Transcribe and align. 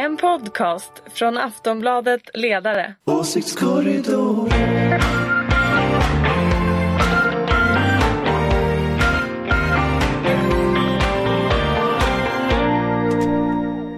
En 0.00 0.16
podcast 0.16 0.92
från 1.12 1.38
Aftonbladet 1.38 2.22
Ledare. 2.34 2.94
Åsiktskorridor. 3.04 4.48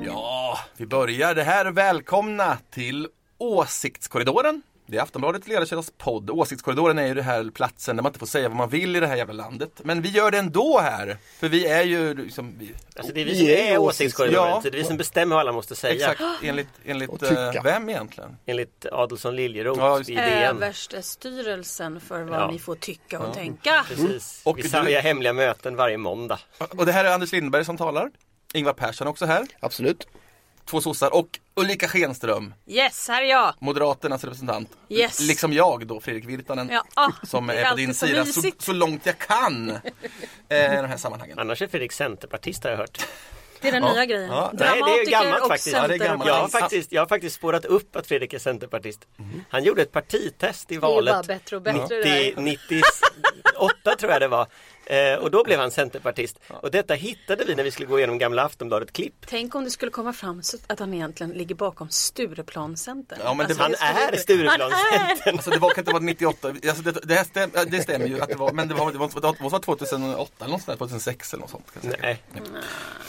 Ja, 0.04 0.58
vi 0.76 0.86
börjar. 0.86 1.34
Det 1.34 1.42
här 1.42 1.70
välkomna 1.70 2.58
till 2.70 3.08
Åsiktskorridoren. 3.38 4.62
Det 4.86 4.96
är 4.98 5.02
Aftonbladet 5.02 5.48
Ledarkedjas 5.48 5.92
podd. 5.98 6.30
Åsiktskorridoren 6.30 6.98
är 6.98 7.06
ju 7.06 7.14
den 7.14 7.24
här 7.24 7.50
platsen 7.54 7.96
där 7.96 8.02
man 8.02 8.10
inte 8.10 8.18
får 8.18 8.26
säga 8.26 8.48
vad 8.48 8.56
man 8.56 8.68
vill 8.68 8.96
i 8.96 9.00
det 9.00 9.06
här 9.06 9.16
jävla 9.16 9.32
landet. 9.34 9.70
Men 9.84 10.02
vi 10.02 10.08
gör 10.08 10.30
det 10.30 10.38
ändå 10.38 10.78
här. 10.80 11.16
För 11.40 11.48
vi 11.48 11.66
är 11.66 11.82
ju 11.82 12.14
liksom... 12.14 12.54
Vi, 12.58 12.74
Alltså 12.96 13.12
det 13.12 13.20
är 13.20 13.24
vi 13.24 13.36
som 13.38 13.46
är 13.48 13.78
åsiktskorridoren, 13.78 14.48
Ja. 14.48 14.62
så 14.62 14.70
det 14.70 14.76
är 14.76 14.82
vi 14.82 14.84
som 14.84 14.96
bestämmer 14.96 15.34
vad 15.36 15.40
alla 15.40 15.52
måste 15.52 15.74
säga. 15.74 15.94
exakt, 15.94 16.22
enligt, 16.42 16.68
enligt 16.84 17.22
eh, 17.22 17.62
vem 17.64 17.88
egentligen? 17.88 18.36
Enligt 18.46 18.86
Adolfsson 18.92 19.36
Liljeroth 19.36 19.80
Ja, 19.80 20.00
i. 20.00 20.02
DN. 20.14 20.56
Överstestyrelsen 20.56 22.00
för 22.00 22.22
vad 22.22 22.40
Ja. 22.40 22.50
ni 22.50 22.58
får 22.58 22.74
tycka 22.74 23.20
och 23.20 23.34
tänka. 23.34 23.84
Precis. 23.88 24.40
Och 24.44 24.58
vi 24.58 24.62
du- 24.62 24.68
har 24.76 24.84
hemliga 25.02 25.32
möten 25.32 25.76
varje 25.76 25.98
måndag. 25.98 26.38
Och 26.76 26.86
det 26.86 26.92
här 26.92 27.04
är 27.04 27.14
Anders 27.14 27.32
Lindberg 27.32 27.64
som 27.64 27.76
talar. 27.76 28.10
Ingvar 28.54 28.72
Persson 28.72 29.06
också 29.08 29.26
här. 29.26 29.46
Absolut. 29.60 30.06
Två 30.64 30.80
sossar 30.80 31.14
och 31.14 31.38
Ulrika 31.54 31.88
Schenström, 31.88 32.54
Yes, 32.66 33.08
här 33.08 33.22
är 33.22 33.26
jag. 33.26 33.54
Moderaternas 33.58 34.24
representant. 34.24 34.68
Yes. 34.88 35.20
Liksom 35.20 35.52
jag 35.52 35.86
då, 35.86 36.00
Fredrik 36.00 36.24
Virtanen. 36.24 36.68
Ja, 36.72 36.84
ah, 36.94 37.10
Som 37.26 37.46
det 37.46 37.54
är 37.54 37.70
på 37.70 37.76
din 37.76 37.94
så 37.94 38.06
sida 38.06 38.24
så, 38.24 38.42
så 38.58 38.72
långt 38.72 39.06
jag 39.06 39.18
kan. 39.18 39.70
Eh, 40.48 40.72
I 40.74 40.76
de 40.76 40.86
här 40.86 40.96
sammanhangen. 40.96 41.38
Annars 41.38 41.62
är 41.62 41.66
Fredrik 41.66 41.92
centerpartist 41.92 42.64
har 42.64 42.70
jag 42.70 42.78
hört. 42.78 43.06
Det 43.60 43.68
är 43.68 43.72
den 43.72 43.82
Ja. 43.82 43.92
nya 43.92 44.06
grejen. 44.06 44.30
Ja. 44.30 44.50
Nej, 44.54 44.58
det 44.58 44.64
är 44.74 44.78
Dramatiker 44.78 45.10
gammalt 45.10 45.42
och 45.42 45.48
faktiskt. 45.48 45.76
Ja, 45.76 45.88
det 45.88 45.94
är 45.94 45.98
gammalt. 45.98 46.28
Jag 46.28 46.34
har, 46.34 46.48
faktiskt, 46.48 46.92
jag 46.92 47.02
har 47.02 47.06
faktiskt 47.06 47.36
spårat 47.36 47.64
upp 47.64 47.96
att 47.96 48.06
Fredrik 48.06 48.32
är 48.32 48.38
centerpartist. 48.38 49.00
Han 49.50 49.64
gjorde 49.64 49.82
ett 49.82 49.92
partitest 49.92 50.70
i 50.70 50.74
Det 50.74 50.78
är 50.78 50.80
bara 50.80 50.94
valet 50.94 51.26
bättre 51.26 51.56
och 51.56 51.62
bättre 51.62 51.96
det 52.02 52.34
90, 52.36 52.36
där. 52.36 52.42
98 52.42 53.96
tror 53.98 54.12
jag 54.12 54.20
det 54.20 54.28
var. 54.28 54.46
Eh, 54.86 55.14
och 55.14 55.30
då 55.30 55.44
blev 55.44 55.58
han 55.60 55.70
centerpartist. 55.70 56.38
Och 56.48 56.70
detta 56.70 56.94
hittade 56.94 57.44
vi 57.44 57.54
när 57.54 57.64
vi 57.64 57.70
skulle 57.70 57.88
gå 57.88 57.98
igenom 57.98 58.18
gamla 58.18 58.42
Aftonbladet-klipp. 58.44 59.14
Tänk 59.26 59.54
om 59.54 59.64
det 59.64 59.70
skulle 59.70 59.90
komma 59.90 60.12
fram 60.12 60.42
så 60.42 60.56
att 60.66 60.78
han 60.78 60.94
egentligen 60.94 61.32
ligger 61.32 61.54
bakom 61.54 61.88
Stureplanscentern. 61.90 63.18
Ja, 63.24 63.34
men 63.34 63.48
det- 63.48 63.58
Han 63.58 63.74
är 63.74 64.16
Stureplanscentern. 64.16 65.34
Alltså 65.34 65.50
det 65.50 65.58
var, 65.58 65.70
kan 65.70 65.78
inte 65.82 65.92
vara 65.92 66.02
98, 66.02 66.48
alltså 66.48 66.82
det, 66.82 66.92
det, 67.02 67.14
här 67.14 67.24
stäm, 67.24 67.50
det 67.66 67.82
stämmer 67.82 68.06
ju 68.06 68.20
att 68.20 68.28
det 68.28 68.34
var, 68.34 68.52
men 68.52 68.68
det 68.68 68.74
var, 68.74 68.92
det 68.92 68.98
var, 68.98 69.08
det 69.14 69.20
var, 69.20 69.32
det 69.42 69.48
var 69.48 69.58
2008 69.58 70.32
eller 70.44 70.50
något 70.52 70.62
sånt 70.62 70.66
där, 70.66 70.76
2006 70.86 71.32
eller 71.34 71.40
något 71.40 71.50
sånt. 71.50 71.72
Kan 71.72 71.82
jag 71.82 71.92
säga. 71.92 72.02
Nej, 72.02 72.22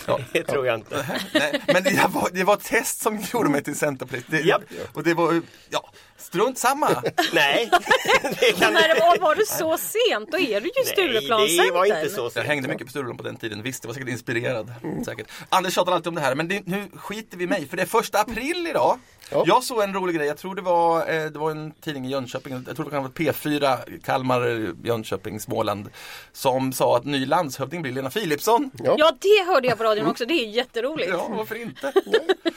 Ja. 0.08 0.20
det 0.34 0.44
tror 0.44 0.66
jag 0.68 0.76
inte. 0.76 1.20
Nej, 1.34 1.62
men 1.68 1.84
det 1.84 2.06
var, 2.10 2.30
det 2.34 2.44
var 2.44 2.54
ett 2.54 2.64
test 2.64 3.02
som 3.02 3.24
gjorde 3.34 3.50
mig 3.50 3.64
till 3.64 3.76
centerpartist. 3.78 4.28
Det, 4.32 4.40
Japp. 4.42 4.62
Och 4.94 5.04
det 5.04 5.14
var, 5.14 5.42
ja, 5.70 5.90
strunt 6.18 6.58
samma. 6.60 7.04
Nej, 7.34 7.70
det 8.40 8.52
kan 8.60 8.74
Men 8.74 9.00
var, 9.00 9.18
var 9.20 9.36
du 9.36 9.46
så 9.46 9.78
sent? 9.78 10.32
Då 10.32 10.40
är 10.40 10.62
du 10.62 10.68
ju 10.68 10.84
Stureplanscentern. 10.86 11.63
Det 11.66 11.72
var 11.72 11.86
inte 11.86 12.10
så 12.10 12.32
Jag 12.36 12.44
hängde 12.44 12.68
mycket 12.68 12.88
på 12.88 12.92
Stureplan 12.92 13.18
på 13.18 13.24
den 13.24 13.36
tiden, 13.36 13.62
visst, 13.62 13.84
jag 13.84 13.88
var 13.90 13.94
säkert 13.94 14.10
inspirerad. 14.10 14.74
Säkert. 15.06 15.28
Anders 15.50 15.74
tjatar 15.74 15.92
alltid 15.92 16.08
om 16.08 16.16
det 16.16 16.22
här, 16.22 16.36
men 16.36 16.48
det, 16.48 16.66
nu 16.66 16.90
skiter 16.96 17.38
vi 17.38 17.44
i 17.44 17.48
mig, 17.48 17.68
för 17.68 17.78
det 17.78 17.84
är 17.84 17.88
första 17.88 18.20
april 18.20 18.68
idag. 18.70 19.00
Ja. 19.34 19.44
Jag 19.48 19.64
såg 19.64 19.82
en 19.84 19.94
rolig 19.94 20.16
grej, 20.16 20.28
jag 20.28 20.38
tror 20.38 20.56
det 20.56 20.62
var, 20.62 21.00
eh, 21.00 21.26
det 21.26 21.40
var 21.40 21.52
en 21.52 21.72
tidning 21.72 22.06
i 22.06 22.10
Jönköping, 22.10 22.64
jag 22.68 22.76
tror 22.76 22.86
det 22.86 22.92
kan 22.92 23.04
vara 23.04 23.12
P4, 23.14 23.78
Kalmar, 24.04 24.74
Jönköping, 24.84 25.40
Småland, 25.40 25.90
som 26.32 26.74
sa 26.74 26.98
att 26.98 27.06
ny 27.06 27.26
landshövding 27.26 27.82
blir 27.82 27.92
Lena 27.92 28.10
Philipsson. 28.10 28.72
Ja. 28.84 28.96
Ja, 28.98 29.12
det 29.22 29.46
hörde 29.54 29.68
jag 29.68 29.78
på 29.78 29.84
radion 29.84 30.08
också. 30.08 30.26
Det 30.26 30.34
är 30.34 30.48
jätteroligt. 30.48 31.10
Ja, 31.10 31.28
varför 31.30 31.62
inte? 31.62 31.92
Nej, 31.94 32.04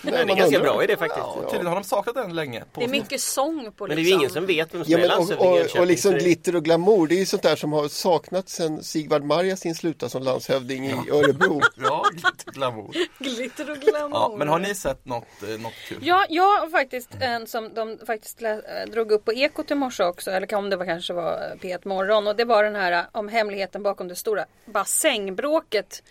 Det 0.02 0.10
är 0.10 0.30
en 0.30 0.36
ganska 0.36 0.60
bra 0.60 0.84
idé 0.84 0.96
faktiskt. 0.96 1.26
Ja, 1.26 1.42
tydligen 1.42 1.66
har 1.66 1.74
de 1.74 1.84
saknat 1.84 2.14
den 2.14 2.34
länge. 2.34 2.64
På 2.72 2.80
Det 2.80 2.86
är 2.86 2.90
mycket 2.90 3.20
sång 3.20 3.72
på 3.76 3.86
Men 3.86 3.96
det 3.96 4.02
är 4.02 4.04
ju 4.04 4.10
ingen 4.12 4.30
som 4.30 4.46
vet 4.46 4.74
vem 4.74 4.84
som 4.84 4.92
Ja, 4.92 4.98
är 4.98 5.08
landshövding 5.08 5.48
och, 5.48 5.60
och, 5.74 5.80
och 5.80 5.86
liksom 5.86 6.12
glitter 6.12 6.56
och 6.56 6.64
glamour, 6.64 7.06
det 7.06 7.14
är 7.14 7.18
ju 7.18 7.26
sånt 7.26 7.42
där 7.42 7.56
som 7.56 7.72
har 7.72 7.88
saknats 7.88 8.52
sen 8.52 8.82
Sigvard 8.84 9.22
Marjasin 9.24 9.74
slutade 9.74 10.10
som 10.10 10.22
landshövding 10.22 10.86
i 10.86 11.10
Örebro. 11.10 11.60
Ja, 11.76 12.04
lite 12.14 12.50
glamour. 12.50 12.94
Glitter 13.18 13.70
och 13.70 13.76
glamour. 13.78 14.10
Ja, 14.12 14.34
men 14.38 14.48
har 14.48 14.58
ni 14.58 14.74
sett 14.74 15.04
något, 15.04 15.24
eh, 15.42 15.60
något 15.60 15.72
kul? 15.88 15.98
Ja, 16.00 16.26
jag 16.28 16.65
var 16.66 16.78
faktiskt 16.80 17.10
en 17.20 17.46
som 17.46 17.74
de 17.74 17.98
faktiskt 18.06 18.42
eh, 18.42 18.56
drog 18.92 19.12
upp 19.12 19.24
på 19.24 19.32
Ekot 19.32 19.70
i 19.70 19.74
morse 19.74 20.04
också. 20.04 20.30
Eller 20.30 20.54
om 20.54 20.70
det 20.70 20.76
var 20.76 20.86
kanske 20.86 21.12
var 21.12 21.32
eh, 21.32 21.56
P1 21.60 21.88
Morgon. 21.88 22.26
Och 22.26 22.36
det 22.36 22.44
var 22.44 22.64
den 22.64 22.74
här 22.74 22.92
eh, 22.92 23.04
om 23.12 23.28
hemligheten 23.28 23.82
bakom 23.82 24.08
det 24.08 24.16
stora 24.16 24.44
bassängbråket 24.64 26.02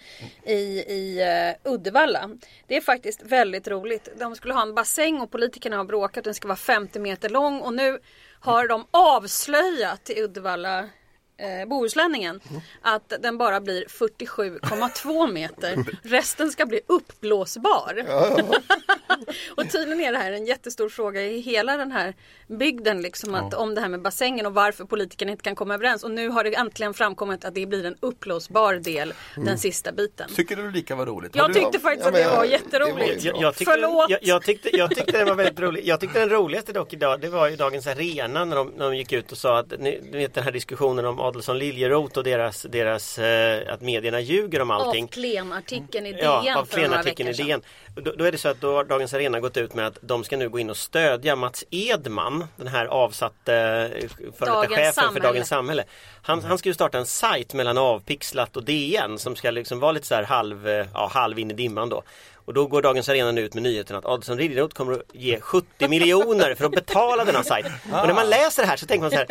i, 0.44 0.54
i 0.80 1.24
uh, 1.64 1.74
Uddevalla. 1.74 2.30
Det 2.68 2.78
är 2.78 2.82
faktiskt 2.82 3.24
väldigt 3.24 3.68
roligt. 3.68 4.10
De 4.18 4.36
skulle 4.36 4.54
ha 4.54 4.62
en 4.62 4.76
bassäng 4.76 5.22
och 5.22 5.32
politikerna 5.32 5.78
har 5.78 5.84
bråkat. 5.84 6.24
Den 6.24 6.34
ska 6.34 6.48
vara 6.48 6.56
50 6.56 7.00
meter 7.00 7.30
lång. 7.30 7.62
Och 7.62 7.74
nu 7.74 8.00
har 8.40 8.68
de 8.68 8.86
avslöjat 8.92 10.10
i 10.10 10.22
Uddevalla 10.22 10.90
eh, 11.38 11.68
Bohuslänningen 11.70 12.40
att 12.82 13.14
den 13.20 13.38
bara 13.38 13.62
blir 13.62 13.86
47,2 13.86 15.32
meter. 15.32 15.86
Resten 16.04 16.52
ska 16.52 16.66
bli 16.66 16.80
uppblåsbar. 16.88 18.06
Och 19.58 19.72
tydligen 19.72 20.02
är 20.02 20.12
det 20.12 20.18
här 20.18 20.32
en 20.32 20.46
jättestor 20.46 20.90
fråga 20.90 21.22
i 21.22 21.40
hela 21.40 21.78
den 21.78 21.92
här 21.92 22.14
bygden 22.48 23.02
liksom 23.02 23.36
att, 23.36 23.54
om 23.54 23.76
det 23.76 23.82
här 23.82 23.90
med 23.90 24.02
bassängen 24.02 24.46
och 24.46 24.54
varför 24.54 24.86
politikerna 24.86 25.32
inte 25.32 25.44
kan 25.44 25.56
komma 25.56 25.74
överens. 25.74 26.04
Och 26.04 26.12
nu 26.12 26.30
har 26.30 26.44
det 26.44 26.56
äntligen 26.56 26.94
framkommit 26.94 27.46
att 27.46 27.56
det 27.56 27.66
blir 27.66 27.86
en 27.86 27.96
uppblåsbar 28.00 28.74
del 28.76 29.14
den 29.36 29.58
sista 29.58 29.92
biten. 29.92 30.30
Tycker 30.36 30.56
du 30.56 30.72
lika 30.72 30.96
var 30.96 31.06
roligt? 31.06 31.36
Jag 31.36 31.50
du- 31.50 31.54
tyckte 31.54 31.80
faktiskt 31.80 32.04
Ja, 32.06 32.10
att 32.10 32.16
det 32.16 32.36
var 32.36 32.42
det 32.44 32.48
jätteroligt. 32.52 33.24
var 33.24 33.32
Jag, 33.32 33.42
jag, 33.42 33.56
tyckte 33.56 33.72
den, 33.76 33.82
Förlåt. 33.82 34.10
jag, 34.10 34.20
jag, 34.22 34.44
tyckte, 34.44 34.78
jag 34.78 34.96
tyckte 34.96 35.12
den 35.18 35.28
var 35.28 35.36
väldigt 35.36 35.60
rolig. 35.60 35.86
Jag 35.86 36.00
tyckte 36.00 36.20
den 36.20 36.30
roligaste 36.30 36.74
dock 36.74 36.94
idag, 36.94 37.22
det 37.22 37.28
var 37.30 37.50
ju 37.50 37.56
Dagens 37.56 37.88
Arena 37.88 38.46
när 38.46 38.56
de, 38.56 38.68
när 38.78 38.86
de 38.86 38.98
gick 38.98 39.12
ut 39.12 39.32
och 39.32 39.38
sa 39.38 39.60
att, 39.60 39.80
ni, 39.80 40.02
ni 40.12 40.18
vet 40.18 40.34
den 40.34 40.44
här 40.44 40.52
diskussionen 40.52 41.06
om 41.06 41.20
Adolfsson 41.28 41.60
Liljeroth 41.60 42.18
och 42.18 42.24
deras, 42.24 42.62
deras 42.62 43.20
eh, 43.20 43.74
att 43.74 43.82
medierna 43.82 44.20
ljuger 44.20 44.62
om 44.62 44.72
allting. 44.72 45.04
Av 45.04 45.08
Klen-artikeln 45.08 46.06
i 46.06 46.12
DN 46.14 46.24
Ja, 46.24 46.58
av 46.60 46.66
för 46.66 46.78
Klen-artikeln 46.78 47.30
i. 47.30 47.34
DN. 47.34 47.62
Då, 47.96 48.12
då 48.12 48.24
är 48.26 48.32
det 48.32 48.38
så 48.38 48.50
att 48.50 48.62
då 48.62 48.76
har 48.76 48.84
Dagens 48.84 49.14
Arena 49.14 49.40
gått 49.40 49.58
ut 49.58 49.74
med 49.74 49.88
att 49.88 49.98
de 50.02 50.24
ska 50.24 50.38
nu 50.38 50.50
gå 50.50 50.60
in 50.60 50.70
och 50.70 50.78
stödja 50.78 51.36
Mats 51.36 51.64
Edman, 51.70 52.46
den 52.56 52.68
här 52.68 52.86
avsatte 52.86 53.54
eh, 53.96 54.32
före 54.32 54.68
chefen 54.68 54.94
för 54.94 55.02
Samhälle. 55.02 55.28
Dagens 55.28 55.48
Samhälle. 55.48 55.84
Han, 56.22 56.44
han 56.44 56.58
ska 56.58 56.70
ju 56.70 56.74
starta 56.74 56.98
en 56.98 57.06
sajt 57.06 57.54
mellan 57.54 57.78
Avpixlat 57.78 58.58
och 58.58 58.64
DN 58.64 59.20
som 59.20 59.36
ska 59.36 59.52
liksom 59.52 59.80
vara 59.80 59.92
lite 59.92 60.08
så 60.08 60.16
här 60.16 60.24
halv, 60.24 60.68
eh, 60.68 60.86
ja, 60.94 61.10
halv 61.14 61.40
in 61.40 61.52
i 61.52 61.54
dimman 61.54 61.90
då. 61.90 62.04
Och 62.46 62.54
då 62.54 62.68
går 62.68 62.82
Dagens 62.82 63.10
Arena 63.10 63.32
nu 63.32 63.42
ut 63.42 63.54
med 63.54 63.64
nyheten 63.64 63.96
att 63.96 64.06
Adolfsson 64.06 64.38
Liljeroth 64.38 64.76
kommer 64.76 64.94
att 64.94 65.02
ge 65.14 65.40
70 65.42 65.88
miljoner 65.88 66.56
för 66.56 66.66
att 66.66 66.72
betala 66.72 67.26
denna 67.26 67.44
sajt. 67.44 67.66
Och 67.66 68.08
när 68.08 68.14
man 68.14 68.30
läser 68.30 68.64
det 68.64 68.68
här 68.70 68.78
så 68.78 68.86
tänker 68.86 69.02
man 69.02 69.12
så 69.12 69.18
här 69.18 69.28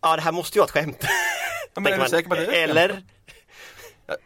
Ja 0.00 0.16
det 0.16 0.22
här 0.22 0.32
måste 0.32 0.58
ju 0.58 0.60
vara 0.60 0.66
ett 0.66 0.70
skämt. 0.72 0.96
Ja, 1.74 1.80
men 1.80 1.86
är 1.92 1.96
du 1.96 1.98
man. 1.98 2.08
säker 2.10 2.28
på 2.28 2.34
det 2.34 2.46
Eller? 2.46 3.02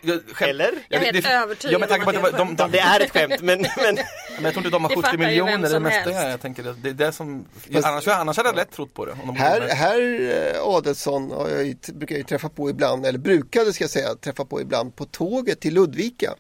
Jag, 0.00 0.20
skämt- 0.32 0.50
Eller? 0.50 0.72
Jag 0.88 1.02
är 1.02 1.12
helt 1.12 1.26
övertygad 1.26 1.74
Ja, 1.74 1.78
med 1.78 1.88
tanke 1.88 2.04
på 2.04 2.10
att 2.10 2.32
det 2.32 2.38
de, 2.38 2.56
de, 2.56 2.70
Det 2.70 2.78
är 2.78 3.00
ett 3.00 3.10
skämt 3.10 3.40
men, 3.40 3.60
men 3.60 3.94
Men 4.34 4.44
jag 4.44 4.52
tror 4.52 4.56
inte 4.66 4.70
de 4.70 4.82
har 4.84 4.88
Det 4.88 4.96
70 4.96 5.02
fattar 5.02 5.12
ju 5.12 5.18
vem 5.18 5.28
miljoner 5.28 5.70
det 5.70 5.80
mesta 5.80 6.10
helst. 6.10 6.28
Jag 6.30 6.40
tänker 6.40 6.62
det, 6.62 6.72
det 6.82 6.88
är 6.88 6.92
det 6.94 7.12
som, 7.12 7.44
Fast- 7.72 7.86
annars, 7.86 8.08
annars 8.08 8.36
hade 8.36 8.48
jag 8.48 8.56
lätt 8.56 8.72
trott 8.72 8.94
på 8.94 9.04
det. 9.06 9.12
Om 9.12 9.18
de 9.26 9.36
Här, 9.36 9.60
här 9.60 10.20
eh, 10.54 10.62
Adelsson 10.62 11.30
har 11.30 11.48
jag 11.48 11.64
ju, 11.66 11.74
brukar 11.92 12.14
jag 12.14 12.18
ju 12.18 12.24
träffa 12.24 12.48
på 12.48 12.70
ibland, 12.70 13.06
eller 13.06 13.18
brukade 13.18 13.72
ska 13.72 13.84
jag 13.84 13.90
säga, 13.90 14.14
träffa 14.14 14.44
på 14.44 14.60
ibland 14.60 14.96
på 14.96 15.04
tåget 15.04 15.60
till 15.60 15.74
Ludvika. 15.74 16.34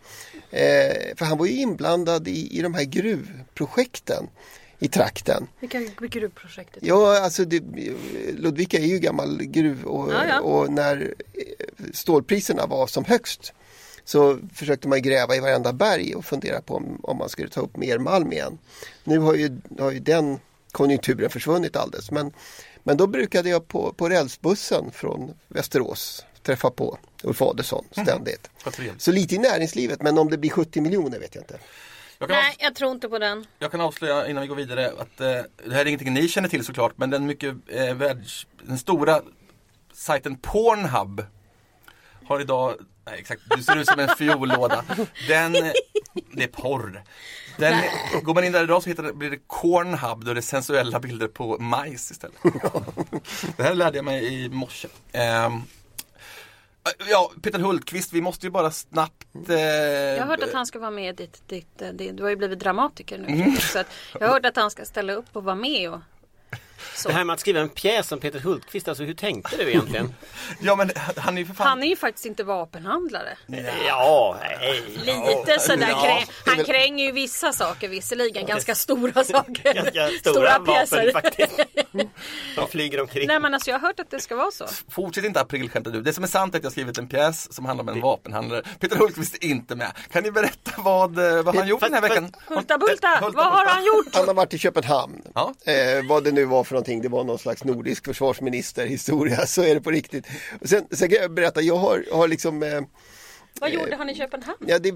Eh, 0.50 1.16
för 1.16 1.24
han 1.24 1.38
var 1.38 1.46
ju 1.46 1.52
inblandad 1.52 2.28
i, 2.28 2.58
i 2.58 2.62
de 2.62 2.74
här 2.74 2.84
gruvprojekten 2.84 4.26
i 4.80 4.88
trakten. 4.88 5.46
Vilka 5.60 5.78
vilka 5.78 6.06
gruvprojektet? 6.06 6.82
Ja, 6.82 7.20
alltså 7.20 7.44
det, 7.44 7.62
Ludvika 8.32 8.78
är 8.78 8.86
ju 8.86 8.98
gammal 8.98 9.42
gruv 9.42 9.84
och, 9.84 10.12
Ja, 10.12 10.26
ja. 10.28 10.40
och 10.40 10.72
när 10.72 11.14
eh, 11.32 11.86
stålpriserna 11.92 12.66
var 12.66 12.86
som 12.86 13.04
högst 13.04 13.52
så 14.04 14.38
försökte 14.54 14.88
man 14.88 15.02
gräva 15.02 15.36
i 15.36 15.40
varenda 15.40 15.72
berg 15.72 16.14
och 16.14 16.24
fundera 16.24 16.60
på 16.60 16.74
om, 16.74 17.00
om 17.02 17.16
man 17.16 17.28
skulle 17.28 17.48
ta 17.48 17.60
upp 17.60 17.76
mer 17.76 17.98
malm 17.98 18.32
igen. 18.32 18.58
Nu 19.04 19.18
har 19.18 19.34
ju, 19.34 19.60
har 19.78 19.90
ju 19.90 19.98
den 19.98 20.38
konjunkturen 20.72 21.30
försvunnit 21.30 21.76
alldeles 21.76 22.10
men, 22.10 22.32
men 22.82 22.96
då 22.96 23.06
brukade 23.06 23.48
jag 23.48 23.68
på, 23.68 23.92
på 23.92 24.08
rälsbussen 24.08 24.90
från 24.92 25.34
Västerås 25.48 26.24
träffa 26.42 26.70
på 26.70 26.98
Ulf 27.22 27.42
Adelsohn 27.42 27.84
ständigt. 27.90 28.50
Vad 28.64 28.74
trevligt. 28.74 29.02
Så 29.02 29.12
lite 29.12 29.34
i 29.34 29.38
näringslivet 29.38 30.02
men 30.02 30.18
om 30.18 30.30
det 30.30 30.38
blir 30.38 30.50
70 30.50 30.80
miljoner 30.80 31.18
vet 31.18 31.34
jag 31.34 31.42
inte. 31.42 31.58
Jag 32.22 32.28
kan, 32.28 32.38
Nej, 32.38 32.56
jag 32.58 32.74
tror 32.74 32.92
inte 32.92 33.08
på 33.08 33.18
den. 33.18 33.46
jag 33.58 33.70
kan 33.70 33.80
avslöja 33.80 34.28
innan 34.28 34.40
vi 34.40 34.46
går 34.46 34.56
vidare 34.56 34.86
att 34.98 35.20
eh, 35.20 35.26
det 35.66 35.74
här 35.74 35.80
är 35.80 35.86
ingenting 35.86 36.14
ni 36.14 36.28
känner 36.28 36.48
till 36.48 36.64
såklart 36.64 36.92
men 36.96 37.10
den 37.10 37.26
mycket 37.26 37.54
eh, 37.66 37.94
världs, 37.94 38.46
den 38.62 38.78
stora 38.78 39.20
sajten 39.92 40.36
Pornhub 40.36 41.26
har 42.26 42.40
idag, 42.40 42.74
nej 43.06 43.18
exakt, 43.20 43.42
du 43.56 43.62
ser 43.62 43.76
ut 43.76 43.88
som 43.88 44.00
en 44.00 44.08
fiollåda. 44.08 44.84
Den, 45.28 45.52
det 46.32 46.44
är 46.44 46.48
porr. 46.48 47.02
Den, 47.56 47.82
går 48.22 48.34
man 48.34 48.44
in 48.44 48.52
där 48.52 48.64
idag 48.64 48.82
så 48.82 48.88
hittar 48.88 49.02
det, 49.02 49.12
blir 49.12 49.30
det 49.30 49.38
Cornhub, 49.46 50.24
då 50.24 50.30
är 50.30 50.34
det 50.34 50.42
sensuella 50.42 51.00
bilder 51.00 51.28
på 51.28 51.58
majs 51.58 52.10
istället. 52.10 52.36
det 53.56 53.62
här 53.62 53.74
lärde 53.74 53.98
jag 53.98 54.04
mig 54.04 54.44
i 54.44 54.48
morse. 54.48 54.88
Ehm, 55.12 55.62
Ja, 57.10 57.30
Peter 57.42 57.58
Hultqvist, 57.58 58.12
vi 58.12 58.20
måste 58.20 58.46
ju 58.46 58.50
bara 58.50 58.70
snabbt... 58.70 59.26
Eh, 59.48 59.54
Jag 59.60 60.20
har 60.22 60.26
hört 60.26 60.42
att 60.42 60.52
han 60.52 60.66
ska 60.66 60.78
vara 60.78 60.90
med 60.90 61.08
i 61.20 61.24
ditt, 61.24 61.48
ditt, 61.48 61.82
eh, 61.82 61.88
det- 61.88 62.10
du 62.12 62.22
har 62.22 62.30
ju 62.30 62.36
blivit 62.36 62.58
dramatiker 62.58 63.18
nu 63.18 63.26
Mm. 63.28 63.56
Så 63.56 63.78
att 63.78 63.86
Jag 64.20 64.26
har 64.26 64.34
hört 64.34 64.46
att 64.46 64.56
han 64.56 64.70
ska 64.70 64.84
ställa 64.84 65.12
upp 65.12 65.26
och 65.32 65.44
vara 65.44 65.54
med 65.54 65.90
och 65.90 66.00
så. 66.94 67.08
Det 67.08 67.14
här 67.14 67.24
med 67.24 67.34
att 67.34 67.40
skriva 67.40 67.60
en 67.60 67.68
pjäs 67.68 68.12
om 68.12 68.18
Peter 68.20 68.38
Hultqvist, 68.40 68.88
alltså 68.88 69.04
hur 69.04 69.14
tänkte 69.14 69.56
du 69.56 69.68
egentligen? 69.70 70.14
Ja 70.60 70.76
men 70.76 70.90
han 71.16 71.36
är 71.36 71.40
ju 71.42 71.46
för 71.46 71.54
fan... 71.54 71.66
Han 71.66 71.82
är 71.82 71.86
ju 71.86 71.96
faktiskt 71.96 72.26
inte 72.26 72.44
vapenhandlare. 72.44 73.36
ja, 73.86 74.36
nej. 74.40 74.82
Lite 74.96 75.60
sådär, 75.60 75.88
Ja, 75.90 76.02
kräng, 76.02 76.26
han 76.56 76.64
kränger 76.64 77.04
ju 77.04 77.12
vissa 77.12 77.52
saker 77.52 77.88
visserligen, 77.88 78.46
ganska 78.46 78.74
stora 78.74 79.24
saker. 79.24 79.74
Ganska 79.74 80.08
stora, 80.30 80.58
vapen 80.58 80.64
pjäser. 80.74 81.12
faktiskt. 81.12 81.60
De 82.56 82.68
flyger 82.68 83.00
omkring. 83.00 83.26
Nej 83.26 83.40
men 83.40 83.54
alltså 83.54 83.70
jag 83.70 83.78
har 83.78 83.86
hört 83.88 84.00
att 84.00 84.10
det 84.10 84.20
ska 84.20 84.36
vara 84.36 84.50
så. 84.50 84.66
Fortsätt 84.90 85.24
inte 85.24 85.40
aprilskämta 85.40 85.90
du. 85.90 86.02
Det 86.02 86.12
som 86.12 86.24
är 86.24 86.28
sant 86.28 86.54
är 86.54 86.58
att 86.58 86.64
jag 86.64 86.70
har 86.70 86.72
skrivit 86.72 86.98
en 86.98 87.08
pjäs 87.08 87.52
som 87.52 87.64
handlar 87.64 87.82
om 87.82 87.88
en 87.88 88.00
vapenhandlare. 88.00 88.62
Peter 88.80 88.96
Hultqvist 88.96 89.34
är 89.34 89.44
inte 89.44 89.76
med. 89.76 89.92
Kan 90.12 90.22
ni 90.22 90.30
berätta 90.30 90.70
vad, 90.78 91.18
eh, 91.18 91.42
vad 91.42 91.56
han 91.56 91.68
gjort 91.68 91.80
den 91.80 91.94
här 91.94 92.00
veckan? 92.00 92.32
Hulta 92.46 92.78
Bulta, 92.78 93.08
Hulta 93.20 93.36
vad 93.36 93.46
har 93.46 93.66
han 93.66 93.84
gjort? 93.84 94.06
Han 94.12 94.26
har 94.26 94.34
varit 94.34 94.54
i 94.54 94.58
Köpenhamn. 94.58 95.22
Ja. 95.34 95.54
Eh, 95.64 95.74
vad 96.08 96.24
det 96.24 96.32
nu 96.32 96.44
var 96.44 96.64
för 96.64 96.74
någonting, 96.74 96.89
det 96.98 97.08
var 97.08 97.24
någon 97.24 97.38
slags 97.38 97.64
nordisk 97.64 98.04
försvarsministerhistoria, 98.04 99.36
så 99.46 99.62
är 99.62 99.74
det 99.74 99.80
på 99.80 99.90
riktigt. 99.90 100.26
Och 100.60 100.68
Sen, 100.68 100.86
sen 100.90 101.08
kan 101.08 101.18
jag 101.22 101.34
berätta, 101.34 101.60
jag 101.60 101.76
har, 101.76 102.04
har 102.12 102.28
liksom 102.28 102.62
eh, 102.62 102.80
Vad 103.60 103.70
gjorde 103.70 103.96
han 103.96 104.10
i 104.10 104.14
Köpenhamn? 104.14 104.58
Ja, 104.66 104.78
det 104.78 104.94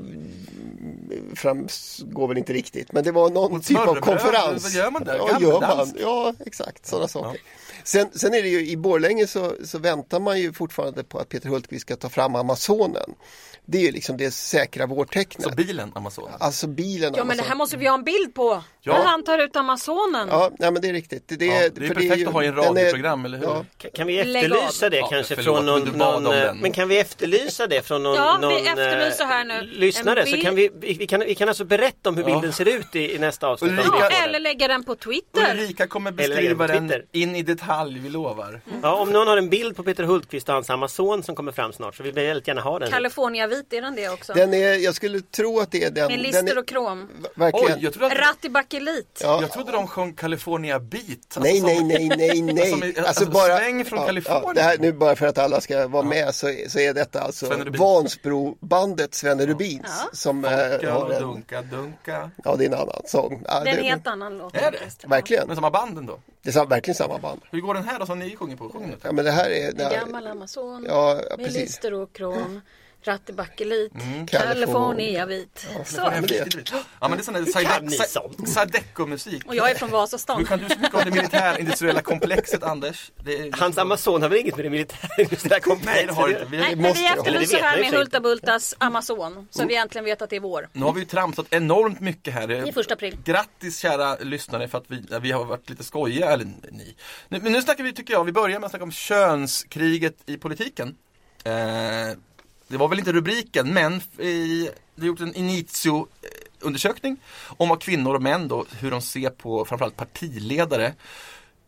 framgår 1.34 2.28
väl 2.28 2.38
inte 2.38 2.52
riktigt, 2.52 2.92
men 2.92 3.04
det 3.04 3.12
var 3.12 3.30
någon 3.30 3.60
typ 3.60 3.78
av 3.78 3.94
konferens. 3.94 4.62
vad 4.64 4.72
gör 4.72 4.90
man 4.90 5.04
där? 5.04 5.16
Ja, 5.16 5.38
gör 5.40 5.60
man? 5.60 5.92
Ja 6.00 6.34
exakt, 6.46 6.86
sådana 6.86 7.08
saker. 7.08 7.40
Sen, 7.84 8.08
sen 8.12 8.34
är 8.34 8.42
det 8.42 8.48
ju 8.48 8.66
i 8.68 8.76
Borlänge 8.76 9.26
så, 9.26 9.52
så 9.64 9.78
väntar 9.78 10.20
man 10.20 10.40
ju 10.40 10.52
fortfarande 10.52 11.04
på 11.04 11.18
att 11.18 11.28
Peter 11.28 11.48
Hultqvist 11.48 11.82
ska 11.82 11.96
ta 11.96 12.08
fram 12.08 12.34
Amazonen. 12.34 13.14
Det 13.66 13.78
är 13.78 13.82
ju 13.82 13.90
liksom 13.92 14.16
det 14.16 14.30
säkra 14.30 14.86
vårtecknet. 14.86 15.48
Så 15.48 15.54
bilen 15.54 15.92
Amazon. 15.94 16.30
Alltså 16.38 16.66
bilen 16.66 17.12
Ja 17.16 17.24
men 17.24 17.36
det 17.36 17.42
här 17.42 17.54
måste 17.54 17.76
vi 17.76 17.86
ha 17.86 17.94
en 17.94 18.04
bild 18.04 18.34
på. 18.34 18.62
Ja. 18.80 18.98
När 18.98 19.04
han 19.04 19.24
tar 19.24 19.38
ut 19.38 19.56
Amazonen. 19.56 20.28
Ja, 20.30 20.50
nej, 20.58 20.70
men 20.72 20.82
det 20.82 20.88
är 20.88 20.92
riktigt. 20.92 21.24
Det, 21.28 21.44
Ja, 21.46 21.52
det 21.54 21.84
är 21.84 21.86
för 21.88 21.94
perfekt 21.94 22.16
ju- 22.18 22.26
att 22.26 22.32
ha 22.32 22.42
i 22.42 22.46
en 22.46 22.54
den 22.54 22.64
är- 22.64 22.68
radioprogram, 22.68 23.24
eller 23.24 23.38
hur? 23.38 23.44
Ja, 23.44 23.64
Kan- 23.78 23.90
Kan 23.90 24.06
vi 24.06 24.18
efterlysa 24.18 24.90
det 24.90 24.96
Ja, 24.96 25.06
kanske 25.06 25.36
förlåt, 25.36 25.56
från 25.56 25.64
men 25.66 25.84
någon, 25.84 25.98
bad 25.98 26.22
någon. 26.22 26.58
Men 26.58 26.72
kan 26.72 26.88
vi 26.88 26.98
efterlysa 26.98 27.66
det 27.66 27.86
från 27.86 28.02
någon, 28.02 28.14
Ja, 28.16 28.36
vi 28.40 28.46
någon 28.46 28.56
efterlyser 28.66 29.24
eh, 29.24 29.28
här 29.28 29.44
nu. 29.44 29.62
lyssnare 29.62 30.26
så 30.26 30.36
kan 30.36 30.54
vi, 30.54 30.70
vi, 30.80 31.06
kan, 31.06 31.20
vi 31.20 31.34
kan 31.34 31.48
alltså 31.48 31.64
berätta 31.64 32.08
om 32.08 32.16
hur 32.16 32.22
Ja. 32.28 32.34
bilden 32.34 32.52
ser 32.52 32.68
ut 32.68 32.96
i, 32.96 33.14
i 33.14 33.18
nästa 33.18 33.46
avsnitt. 33.46 33.72
Ulrika- 33.72 34.08
eller 34.24 34.40
lägga 34.40 34.68
den 34.68 34.84
på 34.84 34.94
Twitter. 34.94 35.50
Ulrika 35.54 35.86
kommer 35.86 36.10
beskriva 36.12 36.66
den 36.66 36.88
den 36.88 37.02
in 37.12 37.36
i 37.36 37.42
detalj, 37.42 37.98
vi 37.98 38.08
lovar. 38.10 38.48
Mm. 38.48 38.60
Ja, 38.82 38.94
om 38.94 39.10
någon 39.10 39.26
har 39.28 39.36
en 39.36 39.48
bild 39.50 39.76
på 39.76 39.82
Peter 39.82 40.04
Hultqvist 40.04 40.48
och 40.48 40.54
hans 40.54 40.70
Amazon 40.70 41.22
som 41.22 41.34
kommer 41.34 41.52
fram 41.52 41.72
snart 41.72 41.94
så 41.96 42.02
vill 42.02 42.12
vi 42.12 42.26
väldigt 42.26 42.48
gärna 42.48 42.60
ha 42.60 42.78
den. 42.78 42.90
California 42.90 43.46
vit, 43.56 43.72
är 43.72 43.82
den 43.82 43.94
det 43.94 44.08
också? 44.08 44.32
den 44.32 44.54
är, 44.54 44.74
jag 44.84 44.94
skulle 44.94 45.20
tro 45.20 45.60
att 45.60 45.70
det 45.70 45.84
är 45.84 45.90
den. 45.90 46.06
Med 46.06 46.18
den 46.18 46.22
lister 46.22 46.46
är, 46.52 46.58
och 46.58 46.68
krom. 46.68 47.08
Verkligen. 47.34 47.66
Oj, 47.76 47.78
jag 47.84 47.92
trodde, 47.92 48.06
att. 48.06 49.20
Ja. 49.22 49.40
jag 49.40 49.52
trodde 49.52 49.72
de 49.72 49.86
sjöng 49.86 50.12
California 50.14 50.78
Beat. 50.80 51.04
Alltså 51.08 51.40
Nej, 51.40 51.58
som- 51.60 51.66
nej, 51.68 51.82
nej, 52.08 52.08
nej, 52.16 52.42
nej. 52.54 52.70
Som 52.70 52.84
i- 52.84 52.94
alltså, 52.98 53.32
sväng 53.32 53.84
från 53.84 54.06
Kalifornien. 54.06 54.54
det 54.54 54.62
här, 54.62 54.78
nu 54.78 54.92
bara 54.92 55.16
för 55.16 55.26
att 55.26 55.38
alla 55.38 55.60
ska 55.60 55.88
vara 55.88 56.02
med 56.02 56.34
så, 56.34 56.54
så 56.68 56.78
är 56.78 56.94
detta 56.94 57.20
alltså. 57.20 57.46
Vansbrobandet 57.78 59.14
Svenne 59.14 59.46
Rubins 59.46 59.82
Ja. 59.84 60.08
som 60.12 60.44
eh, 60.44 60.50
Dunka 60.50 60.92
har 60.92 61.10
en, 61.10 61.22
dunka, 61.22 61.62
dunka. 61.62 62.30
ja 62.44 62.56
det 62.56 62.64
är 62.64 62.68
en 62.68 62.74
annan 62.74 63.02
sång. 63.06 63.42
Ja, 63.48 63.60
Det 63.64 63.70
är 63.70 63.76
en 63.78 63.84
helt 63.84 64.06
annan 64.06 64.38
låt. 64.38 64.56
Är 64.56 64.70
det? 64.70 65.06
verkligen. 65.08 65.46
Men 65.46 65.56
samma 65.56 65.70
banden 65.70 66.06
då? 66.06 66.18
Det 66.42 66.50
är 66.50 66.52
sam- 66.52 66.68
verkligen 66.68 66.94
samma 66.94 67.18
band. 67.18 67.40
Hur 67.50 67.60
går 67.60 67.74
den 67.74 67.84
här 67.84 67.98
då 67.98 68.06
som 68.06 68.18
ni 68.18 68.36
sjunger 68.36 68.56
på? 68.56 68.68
Sjung 68.68 68.86
nu. 68.86 68.96
Ja, 69.02 69.12
men 69.12 69.24
det 69.24 69.30
här 69.30 69.50
är... 69.50 69.72
Det 69.72 69.84
här, 69.84 69.94
gammal 69.96 70.26
Amazon. 70.26 70.86
ja, 70.88 71.20
ja, 71.30 71.36
med 71.36 71.46
precis. 71.46 71.62
lister 71.62 71.94
och 71.94 72.12
krom. 72.12 72.60
Rattibakelit. 73.04 73.94
Mm. 73.94 74.26
California 74.26 75.26
vit. 75.26 75.66
Så. 75.86 76.00
Ja, 76.00 76.10
men 76.10 76.22
det 76.26 76.38
är 76.38 77.22
sån 77.22 77.34
där? 77.34 78.46
Sadeco-musik. 78.46 79.46
Och 79.46 79.54
jag 79.54 79.70
är 79.70 79.74
från 79.74 79.88
Hur 79.88 79.96
Vasastan. 79.96 80.44
kan 80.44 80.58
du 80.58 80.68
så 80.68 80.80
mycket 80.80 80.94
om 80.94 81.00
det 81.04 81.10
militärindustriella 81.10 82.02
komplexet 82.02 82.62
Anders? 82.62 83.12
Det 83.24 83.38
är... 83.38 83.52
Hans 83.52 83.78
Amazon 83.78 84.22
har 84.22 84.28
väl 84.28 84.38
inget 84.38 84.56
med 84.56 84.64
det 84.64 84.70
militära 84.70 85.60
komplexet 85.60 85.84
Nej 85.84 86.06
det 86.06 86.12
har 86.12 86.28
inte. 86.28 86.46
Vi, 86.50 86.58
Nej, 86.58 86.76
måste 86.76 87.02
vi 87.02 87.06
efterlyser 87.06 87.62
här 87.62 87.80
med. 87.80 87.94
Hulta 87.94 88.20
Bultas 88.20 88.74
Amazon. 88.78 89.48
Så 89.50 89.66
vi 89.66 89.76
äntligen 89.76 90.04
vet 90.04 90.22
att 90.22 90.30
det 90.30 90.36
är 90.36 90.40
vår. 90.40 90.68
nu 90.72 90.84
har 90.84 90.92
vi 90.92 91.00
ju 91.00 91.06
tramsat 91.06 91.46
enormt 91.50 92.00
mycket 92.00 92.34
här. 92.34 92.68
I 92.68 92.72
första 92.72 92.94
april. 92.94 93.18
Grattis 93.24 93.78
kära 93.78 94.16
lyssnare 94.16 94.68
för 94.68 94.78
att 94.78 94.84
vi, 94.88 95.06
vi 95.20 95.32
har 95.32 95.44
varit 95.44 95.70
lite 95.70 95.84
skojiga, 95.84 96.30
eller 96.30 96.44
ni. 96.44 96.96
Nu, 97.28 97.40
men 97.40 97.52
nu 97.52 97.62
snackar 97.62 97.84
vi, 97.84 97.92
tycker 97.92 98.14
jag, 98.14 98.24
vi 98.24 98.32
börjar 98.32 98.58
med 98.58 98.64
att 98.64 98.70
snacka 98.70 98.84
om 98.84 98.92
könskriget 98.92 100.16
i 100.26 100.36
politiken. 100.36 100.96
Eh, 101.44 101.52
det 102.74 102.78
var 102.78 102.88
väl 102.88 102.98
inte 102.98 103.12
rubriken, 103.12 103.74
men 103.74 104.00
i, 104.18 104.70
det 104.94 105.00
har 105.00 105.06
gjort 105.06 105.20
en 105.20 105.34
initio 105.34 106.08
undersökning 106.60 107.16
om 107.56 107.68
vad 107.68 107.80
kvinnor 107.80 108.14
och 108.14 108.22
män 108.22 108.48
då, 108.48 108.66
hur 108.80 108.90
de 108.90 109.02
ser 109.02 109.30
på 109.30 109.64
framförallt 109.64 109.96
partiledare. 109.96 110.94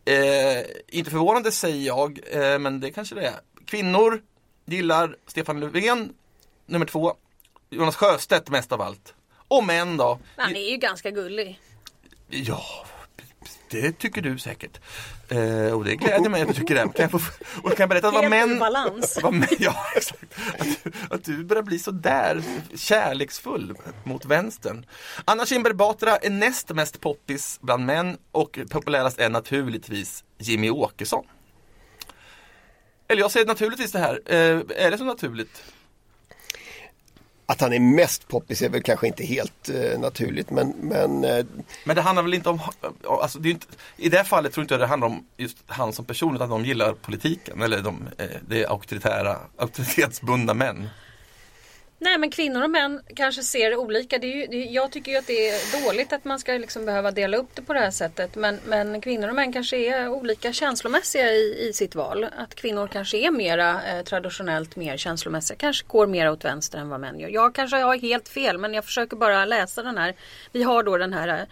Eh, 0.05 0.65
inte 0.87 1.11
förvånande 1.11 1.51
säger 1.51 1.87
jag, 1.87 2.19
eh, 2.31 2.59
men 2.59 2.79
det 2.79 2.91
kanske 2.91 3.15
det 3.15 3.27
är. 3.27 3.39
Kvinnor 3.65 4.21
gillar 4.65 5.17
Stefan 5.27 5.59
Löfven, 5.59 6.13
nummer 6.65 6.85
två. 6.85 7.13
Jonas 7.69 7.95
Sjöstedt 7.95 8.49
mest 8.49 8.71
av 8.71 8.81
allt. 8.81 9.13
Och 9.47 9.63
män 9.63 9.97
då? 9.97 10.19
Han 10.35 10.55
är 10.55 10.71
ju 10.71 10.77
ganska 10.77 11.11
gullig. 11.11 11.59
Ja, 12.29 12.85
det 13.69 13.91
tycker 13.91 14.21
du 14.21 14.37
säkert. 14.37 14.79
Eh, 15.29 15.73
och 15.73 15.85
det 15.85 15.95
gläder 15.95 16.29
mig 16.29 16.41
att 16.41 16.47
du 16.47 16.53
tycker 16.53 16.75
det. 16.75 16.81
Kan 16.81 16.93
jag, 16.95 17.11
få, 17.11 17.17
och 17.63 17.69
kan 17.69 17.75
jag 17.77 17.89
berätta 17.89 18.11
vad 18.11 18.23
Helt 18.23 18.33
ur 18.43 18.47
män... 18.47 18.59
balans. 18.59 19.19
Vad 19.23 19.33
män 19.33 19.47
ja, 19.59 19.75
exakt. 19.95 20.23
Att, 20.59 20.67
du- 20.83 20.91
att 21.09 21.23
du 21.23 21.43
börjar 21.43 21.63
bli 21.63 21.79
så 21.79 21.91
där 21.91 22.43
kärleksfull 22.75 23.75
mot 24.03 24.25
vänstern. 24.25 24.85
Anna 25.25 25.45
Kinberg 25.45 25.73
Batra 25.73 26.17
är 26.17 26.29
näst 26.29 26.69
mest 26.69 27.01
poppis 27.01 27.59
bland 27.61 27.85
män 27.85 28.17
och 28.31 28.59
populärast 28.69 29.19
är 29.19 29.29
naturligtvis 29.29 30.23
Jimmy 30.37 30.69
Åkesson. 30.69 31.25
Eller 33.07 33.21
jag 33.21 33.31
säger 33.31 33.45
naturligtvis 33.45 33.91
det 33.91 33.99
här. 33.99 34.21
Eh, 34.25 34.61
är 34.85 34.91
det 34.91 34.97
så 34.97 35.03
naturligt? 35.03 35.63
Att 37.49 37.61
han 37.61 37.73
är 37.73 37.79
mest 37.79 38.27
poppis 38.27 38.61
är 38.61 38.69
väl 38.69 38.83
kanske 38.83 39.07
inte 39.07 39.25
helt 39.25 39.69
eh, 39.69 39.99
naturligt 39.99 40.49
men, 40.49 40.69
men 40.69 41.23
eh, 41.23 41.45
Men 41.83 41.95
det 41.95 42.01
handlar 42.01 42.23
väl 42.23 42.33
inte 42.33 42.49
om, 42.49 42.59
eh, 42.81 43.11
alltså 43.11 43.39
det 43.39 43.49
är 43.49 43.51
inte, 43.51 43.67
i 43.97 44.09
det 44.09 44.17
här 44.17 44.23
fallet 44.23 44.53
tror 44.53 44.61
inte 44.61 44.73
jag 44.73 44.81
det 44.81 44.87
handlar 44.87 45.07
om 45.07 45.25
just 45.37 45.57
han 45.67 45.93
som 45.93 46.05
person 46.05 46.35
utan 46.35 46.49
de 46.49 46.65
gillar 46.65 46.93
politiken 46.93 47.61
eller 47.61 47.81
de, 47.81 48.07
eh, 48.17 48.25
det 48.47 48.63
är 48.63 48.69
auktoritära, 48.69 49.37
auktoritetsbundna 49.57 50.53
män. 50.53 50.89
Nej 51.99 52.17
men 52.17 52.29
kvinnor 52.31 52.63
och 52.63 52.69
män 52.69 53.01
kanske 53.15 53.43
ser 53.43 53.69
det 53.69 53.77
olika. 53.77 54.17
Det 54.17 54.27
är 54.27 54.53
ju, 54.53 54.65
jag 54.69 54.91
tycker 54.91 55.11
ju 55.11 55.17
att 55.17 55.27
det 55.27 55.49
är 55.49 55.83
dåligt 55.85 56.13
att 56.13 56.25
man 56.25 56.39
ska 56.39 56.51
liksom 56.53 56.85
behöva 56.85 57.11
dela 57.11 57.37
upp 57.37 57.55
det 57.55 57.61
på 57.61 57.73
det 57.73 57.79
här 57.79 57.91
sättet. 57.91 58.35
Men, 58.35 58.59
men 58.65 59.01
kvinnor 59.01 59.29
och 59.29 59.35
män 59.35 59.53
kanske 59.53 59.77
är 59.77 60.09
olika 60.09 60.53
känslomässiga 60.53 61.31
i, 61.31 61.67
i 61.69 61.73
sitt 61.73 61.95
val. 61.95 62.27
Att 62.37 62.55
kvinnor 62.55 62.87
kanske 62.87 63.17
är 63.17 63.31
mera 63.31 63.83
eh, 63.83 64.03
traditionellt 64.03 64.75
mer 64.75 64.97
känslomässiga. 64.97 65.57
Kanske 65.57 65.87
går 65.87 66.07
mer 66.07 66.31
åt 66.31 66.45
vänster 66.45 66.77
än 66.77 66.89
vad 66.89 66.99
män 66.99 67.19
gör. 67.19 67.29
Jag 67.29 67.55
kanske 67.55 67.77
har 67.77 67.97
helt 67.97 68.29
fel 68.29 68.57
men 68.57 68.73
jag 68.73 68.85
försöker 68.85 69.17
bara 69.17 69.45
läsa 69.45 69.83
den 69.83 69.97
här. 69.97 70.13
Vi 70.51 70.63
har 70.63 70.83
då 70.83 70.97
den 70.97 71.13
här 71.13 71.27
eh, 71.27 71.45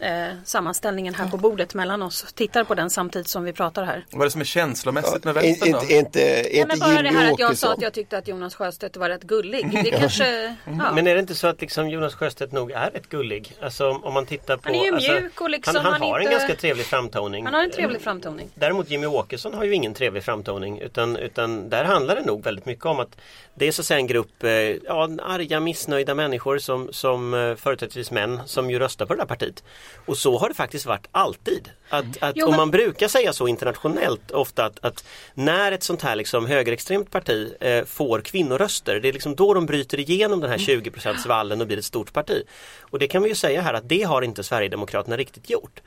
eh, 0.00 0.28
sammanställningen 0.44 1.14
här 1.14 1.28
på 1.28 1.36
bordet 1.36 1.74
mellan 1.74 2.02
oss. 2.02 2.32
Tittar 2.34 2.64
på 2.64 2.74
den 2.74 2.90
samtidigt 2.90 3.28
som 3.28 3.44
vi 3.44 3.52
pratar 3.52 3.84
här. 3.84 4.06
Vad 4.10 4.20
är 4.20 4.24
det 4.24 4.30
som 4.30 4.40
är 4.40 4.44
känslomässigt 4.44 5.24
med 5.24 5.34
vänstern 5.34 5.72
då? 5.72 5.80
inte, 5.80 5.94
inte, 5.94 6.20
Ja, 6.56 6.66
men 6.66 6.76
inte 6.76 6.86
bara 6.86 7.02
det 7.02 7.08
här 7.08 7.32
att 7.32 7.38
jag 7.38 7.58
sa 7.58 7.72
att 7.72 7.82
jag 7.82 7.92
tyckte 7.92 8.18
att 8.18 8.28
Jonas 8.28 8.54
Sjöstedt 8.54 8.96
var 8.96 9.08
rätt 9.08 9.22
gullig. 9.22 9.80
Det 9.84 9.90
kanske... 10.00 10.56
Ja. 10.64 10.92
Men 10.94 11.06
är 11.06 11.14
det 11.14 11.20
inte 11.20 11.34
så 11.34 11.46
att 11.46 11.60
liksom 11.60 11.88
Jonas 11.88 12.14
Sjöstedt 12.14 12.52
nog 12.52 12.70
är 12.70 12.90
rätt 12.90 13.08
gullig? 13.08 13.56
Alltså 13.62 13.90
om 13.90 14.14
man 14.14 14.26
tittar 14.26 14.56
på... 14.56 14.62
Han 14.64 14.74
är 14.74 14.84
ju 14.84 14.94
alltså, 14.94 15.12
mjuk 15.12 15.40
och 15.40 15.50
liksom, 15.50 15.76
han, 15.76 15.84
han, 15.84 15.92
han 15.92 16.02
har 16.10 16.20
inte- 16.20 16.32
en 16.32 16.38
ganska 16.38 16.54
trevlig 16.56 16.86
framtoning. 16.86 17.44
Han 17.44 17.54
har 17.54 17.62
en 17.62 17.70
trevlig 17.70 18.00
framtoning. 18.00 18.48
Däremot 18.54 18.90
Jimmy 18.90 19.06
Åkesson 19.06 19.54
har 19.54 19.64
ju 19.64 19.74
ingen 19.74 19.94
trevlig 19.94 20.24
framtoning 20.24 20.78
utan, 20.78 21.16
utan 21.16 21.68
där 21.68 21.84
handlar 21.84 22.16
det 22.16 22.22
nog 22.22 22.44
väldigt 22.44 22.66
mycket 22.66 22.84
om 22.86 23.00
att 23.00 23.16
det 23.54 23.68
är 23.68 23.72
så 23.72 23.82
att 23.82 23.86
säga 23.86 23.98
en 23.98 24.06
grupp 24.06 24.44
eh, 24.44 24.50
ja, 24.50 25.08
arga, 25.22 25.60
missnöjda 25.60 26.14
människor 26.14 26.58
som, 26.58 26.92
som 26.92 27.34
eh, 27.34 27.54
företrädesvis 27.54 28.10
män 28.10 28.40
som 28.46 28.70
ju 28.70 28.78
röstar 28.78 29.06
på 29.06 29.14
det 29.14 29.20
här 29.20 29.26
partiet. 29.26 29.64
Och 30.06 30.18
så 30.18 30.38
har 30.38 30.48
det 30.48 30.54
faktiskt 30.54 30.86
varit 30.86 31.06
alltid. 31.12 31.70
Att, 31.88 32.04
att 32.20 32.36
Jo, 32.36 32.48
men- 32.48 32.56
man 32.56 32.70
brukar 32.70 33.08
säga 33.08 33.32
så 33.32 33.48
internationellt 33.48 34.30
ofta 34.30 34.64
att, 34.64 34.84
att 34.84 35.04
när 35.34 35.72
ett 35.72 35.82
sånt 35.82 36.02
här 36.02 36.16
liksom 36.16 36.46
högerextremt 36.46 37.10
parti 37.10 37.52
eh, 37.60 37.84
får 37.84 38.20
kvinnoröster, 38.20 39.00
det 39.00 39.08
är 39.08 39.12
liksom 39.12 39.34
då 39.36 39.54
de 39.54 39.66
bryter 39.66 40.00
igenom 40.00 40.40
den 40.40 40.50
här 40.50 40.58
20 40.58 40.90
vallen 41.26 41.60
och 41.60 41.66
blir 41.66 41.78
ett 41.78 41.84
stort 41.84 42.12
parti. 42.12 42.42
Och 42.80 42.98
det 42.98 43.08
kan 43.08 43.22
vi 43.22 43.28
ju 43.28 43.34
säga 43.34 43.60
här 43.62 43.74
att 43.74 43.88
det 43.88 44.02
har 44.02 44.22
inte 44.22 44.42
Sverigedemokraterna 44.42 45.16
riktigt 45.16 45.50
gjort. 45.50 45.80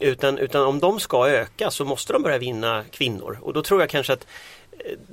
Utan, 0.00 0.38
utan 0.38 0.66
om 0.66 0.80
de 0.80 1.00
ska 1.00 1.28
öka 1.28 1.70
så 1.70 1.84
måste 1.84 2.12
de 2.12 2.22
börja 2.22 2.38
vinna 2.38 2.84
kvinnor 2.90 3.38
och 3.42 3.52
då 3.52 3.62
tror 3.62 3.80
jag 3.80 3.90
kanske 3.90 4.12
att 4.12 4.26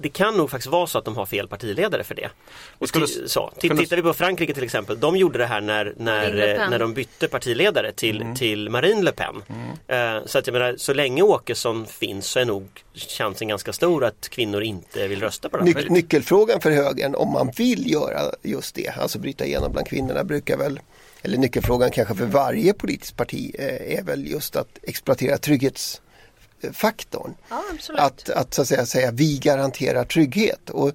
det 0.02 0.10
kan 0.10 0.34
nog 0.38 0.50
faktiskt 0.50 0.72
vara 0.72 0.88
så 0.88 0.98
att 0.98 1.06
de 1.06 1.16
har 1.16 1.26
fel 1.26 1.48
partiledare 1.48 2.04
för 2.04 2.16
det. 2.16 2.30
Och 2.78 2.88
skulle- 2.90 3.08
så. 3.08 3.52
Tittar 3.60 3.96
vi 3.96 4.02
på 4.02 4.14
Frankrike 4.14 4.54
till 4.54 4.64
exempel, 4.64 5.00
de 5.00 5.18
gjorde 5.18 5.38
det 5.38 5.46
här 5.46 5.62
när, 5.62 5.94
när, 5.98 6.70
när 6.70 6.80
de 6.80 6.94
bytte 6.94 7.28
partiledare 7.28 7.92
till, 7.92 8.22
Mm. 8.22 8.36
till 8.36 8.70
Marine 8.70 9.02
Le 9.04 9.12
Pen. 9.12 9.36
Eh, 9.88 10.26
Så 10.26 10.38
att 10.40 10.48
jag 10.48 10.54
menar, 10.54 10.76
så 10.78 10.94
länge 10.94 11.22
Åkesson 11.22 11.86
finns 11.86 12.28
så 12.28 12.40
är 12.40 12.46
nog 12.46 12.68
chansen 13.18 13.48
ganska 13.48 13.74
stor 13.74 14.06
att 14.06 14.30
kvinnor 14.30 14.62
inte 14.64 15.08
vill 15.08 15.20
rösta 15.22 15.50
på 15.50 15.58
det. 15.58 15.64
Nyc- 15.64 15.90
nyckelfrågan 15.90 16.62
för 16.62 16.72
högern 16.72 17.16
om 17.16 17.32
man 17.32 17.52
vill 17.58 17.92
göra 17.92 18.20
just 18.44 18.76
det, 18.76 18.88
alltså 18.98 19.20
bryta 19.20 19.46
igenom 19.46 19.72
bland 19.72 19.88
kvinnorna 19.88 20.24
brukar 20.24 20.58
väl, 20.58 20.80
eller 21.22 21.38
nyckelfrågan 21.38 21.92
kanske 21.92 22.16
för 22.16 22.26
varje 22.26 22.74
politiskt 22.74 23.18
parti 23.18 23.56
eh, 23.60 23.98
är 24.00 24.04
väl 24.04 24.28
just 24.32 24.56
att 24.56 24.80
exploatera 24.84 25.38
trygghetsfaktorn. 26.62 27.36
Ja. 27.50 27.64
Att, 27.98 28.30
att 28.30 28.54
så 28.54 28.62
att 28.62 28.68
säga, 28.68 28.86
säga 28.86 29.12
vi 29.12 29.38
garanterar 29.38 30.04
trygghet 30.04 30.70
och, 30.70 30.92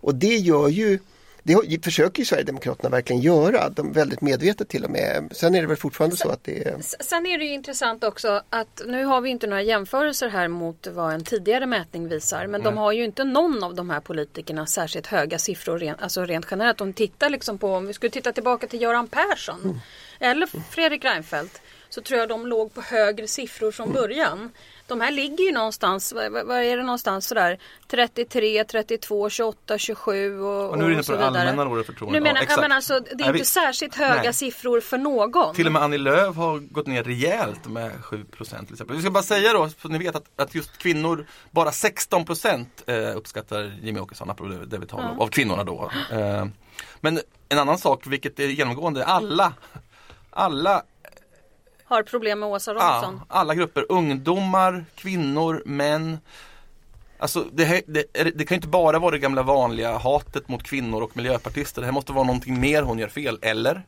och 0.00 0.14
det 0.14 0.36
gör 0.36 0.68
ju 0.68 0.98
det 1.46 1.84
försöker 1.84 2.18
ju 2.18 2.24
Sverigedemokraterna 2.24 2.88
verkligen 2.88 3.22
göra, 3.22 3.68
de 3.68 3.92
väldigt 3.92 4.20
medvetet 4.20 4.68
till 4.68 4.84
och 4.84 4.90
med. 4.90 5.32
Sen 5.32 5.54
är 5.54 5.60
det 5.60 5.66
väl 5.66 5.76
fortfarande 5.76 6.16
så 6.16 6.28
att 6.28 6.44
det 6.44 6.68
är 6.68 6.76
Sen 6.80 7.26
är 7.26 7.38
det 7.38 7.44
ju 7.44 7.52
intressant 7.54 8.04
också 8.04 8.42
att 8.50 8.82
nu 8.86 9.04
har 9.04 9.20
vi 9.20 9.30
inte 9.30 9.46
några 9.46 9.62
jämförelser 9.62 10.28
här 10.28 10.48
mot 10.48 10.86
vad 10.86 11.14
en 11.14 11.24
tidigare 11.24 11.66
mätning 11.66 12.08
visar. 12.08 12.46
Men 12.46 12.62
de 12.62 12.76
har 12.76 12.92
ju 12.92 13.04
inte 13.04 13.24
någon 13.24 13.64
av 13.64 13.74
de 13.74 13.90
här 13.90 14.00
politikerna 14.00 14.66
särskilt 14.66 15.06
höga 15.06 15.38
siffror 15.38 15.78
rent, 15.78 16.02
alltså 16.02 16.24
rent 16.24 16.46
generellt. 16.50 16.80
Om 16.80 16.92
tittar 16.92 17.30
liksom 17.30 17.58
på, 17.58 17.74
om 17.74 17.86
vi 17.86 17.92
skulle 17.92 18.10
titta 18.10 18.32
tillbaka 18.32 18.66
till 18.66 18.82
Göran 18.82 19.08
Persson 19.08 19.80
eller 20.20 20.46
Fredrik 20.70 21.04
Reinfeldt. 21.04 21.60
Så 21.94 22.00
tror 22.02 22.20
jag 22.20 22.28
de 22.28 22.46
låg 22.46 22.74
på 22.74 22.80
högre 22.80 23.26
siffror 23.28 23.70
från 23.70 23.92
början. 23.92 24.50
De 24.86 25.00
här 25.00 25.10
ligger 25.10 25.44
ju 25.44 25.52
någonstans, 25.52 26.12
vad, 26.12 26.50
är 26.50 26.76
det 26.76 26.82
någonstans 26.82 27.26
sådär 27.26 27.58
33, 27.90 28.64
32, 28.64 29.30
28, 29.30 29.78
27 29.78 30.40
och, 30.40 30.70
Och 30.70 30.78
nu 30.78 30.84
är 30.84 30.88
du 30.88 30.94
inne 30.94 31.02
på 31.02 31.12
det 31.12 31.26
allmänna 31.26 31.64
då, 31.64 31.74
det 31.76 31.84
förtroendet. 31.84 32.22
Nu 32.22 32.28
menar, 32.28 32.40
Ja, 32.40 32.46
ja, 32.48 32.60
men 32.60 32.72
alltså, 32.72 33.00
det 33.00 33.10
är 33.10 33.16
Nej, 33.16 33.26
inte 33.26 33.38
vi- 33.38 33.44
särskilt 33.44 33.94
höga 33.94 34.22
Nej. 34.22 34.32
siffror 34.32 34.80
för 34.80 34.98
någon. 34.98 35.54
Till 35.54 35.66
och 35.66 35.72
med 35.72 35.82
Annie 35.82 35.98
Lööf 35.98 36.36
har 36.36 36.58
gått 36.58 36.86
ner 36.86 37.04
rejält 37.04 37.66
med 37.66 38.04
7 38.04 38.24
till 38.38 38.42
exempel. 38.42 38.96
Vi 38.96 39.02
ska 39.02 39.10
bara 39.10 39.22
säga 39.22 39.52
då, 39.52 39.70
så 39.82 39.88
ni 39.88 39.98
vet 39.98 40.16
att, 40.16 40.24
att 40.36 40.54
just 40.54 40.78
kvinnor, 40.78 41.26
bara 41.50 41.72
16 41.72 42.24
eh, 42.86 43.16
uppskattar 43.16 43.78
Jimmy 43.82 44.00
Åkesson, 44.00 44.30
apropå 44.30 44.52
det, 44.66 44.78
vi 44.78 44.86
talar 44.86 45.10
om, 45.10 45.20
av 45.20 45.28
kvinnorna 45.28 45.64
då. 45.64 45.90
Eh, 46.12 46.46
men 47.00 47.20
en 47.48 47.58
annan 47.58 47.78
sak, 47.78 48.06
vilket 48.06 48.40
är 48.40 48.46
genomgående, 48.46 49.04
alla, 49.04 49.52
alla, 50.30 50.82
Har 51.94 52.02
problem 52.02 52.40
med 52.40 52.48
Åsa 52.48 52.74
Romson. 52.74 53.20
ja, 53.20 53.26
alla 53.28 53.54
grupper, 53.54 53.86
ungdomar, 53.88 54.84
kvinnor, 54.94 55.62
män. 55.66 56.18
Alltså 57.18 57.44
det, 57.52 57.64
här, 57.64 57.82
det, 57.86 58.04
det 58.12 58.44
kan 58.44 58.54
ju 58.54 58.56
inte 58.56 58.68
bara 58.68 58.98
vara 58.98 59.10
det 59.10 59.18
gamla 59.18 59.42
vanliga 59.42 59.98
hatet 59.98 60.48
mot 60.48 60.62
kvinnor 60.62 61.02
och 61.02 61.16
miljöpartister. 61.16 61.80
Det 61.80 61.86
här 61.86 61.92
måste 61.92 62.12
vara 62.12 62.24
någonting 62.24 62.60
mer 62.60 62.82
hon 62.82 62.98
gör 62.98 63.08
fel, 63.08 63.38
eller? 63.42 63.82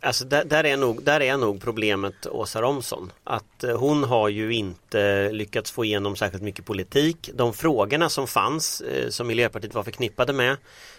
Alltså 0.00 0.24
där, 0.24 0.44
där, 0.44 0.64
är 0.64 0.76
nog, 0.76 1.02
där 1.02 1.20
är 1.20 1.36
nog 1.36 1.62
problemet 1.62 2.26
Åsa 2.26 2.62
Romson. 2.62 3.12
Att 3.24 3.64
eh, 3.64 3.78
hon 3.78 4.04
har 4.04 4.28
ju 4.28 4.54
inte 4.54 5.32
lyckats 5.32 5.70
få 5.70 5.84
igenom 5.84 6.16
särskilt 6.16 6.42
mycket 6.42 6.64
politik. 6.64 7.30
De 7.34 7.52
frågorna 7.52 8.08
som 8.08 8.26
fanns 8.26 8.80
eh, 8.80 9.08
som 9.08 9.26
Miljöpartiet 9.26 9.74
var 9.74 9.82
förknippade 9.82 10.32
med 10.32 10.56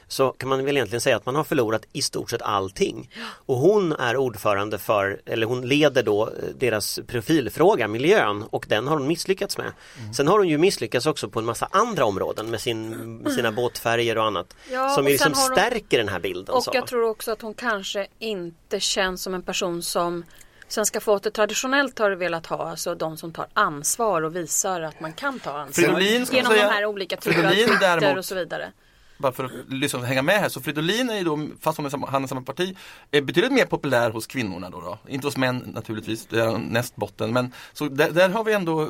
så 0.08 0.30
kan 0.32 0.50
man 0.50 0.66
väl 0.66 0.78
egentligen 0.78 1.02
säga 1.02 1.16
att 1.18 1.26
man 1.26 1.36
har 1.36 1.44
förlorat 1.44 1.86
i 1.94 2.02
stort 2.02 2.30
sett 2.30 2.42
allting. 2.42 3.10
Och 3.24 3.58
hon 3.58 3.92
är 3.94 4.18
ordförande 4.18 4.78
för, 4.78 5.22
eller 5.26 5.48
hon 5.48 5.68
leder 5.68 6.04
då 6.04 6.28
eh, 6.28 6.32
deras 6.60 7.00
profilfråga, 7.08 7.88
miljön 7.88 8.44
och 8.50 8.66
den 8.70 8.88
har 8.88 8.98
hon 8.98 9.08
misslyckats 9.08 9.58
med. 9.58 9.72
Sen 10.16 10.28
har 10.28 10.38
hon 10.38 10.48
ju 10.50 10.58
misslyckats 10.58 11.06
också 11.06 11.30
på 11.30 11.40
en 11.40 11.46
massa 11.46 11.68
andra 11.72 12.06
områden 12.06 12.50
med, 12.52 12.62
sin, 12.62 12.90
med 13.18 13.34
sina 13.34 13.52
båtfärger 13.52 14.18
och 14.18 14.24
annat. 14.26 14.56
Ja, 14.72 14.90
som 14.90 15.04
och 15.06 15.12
liksom 15.12 15.34
hon- 15.36 15.56
stärker 15.58 15.98
den 15.98 16.10
här 16.10 16.20
bilden. 16.20 16.56
Och 16.56 16.64
så. 16.64 16.72
jag 16.74 16.88
tror 16.88 17.04
också 17.10 17.32
att 17.32 17.42
hon 17.42 17.54
kanske 17.54 18.08
inte 18.20 18.80
känns 18.80 19.22
som 19.24 19.34
en 19.34 19.42
person 19.42 19.84
som 19.84 20.24
Svenska 20.68 21.00
folket 21.00 21.34
traditionellt 21.34 22.00
har 22.00 22.12
velat 22.12 22.46
ha, 22.46 22.70
alltså 22.70 22.96
de 22.96 23.18
som 23.18 23.34
tar 23.34 23.48
ansvar 23.54 24.22
och 24.22 24.36
visar 24.36 24.82
att 24.82 25.00
man 25.00 25.14
kan 25.14 25.40
ta 25.40 25.52
ansvar. 25.52 25.84
Fridolin 25.84 26.26
Genom 26.32 26.52
säga- 26.52 26.68
de 26.68 26.74
här 26.74 26.86
olika 26.86 27.18
typerna 27.18 27.50
av 27.50 27.56
däremot- 27.82 28.18
och 28.18 28.26
så 28.26 28.36
vidare. 28.36 28.72
Bara 29.18 29.32
för 29.32 29.44
att 29.44 29.52
lyssna 29.70 30.00
och 30.00 30.06
hänga 30.06 30.22
med 30.22 30.36
här, 30.40 30.50
så 30.50 30.62
Fridolin 30.62 31.10
är 31.10 31.18
ju 31.18 31.24
då, 31.24 31.48
fast 31.62 31.78
hon 31.78 31.86
är 31.86 31.90
samma, 31.90 32.08
han 32.10 32.24
är 32.24 32.28
samma 32.28 32.42
parti, 32.42 32.76
är 33.12 33.22
betydligt 33.22 33.52
mer 33.52 33.66
populär 33.66 34.10
hos 34.12 34.28
kvinnorna 34.28 34.70
då. 34.70 34.82
då. 34.82 34.98
Inte 35.08 35.28
hos 35.28 35.38
män 35.38 35.72
naturligtvis, 35.76 36.26
det 36.26 36.40
är 36.42 36.58
näst 36.58 36.96
botten. 36.96 37.34
Men 37.34 37.54
så 37.74 37.86
där, 37.88 38.12
där 38.12 38.30
har 38.30 38.44
vi 38.44 38.54
ändå, 38.54 38.90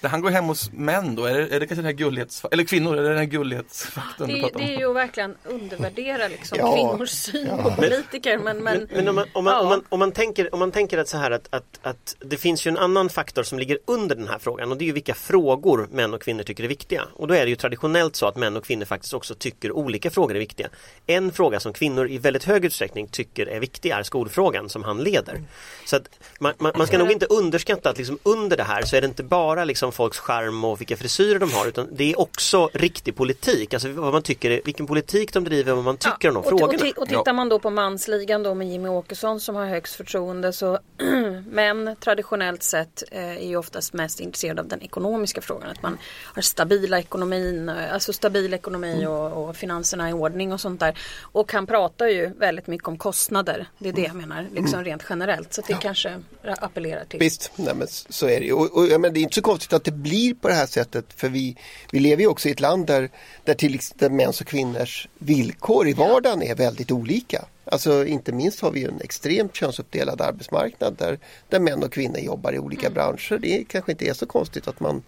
där 0.00 0.08
han 0.08 0.20
går 0.20 0.30
hem 0.30 0.44
hos 0.44 0.72
män 0.72 1.14
då, 1.14 1.24
är 1.24 1.34
det, 1.34 1.56
är 1.56 1.60
det 1.60 1.66
kanske 1.66 1.74
den 1.74 1.84
här 1.84 1.92
gullighets, 1.92 2.44
eller 2.50 2.64
kvinnor, 2.64 2.96
är 2.96 3.02
det 3.02 3.08
den 3.08 3.18
här 3.18 3.24
gullighetsfaktorn 3.24 4.28
Det, 4.28 4.34
du 4.34 4.38
är- 4.38 4.42
pratar 4.42 4.60
om? 4.60 4.66
det 4.66 4.74
är 4.74 4.78
ju 4.78 4.90
att 4.90 4.96
verkligen 4.96 5.34
undervärdera 5.44 6.28
liksom 6.28 6.58
Ja. 6.60 6.74
kvinnors 6.74 7.10
syn 7.10 7.48
på 7.62 7.70
politiker. 7.70 8.38
Men, 8.38 8.62
men, 8.62 8.88
Men 8.94 9.08
om 9.08 9.14
man, 9.14 9.24
om 9.32 9.44
man, 9.44 9.52
ja. 9.54 9.60
om 9.60 9.68
man, 9.68 9.82
om 9.88 9.98
man, 9.98 10.12
tänker, 10.12 10.54
om 10.54 10.58
man 10.58 10.72
tänker 10.72 10.98
att 10.98 11.08
så 11.08 11.16
här 11.16 11.30
att, 11.30 11.48
att, 11.54 11.80
att 11.82 12.16
det 12.20 12.36
finns 12.36 12.66
ju 12.66 12.68
en 12.68 12.78
annan 12.78 13.08
faktor 13.08 13.42
som 13.42 13.58
ligger 13.58 13.78
under 13.86 14.16
den 14.16 14.28
här 14.28 14.38
frågan 14.38 14.70
och 14.72 14.78
det 14.78 14.84
är 14.84 14.86
ju 14.86 14.92
vilka 14.92 15.14
frågor 15.14 15.88
män 15.92 16.14
och 16.14 16.22
kvinnor 16.22 16.42
tycker 16.42 16.64
är 16.64 16.68
viktiga. 16.68 17.04
Och 17.12 17.28
då 17.28 17.34
är 17.34 17.44
det 17.44 17.50
ju 17.50 17.56
traditionellt 17.56 18.16
så 18.16 18.26
att 18.26 18.36
män 18.36 18.56
och 18.56 18.64
kvinnor 18.64 18.84
faktiskt 18.84 19.14
också 19.14 19.34
tycker 19.34 19.49
olika 19.62 20.10
frågor 20.10 20.34
är 20.34 20.38
viktiga. 20.38 20.68
En 21.06 21.32
fråga 21.32 21.60
som 21.60 21.72
kvinnor 21.72 22.08
i 22.08 22.18
väldigt 22.18 22.44
hög 22.44 22.64
utsträckning 22.64 23.08
tycker 23.08 23.46
är 23.46 23.60
viktig 23.60 23.90
är 23.90 24.02
skolfrågan 24.02 24.68
som 24.68 24.84
han 24.84 24.98
leder. 24.98 25.42
Så 25.86 25.96
att 25.96 26.02
man, 26.40 26.52
man, 26.58 26.72
man 26.76 26.86
ska 26.86 26.98
nog 26.98 27.12
inte 27.12 27.26
underskatta 27.26 27.90
att 27.90 27.98
liksom 27.98 28.18
under 28.22 28.56
det 28.56 28.62
här 28.62 28.82
så 28.82 28.96
är 28.96 29.00
det 29.00 29.06
inte 29.06 29.22
bara 29.22 29.64
liksom 29.64 29.92
folks 29.92 30.18
charm 30.18 30.64
och 30.64 30.80
vilka 30.80 30.96
frisyrer 30.96 31.38
de 31.38 31.52
har 31.52 31.66
utan 31.66 31.88
det 31.92 32.12
är 32.12 32.20
också 32.20 32.70
riktig 32.72 33.16
politik. 33.16 33.74
Alltså 33.74 33.88
vad 33.88 34.12
man 34.12 34.22
tycker, 34.22 34.60
vilken 34.64 34.86
politik 34.86 35.32
de 35.32 35.44
driver 35.44 35.72
och 35.72 35.76
vad 35.76 35.84
man 35.84 35.96
tycker 35.96 36.28
om 36.28 36.34
de 36.34 36.40
och, 36.40 36.48
frågorna. 36.48 36.90
Och, 36.96 37.02
och 37.02 37.08
tittar 37.08 37.32
man 37.32 37.48
då 37.48 37.58
på 37.58 37.70
mansligan 37.70 38.42
då 38.42 38.54
med 38.54 38.68
Jimmy 38.68 38.88
Åkesson 38.88 39.40
som 39.40 39.56
har 39.56 39.66
högst 39.66 39.94
förtroende 39.94 40.52
så 40.52 40.78
män 41.50 41.96
traditionellt 42.00 42.62
sett 42.62 43.02
eh, 43.10 43.36
är 43.36 43.48
ju 43.48 43.56
oftast 43.56 43.92
mest 43.92 44.20
intresserade 44.20 44.60
av 44.60 44.68
den 44.68 44.82
ekonomiska 44.82 45.40
frågan. 45.40 45.70
Att 45.70 45.82
man 45.82 45.98
har 46.24 46.42
stabila 46.42 46.98
ekonomin, 46.98 47.68
eh, 47.68 47.94
alltså 47.94 48.12
stabil 48.12 48.54
ekonomi 48.54 49.06
och, 49.06 49.32
och 49.42 49.56
finanserna 49.56 50.10
i 50.10 50.12
ordning 50.12 50.52
och 50.52 50.60
sånt 50.60 50.80
där. 50.80 50.98
Och 51.20 51.52
han 51.52 51.66
pratar 51.66 52.06
ju 52.06 52.30
väldigt 52.38 52.66
mycket 52.66 52.88
om 52.88 52.98
kostnader. 52.98 53.66
Det 53.78 53.88
är 53.88 53.92
det 53.92 54.02
jag 54.02 54.14
menar, 54.14 54.46
liksom 54.54 54.84
rent 54.84 55.02
generellt. 55.10 55.54
Så 55.54 55.62
det 55.66 55.74
kanske 55.74 56.20
appellerar 56.42 57.04
till. 57.04 57.18
Visst, 57.20 57.52
nej, 57.56 57.74
men 57.74 57.86
så 57.88 58.28
är 58.28 58.40
det. 58.40 58.52
Och, 58.52 58.76
och, 58.76 58.86
ja, 58.86 58.98
men 58.98 59.12
det 59.14 59.20
är 59.20 59.22
inte 59.22 59.34
så 59.34 59.42
konstigt 59.42 59.72
att 59.72 59.84
det 59.84 59.92
blir 59.92 60.34
på 60.34 60.48
det 60.48 60.54
här 60.54 60.66
sättet 60.66 61.04
för 61.16 61.28
vi, 61.28 61.56
vi 61.92 62.00
lever 62.00 62.22
ju 62.22 62.28
också 62.28 62.48
i 62.48 62.52
ett 62.52 62.60
land 62.60 62.86
där, 62.86 63.10
där, 63.44 63.54
till, 63.54 63.74
ex- 63.74 63.92
där 63.96 64.10
mäns 64.10 64.40
och 64.40 64.46
kvinnors 64.46 65.08
villkor 65.18 65.88
i 65.88 65.92
vardagen 65.92 66.42
är 66.42 66.54
väldigt 66.54 66.90
olika. 66.90 67.44
Alltså 67.64 68.06
inte 68.06 68.32
minst 68.32 68.60
har 68.60 68.70
vi 68.70 68.84
en 68.84 69.00
extremt 69.00 69.54
könsuppdelad 69.54 70.20
arbetsmarknad 70.20 70.96
där, 70.98 71.18
där 71.48 71.60
män 71.60 71.82
och 71.82 71.92
kvinnor 71.92 72.18
jobbar 72.18 72.52
i 72.52 72.58
olika 72.58 72.90
branscher. 72.90 73.38
Det 73.38 73.64
kanske 73.68 73.92
inte 73.92 74.04
är 74.04 74.14
så 74.14 74.26
konstigt 74.26 74.68
att 74.68 74.80
man, 74.80 75.02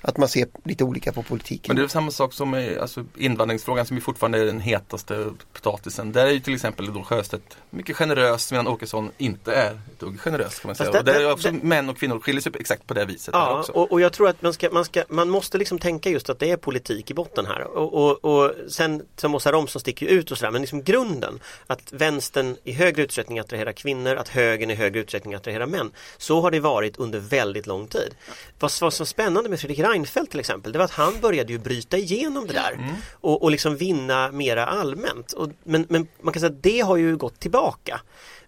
att 0.00 0.16
man 0.16 0.28
ser 0.28 0.46
lite 0.64 0.84
olika 0.84 1.12
på 1.12 1.22
politiken. 1.22 1.64
Men 1.68 1.76
det 1.76 1.82
är 1.82 1.88
samma 1.88 2.10
sak 2.10 2.32
som 2.32 2.50
med 2.50 2.78
alltså, 2.78 3.04
invandringsfrågan 3.16 3.86
som 3.86 3.96
ju 3.96 4.00
fortfarande 4.00 4.38
är 4.38 4.44
den 4.46 4.60
hetaste 4.60 5.30
potatisen. 5.52 6.12
Där 6.12 6.26
är 6.26 6.30
ju 6.30 6.40
till 6.40 6.54
exempel 6.54 6.92
då 6.92 7.02
Sjöstedt 7.02 7.56
mycket 7.70 7.96
generös 7.96 8.50
medan 8.52 8.66
Åkesson 8.68 9.10
inte 9.18 9.54
är 9.54 9.70
ett 9.70 10.00
dugg 10.00 10.20
generös 10.20 10.58
kan 10.58 10.68
man 10.68 10.74
säga. 10.76 10.86
Fast 10.92 10.98
och 10.98 11.04
där 11.04 11.14
det- 11.14 11.22
är 11.26 11.32
också 11.32 11.50
det- 11.50 11.62
män 11.62 11.88
och 11.88 11.98
kvinnor 11.98 12.20
skiljer 12.20 12.42
sig 12.42 12.52
exakt 12.60 12.86
på 12.86 12.94
det 12.94 13.04
viset. 13.04 13.34
Ja, 13.34 13.58
också. 13.58 13.72
och, 13.72 13.92
och 13.92 14.00
jag 14.00 14.12
tror 14.12 14.28
att 14.28 14.42
man, 14.42 14.52
ska, 14.52 14.70
man, 14.70 14.84
ska, 14.84 15.04
man 15.08 15.30
måste 15.30 15.58
liksom 15.58 15.78
tänka 15.78 16.10
just 16.10 16.30
att 16.30 16.38
det 16.38 16.50
är 16.50 16.56
politik 16.56 17.10
i 17.10 17.14
botten 17.14 17.46
här. 17.46 17.62
Och, 17.62 17.94
och, 17.94 18.24
och 18.24 18.54
sen 18.68 19.02
som 19.16 19.34
Åsa 19.34 19.52
Romson 19.52 19.80
sticker 19.80 20.06
ut 20.06 20.30
och 20.30 20.38
sådär, 20.38 20.50
men 20.50 20.60
liksom 20.60 20.82
grunden 20.82 21.40
att 21.66 21.92
vänstern 21.92 22.56
i 22.64 22.72
högre 22.72 23.02
utsträckning 23.02 23.38
attraherar 23.38 23.72
kvinnor, 23.72 24.16
att 24.16 24.28
högern 24.28 24.70
i 24.70 24.74
högre 24.74 25.00
utsträckning 25.00 25.34
attraherar 25.34 25.66
män. 25.66 25.90
Så 26.18 26.40
har 26.40 26.50
det 26.50 26.60
varit 26.60 26.96
under 26.96 27.18
väldigt 27.20 27.66
lång 27.66 27.86
tid. 27.86 28.14
Vad, 28.58 28.72
vad 28.80 28.92
som 28.92 29.04
är 29.04 29.06
spännande 29.06 29.50
med 29.50 29.60
Fredrik 29.60 29.78
Reinfeldt 29.78 29.88
till 30.04 30.40
exempel, 30.40 30.72
det 30.72 30.78
var 30.78 30.84
att 30.84 30.90
han 30.90 31.20
började 31.20 31.52
ju 31.52 31.58
bryta 31.58 31.96
igenom 31.96 32.46
det 32.46 32.52
där 32.52 32.94
och, 33.12 33.42
och 33.42 33.50
liksom 33.50 33.76
vinna 33.76 34.32
mera 34.32 34.66
allmänt. 34.66 35.32
Och, 35.32 35.48
men, 35.64 35.86
men 35.88 36.08
man 36.20 36.32
kan 36.32 36.40
säga 36.40 36.50
att 36.50 36.62
det 36.62 36.80
har 36.80 36.96
ju 36.96 37.16
gått 37.16 37.40
tillbaka. 37.40 38.00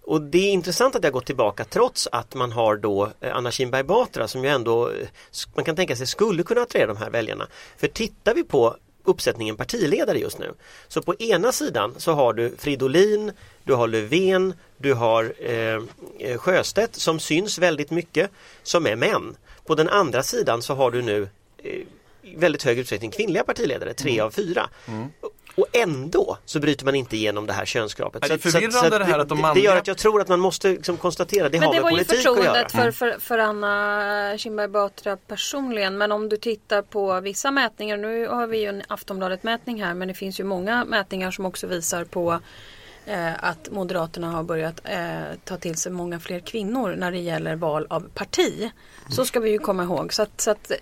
Och 0.02 0.23
det 0.23 0.38
är 0.38 0.52
intressant 0.52 0.97
att 0.97 1.02
det 1.02 1.09
har 1.09 1.12
gått 1.12 1.26
tillbaka 1.26 1.64
trots 1.64 2.09
att 2.12 2.35
man 2.35 2.52
har 2.52 2.76
då 2.76 3.11
eh, 3.21 3.37
Anna 3.37 3.50
Kinberg 3.50 3.83
Batra 3.83 4.28
som 4.28 4.45
ju 4.45 4.50
ändå 4.50 4.88
eh, 4.88 5.09
man 5.54 5.64
kan 5.64 5.76
tänka 5.76 5.97
sig 5.97 6.07
skulle 6.07 6.42
kunna 6.42 6.61
attrahera 6.61 6.87
de 6.87 6.97
här 6.97 7.11
väljarna. 7.11 7.47
För 7.76 7.87
tittar 7.87 8.35
vi 8.35 8.45
på 8.45 8.76
uppsättningen 9.04 9.57
partiledare 9.57 10.19
just 10.19 10.38
nu 10.38 10.54
så 10.88 11.02
på 11.02 11.14
ena 11.14 11.52
sidan 11.52 11.95
så 11.97 12.12
har 12.12 12.33
du 12.33 12.57
Fridolin, 12.59 13.33
du 13.64 13.75
har 13.75 13.88
Löfven, 13.88 14.54
du 14.76 14.95
har 14.95 15.35
eh, 15.38 15.83
eh, 16.19 16.38
Sjöstedt 16.38 16.97
som 16.97 17.21
syns 17.21 17.59
väldigt 17.59 17.90
mycket 17.90 18.30
som 18.62 18.87
är 18.87 18.97
män. 18.97 19.37
På 19.66 19.75
den 19.75 19.88
andra 19.88 20.23
sidan 20.23 20.62
så 20.62 20.75
har 20.75 20.90
du 20.90 21.02
nu 21.02 21.28
i 21.64 21.87
väldigt 22.37 22.62
hög 22.62 22.79
utsträckning 22.79 23.11
kvinnliga 23.11 23.45
partiledare, 23.45 23.95
tre 23.95 24.21
av 24.21 24.31
fyra. 24.31 24.69
Och 25.55 25.67
ändå 25.73 26.38
så 26.45 26.61
bryter 26.61 26.85
man 26.85 26.95
inte 26.95 27.17
igenom 27.17 27.47
det 27.47 27.52
här 27.52 27.64
könsgapet. 27.64 28.23
Nej, 28.23 28.29
det 28.29 28.35
är 28.35 28.37
att- 28.37 28.43
så 28.43 28.49
att- 28.49 28.52
förvirrande 28.52 28.79
så 28.88 28.95
att 28.95 29.00
det 29.00 29.05
här 29.05 29.19
att 29.19 29.29
de 29.29 29.38
det, 29.38 29.43
manliga- 29.43 29.55
det 29.55 29.61
gör 29.67 29.76
att 29.76 29.87
jag 29.87 29.97
tror 29.99 30.21
att 30.21 30.29
man 30.29 30.40
måste 30.40 30.69
liksom 30.69 30.97
konstatera 30.97 31.49
det 31.49 31.59
Men 31.59 31.67
har 31.67 31.75
det 31.75 31.81
med 31.81 31.83
var 31.83 31.90
ju 31.90 31.97
politik 32.05 32.19
att 32.19 32.25
göra. 32.25 32.35
förtroendet 32.37 32.73
för, 32.73 32.90
för, 32.90 33.21
för 33.21 33.38
Anna 33.38 34.38
Kinberg 34.38 34.69
Batra 34.69 35.17
personligen. 35.17 35.99
Men 35.99 36.12
om 36.12 36.29
du 36.29 36.37
tittar 36.37 36.83
på 36.83 37.21
vissa 37.21 37.50
mätningar, 37.50 37.97
nu 37.97 38.26
har 38.26 38.47
vi 38.47 38.59
ju 38.61 38.67
en 38.67 38.83
Aftonbladet-mätning 38.88 39.83
här 39.85 39.95
men 39.95 40.09
det 40.09 40.14
finns 40.14 40.40
ju 40.40 40.45
många 40.45 40.85
mätningar 40.85 41.31
som 41.31 41.47
också 41.47 41.67
visar 41.67 42.05
på 42.05 42.40
eh, 43.11 43.45
att 43.45 43.71
Moderaterna 43.71 44.31
har 44.31 44.43
börjat 44.43 44.81
eh, 44.85 44.99
ta 45.45 45.57
till 45.57 45.76
sig 45.76 45.93
många 45.93 46.21
fler 46.21 46.40
kvinnor 46.40 46.95
när 46.99 47.12
det 47.12 47.19
gäller 47.19 47.57
val 47.57 47.87
av 47.90 48.00
parti. 48.14 48.71
Så 49.09 49.25
ska 49.25 49.40
vi 49.40 49.50
ju 49.50 49.59
komma 49.59 49.83
ihåg. 49.83 50.12
Så 50.12 50.23
att, 50.23 50.40
så 50.40 50.50
att 50.50 50.73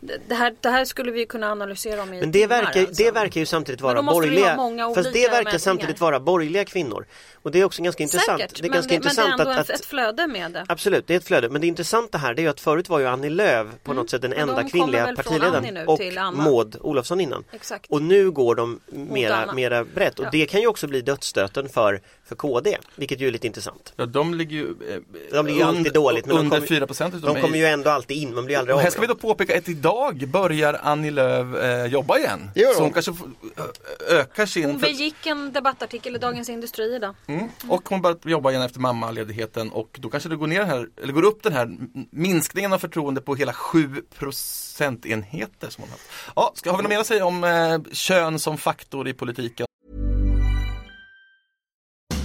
det, 0.00 0.34
här, 0.34 0.54
det 0.60 0.70
här 0.70 0.84
skulle 0.84 1.12
vi 1.12 1.26
kunna 1.26 1.52
analysera 1.52 2.02
om 2.02 2.14
i 2.14 2.20
Men 2.20 2.32
det 2.32 2.46
verkar, 2.46 2.80
alltså. 2.80 3.02
det 3.04 3.10
verkar 3.10 3.40
ju 3.40 3.46
samtidigt 3.46 3.80
Men 3.80 3.94
vara 3.94 4.02
borgerliga 4.02 4.94
Fast 4.94 5.12
det 5.12 5.28
verkar 5.28 5.58
samtidigt 5.58 6.00
vara 6.00 6.20
borgerliga 6.20 6.64
kvinnor. 6.64 7.06
Och 7.42 7.50
det 7.50 7.60
är 7.60 7.64
också 7.64 7.82
ganska 7.82 8.02
intressant. 8.02 8.40
Säkert, 8.40 8.56
det 8.56 8.60
är 8.60 8.62
men, 8.62 8.72
ganska 8.72 8.88
det, 8.88 8.94
intressant 8.94 9.28
men 9.28 9.38
det 9.38 9.42
är 9.42 9.50
ändå 9.50 9.60
att, 9.60 9.70
ett, 9.70 9.84
flöde 9.86 10.26
med 10.26 10.52
det. 10.52 10.64
Absolut, 10.68 11.06
det 11.06 11.14
är 11.14 11.18
ett 11.18 11.24
flöde. 11.24 11.48
Men 11.48 11.60
det 11.60 11.66
intressanta 11.66 12.18
här 12.18 12.34
det 12.34 12.40
är 12.40 12.44
ju 12.44 12.50
att 12.50 12.60
förut 12.60 12.88
var 12.88 12.98
ju 12.98 13.06
Annie 13.06 13.30
Lööf 13.30 13.66
på 13.82 13.92
något 13.92 14.10
sätt 14.10 14.22
den 14.22 14.32
Mm. 14.32 14.46
Men 14.46 14.48
enda 14.48 14.62
de 14.62 14.70
kvinnliga 14.70 15.14
partiledaren 15.16 15.88
och. 15.88 16.00
Maud 16.34 16.76
Olofsson 16.80 17.20
innan. 17.20 17.44
Exakt. 17.52 17.90
Och 17.90 18.02
nu 18.02 18.30
går 18.30 18.54
de 18.54 18.80
mera, 18.90 19.52
mera 19.52 19.84
brett 19.84 20.18
och 20.18 20.26
det 20.32 20.46
kan 20.46 20.60
ju 20.60 20.66
också 20.66 20.86
bli 20.86 21.00
dödsstöten 21.00 21.68
för, 21.78 22.00
för 22.28 22.36
KD, 22.36 22.78
vilket 22.96 23.20
ju 23.20 23.26
är 23.28 23.32
lite 23.32 23.46
intressant. 23.46 23.92
Ja, 23.96 24.06
de 24.06 24.34
ligger 24.34 24.56
ju, 24.56 24.66
eh, 24.68 24.98
De 25.32 25.46
ligger 25.46 25.58
ju 25.60 25.64
alltid 25.66 25.78
under- 25.78 25.90
dåligt, 25.90 26.26
men 26.26 26.36
de 26.36 26.40
under 26.40 26.56
kommer- 26.56 26.66
4 26.68 26.86
procent. 26.86 27.22
De 27.22 27.40
kommer 27.40 27.58
ju 27.58 27.64
ändå 27.66 27.90
alltid 27.90 28.16
in, 28.16 28.34
man 28.34 28.44
blir 28.44 28.58
aldrig 28.58 28.74
Och 28.74 28.78
av 28.78 28.82
här 28.84 28.90
ska 28.90 29.00
vi 29.00 29.06
då 29.06 29.14
påpeka 29.14 29.58
att 29.58 29.68
idag 29.68 30.28
börjar 30.28 30.80
Annie 30.82 31.10
Lööf 31.10 31.62
eh, 31.62 31.86
jobba 31.86 32.18
igen. 32.18 32.50
Hon? 32.54 32.74
Så 32.74 32.82
hon 32.82 32.92
kanske 32.92 33.12
ö- 33.56 33.62
ökar 34.08 34.46
sin... 34.46 34.64
Hon 34.70 34.78
begick 34.78 35.26
en 35.26 35.52
debattartikel 35.52 36.14
i 36.16 36.18
Dagens 36.18 36.48
Industri 36.48 36.94
idag. 36.94 37.14
Mm. 37.26 37.48
Och 37.68 37.88
hon 37.88 38.02
börjar 38.02 38.18
jobba 38.24 38.50
igen 38.50 38.62
efter 38.62 38.80
mammaledigheten 38.80 39.70
och 39.70 39.96
då 40.00 40.08
kanske 40.10 40.28
det 40.28 40.36
går, 40.36 40.46
ner 40.46 40.64
här, 40.64 40.86
eller 41.02 41.12
går 41.12 41.24
upp 41.24 41.42
den 41.42 41.52
här 41.52 41.76
minskningen 42.10 42.72
av 42.72 42.78
förtroende 42.78 43.20
på 43.20 43.34
hela 43.34 43.52
7 43.52 44.02
procentenheter. 44.18 45.70
Som 45.70 45.82
hon 45.82 45.90
haft. 45.90 46.02
Ja, 46.36 46.52
ska, 46.54 46.70
har 46.70 46.76
vi 46.76 46.82
något 46.82 46.90
mer 46.90 46.98
att 46.98 47.06
säga 47.06 47.26
om 47.26 47.44
eh, 47.44 47.92
kön 47.92 48.38
som 48.38 48.58
faktor 48.58 49.08
i 49.08 49.14
politiken? 49.14 49.66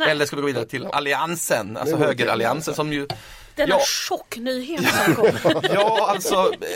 Nej. 0.00 0.10
Eller 0.10 0.26
ska 0.26 0.36
vi 0.36 0.42
gå 0.42 0.46
vidare 0.46 0.64
till 0.64 0.86
Alliansen, 0.86 1.76
alltså 1.76 1.96
högeralliansen 1.96 2.74
som 2.74 2.92
ju 2.92 3.06
Denna 3.54 3.68
Ja. 3.68 3.80
chocknyhet 4.08 4.94
som 5.04 5.14
kom. 5.14 5.62
Ja, 5.74 6.06
alltså 6.10 6.34
eh, 6.34 6.68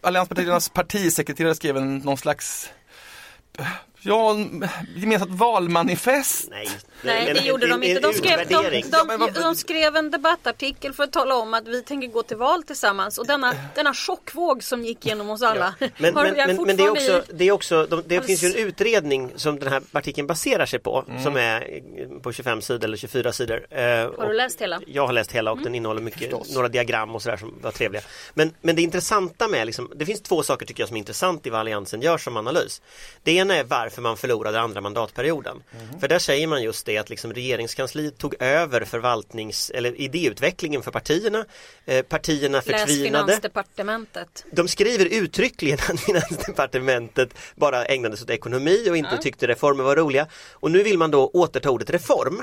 allianspartiernas 0.00 0.68
partisekreterare 0.68 1.54
skrev 1.54 1.76
en, 1.76 1.98
någon 1.98 2.16
slags 2.16 2.70
Ja, 4.04 4.36
gemensamt 4.96 5.30
valmanifest. 5.30 6.48
Nej, 6.50 6.68
Nej, 7.04 7.34
det 7.34 7.40
gjorde 7.40 7.66
de 7.66 7.82
inte. 7.82 8.00
De 8.00 8.12
skrev, 8.12 8.48
de. 8.48 8.82
Ja, 8.92 9.04
men 9.04 9.20
de, 9.20 9.30
de 9.40 9.54
skrev 9.54 9.96
en 9.96 10.10
debattartikel 10.10 10.92
för 10.92 11.04
att 11.04 11.12
tala 11.12 11.34
om 11.34 11.54
att 11.54 11.68
vi 11.68 11.82
tänker 11.82 12.08
gå 12.08 12.22
till 12.22 12.36
val 12.36 12.62
tillsammans. 12.62 13.18
Och 13.18 13.26
denna, 13.26 13.54
denna 13.74 13.94
chockvåg 13.94 14.62
som 14.62 14.84
gick 14.84 15.06
genom 15.06 15.30
oss 15.30 15.42
alla. 15.42 15.74
Men, 15.98 16.14
har 16.16 16.24
men, 16.24 16.36
jag 16.36 16.46
men, 16.46 16.66
men 16.66 16.76
det 16.76 16.82
är 16.82 16.90
också, 16.90 17.22
det, 17.34 17.44
är 17.44 17.52
också 17.52 17.86
de, 17.86 18.02
det 18.06 18.20
finns 18.20 18.42
ju 18.44 18.48
en 18.48 18.54
utredning 18.54 19.32
som 19.36 19.58
den 19.58 19.72
här 19.72 19.82
artikeln 19.92 20.26
baserar 20.26 20.66
sig 20.66 20.78
på 20.78 21.04
Mm. 21.08 21.22
som 21.22 21.36
är 21.36 21.60
eh, 21.60 22.18
på 22.22 22.32
25 22.32 22.62
sidor 22.62 22.84
eller 22.84 22.96
24 22.96 23.32
sidor. 23.32 23.66
Eh, 23.70 23.82
Har 23.82 24.28
du 24.28 24.34
läst 24.34 24.60
hela? 24.60 24.80
Jag 24.86 25.06
har 25.06 25.12
läst 25.12 25.32
hela 25.32 25.50
och 25.50 25.56
Mm. 25.56 25.64
den 25.64 25.74
innehåller 25.74 26.00
mycket, 26.02 26.54
några 26.54 26.68
diagram 26.68 27.14
och 27.14 27.22
sådär 27.22 27.36
som 27.36 27.54
var 27.62 27.70
trevliga. 27.70 28.02
Men, 28.34 28.54
men 28.60 28.76
det 28.76 28.82
intressanta 28.82 29.48
med, 29.48 29.66
liksom, 29.66 29.92
det 29.96 30.06
finns 30.06 30.22
två 30.22 30.42
saker 30.42 30.66
tycker 30.66 30.82
jag 30.82 30.88
som 30.88 30.96
är 30.96 30.98
intressant 30.98 31.46
i 31.46 31.50
vad 31.50 31.60
Alliansen 31.60 32.00
gör 32.02 32.18
som 32.18 32.36
analys. 32.36 32.82
Det 33.22 33.32
ena 33.32 33.56
är 33.56 33.64
varför 33.64 33.91
man 34.00 34.16
förlorade 34.16 34.60
andra 34.60 34.80
mandatperioden. 34.80 35.62
Mm. 35.80 36.00
För 36.00 36.08
där 36.08 36.18
säger 36.18 36.46
man 36.46 36.62
just 36.62 36.86
det 36.86 36.98
att 36.98 37.10
liksom 37.10 37.32
regeringskansliet 37.32 38.18
tog 38.18 38.34
över 38.42 38.84
förvaltnings 38.84 39.70
eller 39.70 40.00
idéutvecklingen 40.00 40.82
för 40.82 40.90
partierna. 40.90 41.44
Eh, 41.84 42.02
partierna 42.02 42.58
Läs 42.58 42.64
förtvinade. 42.64 43.24
Finansdepartementet. 43.24 44.44
De 44.50 44.68
skriver 44.68 45.04
uttryckligen 45.04 45.78
att 45.90 46.00
Finansdepartementet 46.06 47.34
bara 47.54 47.84
ägnade 47.84 48.16
sig 48.16 48.24
åt 48.24 48.30
ekonomi 48.30 48.90
och 48.90 48.96
inte 48.96 49.18
tyckte 49.18 49.46
reformer 49.46 49.84
var 49.84 49.96
roliga. 49.96 50.26
Och 50.52 50.70
nu 50.70 50.82
vill 50.82 50.98
man 50.98 51.10
då 51.10 51.26
återta 51.26 51.70
ordet 51.70 51.90
reform. 51.90 52.42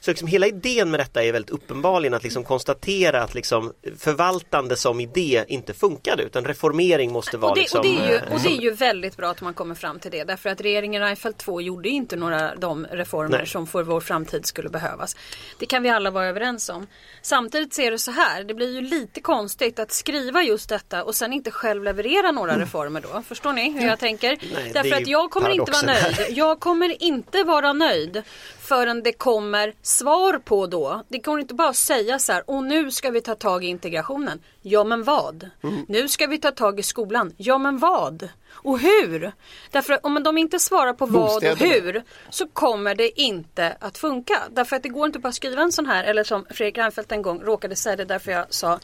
Så 0.00 0.10
liksom 0.10 0.28
hela 0.28 0.46
idén 0.46 0.90
med 0.90 1.00
detta 1.00 1.24
är 1.24 1.32
väldigt 1.32 1.50
uppenbarligen 1.50 2.14
att 2.14 2.22
liksom 2.22 2.44
konstatera 2.44 3.22
att 3.22 3.34
liksom 3.34 3.72
förvaltande 3.98 4.76
som 4.76 5.00
idé 5.00 5.44
inte 5.48 5.74
funkade 5.74 6.22
utan 6.22 6.44
reformering 6.44 7.12
måste 7.12 7.36
vara 7.36 7.50
Och 7.50 7.56
det, 7.56 7.60
liksom, 7.60 7.78
och, 7.78 7.84
det 7.84 7.98
är 7.98 8.08
ju, 8.08 8.14
eh, 8.14 8.32
och 8.32 8.40
det 8.40 8.48
är 8.48 8.60
ju 8.60 8.70
väldigt 8.70 9.16
bra 9.16 9.30
att 9.30 9.40
man 9.40 9.54
kommer 9.54 9.74
fram 9.74 9.98
till 9.98 10.10
det. 10.10 10.24
Därför 10.24 10.50
att 10.50 10.60
regeringen 10.60 11.02
Reinfeldt 11.02 11.38
2 11.38 11.60
gjorde 11.60 11.88
inte 11.88 12.16
några 12.16 12.54
de 12.54 12.86
reformer 12.86 13.38
Nej. 13.38 13.46
som 13.46 13.66
för 13.66 13.82
vår 13.82 14.00
framtid 14.00 14.46
skulle 14.46 14.68
behövas. 14.68 15.16
Det 15.58 15.66
kan 15.66 15.82
vi 15.82 15.88
alla 15.88 16.10
vara 16.10 16.26
överens 16.26 16.68
om. 16.68 16.86
Samtidigt 17.22 17.74
ser 17.74 17.90
det 17.90 17.98
så 17.98 18.10
här. 18.10 18.44
Det 18.44 18.54
blir 18.54 18.74
ju 18.74 18.80
lite 18.80 19.20
konstigt 19.20 19.78
att 19.78 19.92
skriva 19.92 20.42
just 20.42 20.68
detta 20.68 21.04
och 21.04 21.14
sen 21.14 21.32
inte 21.32 21.50
själv 21.50 21.84
leverera 21.84 22.30
några 22.30 22.58
reformer 22.58 23.00
då. 23.00 23.22
Förstår 23.22 23.52
ni 23.52 23.70
hur 23.70 23.86
jag 23.86 23.98
tänker? 23.98 24.28
Mm. 24.28 24.38
Nej, 24.54 24.70
Därför 24.74 24.90
är 24.90 25.02
att 25.02 25.06
jag 25.06 25.30
kommer 25.30 25.50
inte 25.50 25.72
vara 25.72 25.92
här. 25.92 26.16
nöjd. 26.18 26.38
Jag 26.38 26.60
kommer 26.60 27.02
inte 27.02 27.42
vara 27.42 27.72
nöjd 27.72 28.22
förrän 28.66 29.02
det 29.02 29.12
kommer 29.12 29.74
svar 29.82 30.38
på 30.38 30.66
då. 30.66 31.02
Det 31.08 31.20
kommer 31.20 31.38
inte 31.38 31.54
bara 31.54 31.72
säga 31.72 32.18
så 32.18 32.32
här, 32.32 32.50
och 32.50 32.64
nu 32.64 32.90
ska 32.90 33.10
vi 33.10 33.20
ta 33.20 33.34
tag 33.34 33.64
i 33.64 33.66
integrationen. 33.66 34.40
Ja 34.62 34.84
men 34.84 35.04
vad? 35.04 35.50
Mm. 35.62 35.84
Nu 35.88 36.08
ska 36.08 36.26
vi 36.26 36.38
ta 36.38 36.50
tag 36.50 36.80
i 36.80 36.82
skolan. 36.82 37.32
Ja 37.36 37.58
men 37.58 37.78
vad? 37.78 38.28
Och 38.50 38.78
hur? 38.78 39.32
Därför 39.70 39.92
att 39.92 40.04
om 40.04 40.22
de 40.22 40.38
inte 40.38 40.58
svarar 40.58 40.92
på 40.92 41.06
vad 41.06 41.44
och 41.52 41.58
hur 41.58 42.02
så 42.30 42.48
kommer 42.48 42.94
det 42.94 43.20
inte 43.20 43.76
att 43.80 43.98
funka. 43.98 44.42
Därför 44.50 44.76
att 44.76 44.82
det 44.82 44.88
går 44.88 45.06
inte 45.06 45.18
bara 45.18 45.28
att 45.28 45.34
skriva 45.34 45.62
en 45.62 45.72
sån 45.72 45.86
här, 45.86 46.04
eller 46.04 46.24
som 46.24 46.46
Fredrik 46.50 46.78
Reinfeldt 46.78 47.12
en 47.12 47.22
gång 47.22 47.40
råkade 47.42 47.76
säga 47.76 47.96
det 47.96 48.04
därför 48.04 48.32
jag 48.32 48.46
sa 48.50 48.78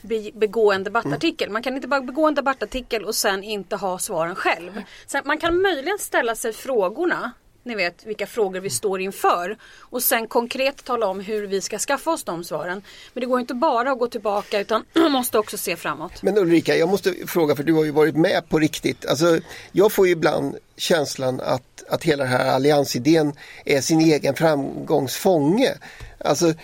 be- 0.00 0.30
begå 0.34 0.72
en 0.72 0.84
debattartikel. 0.84 1.50
Man 1.50 1.62
kan 1.62 1.74
inte 1.76 1.88
bara 1.88 2.00
begå 2.00 2.26
en 2.26 2.34
debattartikel 2.34 3.04
och 3.04 3.14
sen 3.14 3.44
inte 3.44 3.76
ha 3.76 3.98
svaren 3.98 4.34
själv. 4.34 4.82
Sen, 5.06 5.22
man 5.24 5.38
kan 5.38 5.62
möjligen 5.62 5.98
ställa 5.98 6.34
sig 6.34 6.52
frågorna 6.52 7.32
ni 7.62 7.74
vet 7.74 8.06
vilka 8.06 8.26
frågor 8.26 8.60
vi 8.60 8.70
står 8.70 9.00
inför 9.00 9.56
och 9.80 10.02
sen 10.02 10.26
konkret 10.26 10.84
tala 10.84 11.06
om 11.06 11.20
hur 11.20 11.46
vi 11.46 11.60
ska 11.60 11.78
skaffa 11.78 12.10
oss 12.10 12.24
de 12.24 12.44
svaren. 12.44 12.82
Men 13.12 13.20
det 13.20 13.26
går 13.26 13.40
inte 13.40 13.54
bara 13.54 13.92
att 13.92 13.98
gå 13.98 14.06
tillbaka 14.06 14.60
utan 14.60 14.84
man 14.92 15.12
måste 15.12 15.38
också 15.38 15.56
se 15.56 15.76
framåt. 15.76 16.22
Men 16.22 16.38
Ulrika, 16.38 16.76
jag 16.76 16.88
måste 16.88 17.14
fråga 17.26 17.56
för 17.56 17.62
du 17.62 17.72
har 17.72 17.84
ju 17.84 17.90
varit 17.90 18.16
med 18.16 18.48
på 18.48 18.58
riktigt. 18.58 19.06
Alltså, 19.06 19.40
jag 19.72 19.92
får 19.92 20.06
ju 20.06 20.12
ibland 20.12 20.56
känslan 20.76 21.40
att, 21.40 21.84
att 21.88 22.04
hela 22.04 22.24
den 22.24 22.32
här 22.32 22.50
alliansidén 22.50 23.32
är 23.64 23.80
sin 23.80 24.00
egen 24.00 24.34
framgångsfånge. 24.34 25.74
Alltså, 26.18 26.54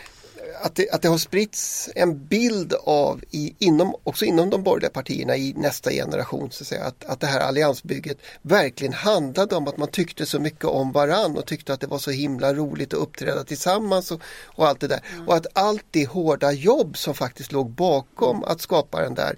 att 0.64 0.74
det, 0.74 0.90
att 0.90 1.03
det 1.03 1.09
har 1.09 1.18
spritts 1.18 1.90
en 1.94 2.27
bild 2.27 2.74
av, 2.85 3.24
i, 3.31 3.55
inom, 3.59 3.94
också 4.05 4.24
inom 4.24 4.50
de 4.50 4.62
borgerliga 4.62 4.90
partierna 4.90 5.37
i 5.37 5.55
nästa 5.57 5.90
generation, 5.90 6.50
så 6.50 6.62
att, 6.62 6.68
säga, 6.68 6.85
att, 6.85 7.05
att 7.05 7.20
det 7.20 7.27
här 7.27 7.40
alliansbygget 7.40 8.18
verkligen 8.42 8.92
handlade 8.92 9.57
om 9.57 9.68
att 9.68 9.77
man 9.77 9.88
tyckte 9.88 10.27
så 10.27 10.40
mycket 10.40 10.64
om 10.64 10.92
varann 10.92 11.37
och 11.37 11.46
tyckte 11.46 11.72
att 11.72 11.81
det 11.81 11.87
var 11.87 11.98
så 11.98 12.11
himla 12.11 12.55
roligt 12.55 12.94
att 12.94 13.00
uppträda 13.00 13.44
tillsammans 13.44 14.11
och, 14.11 14.20
och 14.44 14.66
allt 14.66 14.81
det 14.81 14.88
där. 14.88 15.00
Och 15.27 15.37
att 15.37 15.46
allt 15.53 15.85
det 15.90 16.07
hårda 16.07 16.53
jobb 16.53 16.96
som 16.96 17.14
faktiskt 17.14 17.53
låg 17.53 17.70
bakom 17.70 18.44
att 18.44 18.61
skapa 18.61 19.03
den 19.03 19.14
där 19.14 19.37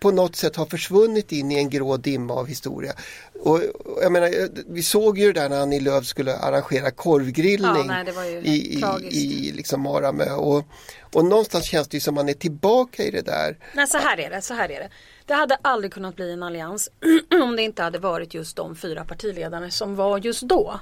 på 0.00 0.10
något 0.10 0.36
sätt 0.36 0.56
har 0.56 0.66
försvunnit 0.66 1.32
in 1.32 1.52
i 1.52 1.54
en 1.54 1.70
grå 1.70 1.96
dimma 1.96 2.34
av 2.34 2.46
historia. 2.46 2.92
Och, 3.40 3.60
jag 4.02 4.12
menar, 4.12 4.30
vi 4.72 4.82
såg 4.82 5.18
ju 5.18 5.32
det 5.32 5.40
där 5.40 5.48
när 5.48 5.60
Annie 5.60 5.80
Lööf 5.80 6.04
skulle 6.06 6.36
arrangera 6.36 6.90
korvgrillning 6.90 7.86
Ja, 7.88 8.04
nej, 8.04 8.40
i, 8.42 8.80
i, 9.10 9.48
i 9.48 9.52
liksom 9.52 9.80
Maramö. 9.80 10.30
Och, 10.30 10.64
och 11.12 11.24
någonstans 11.24 11.64
känns 11.64 11.88
det 11.88 11.96
ju 11.96 12.00
som 12.00 12.14
man 12.14 12.28
är 12.28 12.34
tillbaka 12.34 13.02
i 13.02 13.10
det 13.10 13.22
där. 13.22 13.58
Nej 13.72 13.86
så 13.86 13.98
här 13.98 14.20
är 14.20 14.30
det, 14.30 14.42
så 14.42 14.54
här 14.54 14.70
är 14.70 14.80
det. 14.80 14.90
Det 15.26 15.34
hade 15.34 15.56
aldrig 15.62 15.92
kunnat 15.92 16.16
bli 16.16 16.32
en 16.32 16.42
allians 16.42 16.90
om 17.42 17.56
det 17.56 17.62
inte 17.62 17.82
hade 17.82 17.98
varit 17.98 18.34
just 18.34 18.56
de 18.56 18.76
fyra 18.76 19.04
partiledarna 19.04 19.70
som 19.70 19.96
var 19.96 20.18
just 20.18 20.42
då. 20.42 20.80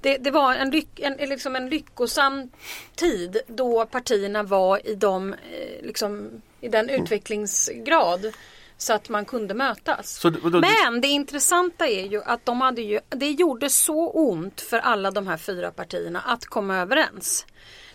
Det, 0.00 0.18
det 0.18 0.30
var 0.30 0.54
en, 0.54 0.70
lyck, 0.70 1.00
en, 1.00 1.28
liksom 1.28 1.56
en 1.56 1.68
lyckosam 1.68 2.50
tid 2.94 3.40
då 3.46 3.86
partierna 3.86 4.42
var 4.42 4.86
i, 4.86 4.94
de, 4.94 5.32
eh, 5.32 5.82
liksom, 5.82 6.42
i 6.62 6.68
den 6.68 6.88
utvecklingsgrad 6.90 8.32
så 8.76 8.92
att 8.92 9.08
man 9.08 9.24
kunde 9.24 9.54
mötas. 9.54 10.18
Och 10.44 10.50
då- 10.50 10.60
Men 10.60 11.00
det 11.00 11.08
intressanta 11.08 11.86
är 11.88 12.06
ju 12.06 12.22
att 12.22 12.46
de 12.46 12.60
hade 12.60 12.82
ju, 12.82 13.00
det 13.08 13.30
gjorde 13.30 13.70
så 13.70 14.10
ont 14.10 14.60
för 14.60 14.78
alla 14.78 15.10
de 15.10 15.26
här 15.26 15.36
fyra 15.36 15.70
partierna 15.70 16.20
att 16.20 16.44
komma 16.46 16.76
överens. 16.78 17.46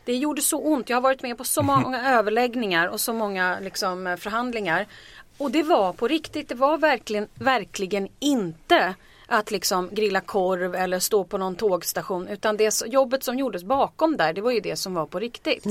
Det 0.06 0.16
gjorde 0.16 0.42
så 0.42 0.60
ont. 0.60 0.90
Jag 0.90 0.98
har 0.98 1.02
varit 1.02 1.22
med 1.22 1.38
på 1.38 1.44
så 1.44 1.62
många 1.62 2.12
överläggningar 2.14 2.88
och 2.88 3.02
så 3.02 3.14
många 3.14 3.60
liksom, 3.60 4.18
förhandlingar. 4.20 4.88
Och 5.38 5.52
det 5.52 5.64
var 5.64 5.94
på 5.94 6.08
riktigt. 6.08 6.50
Det 6.50 6.56
var 6.56 6.78
verkligen, 6.78 7.28
verkligen 7.36 8.08
inte 8.20 8.96
att 9.28 9.52
liksom 9.52 9.90
grilla 9.92 10.22
korv 10.22 10.76
eller 10.76 11.00
stå 11.00 11.24
på 11.24 11.38
någon 11.38 11.56
tågstation 11.56 12.28
utan 12.28 12.58
det 12.58 12.82
jobbet 12.86 13.24
som 13.24 13.40
gjordes 13.40 13.64
bakom 13.64 14.18
där 14.18 14.34
det 14.34 14.42
var 14.42 14.52
ju 14.52 14.60
det 14.60 14.76
som 14.76 14.94
var 14.94 15.06
på 15.06 15.20
riktigt. 15.20 15.66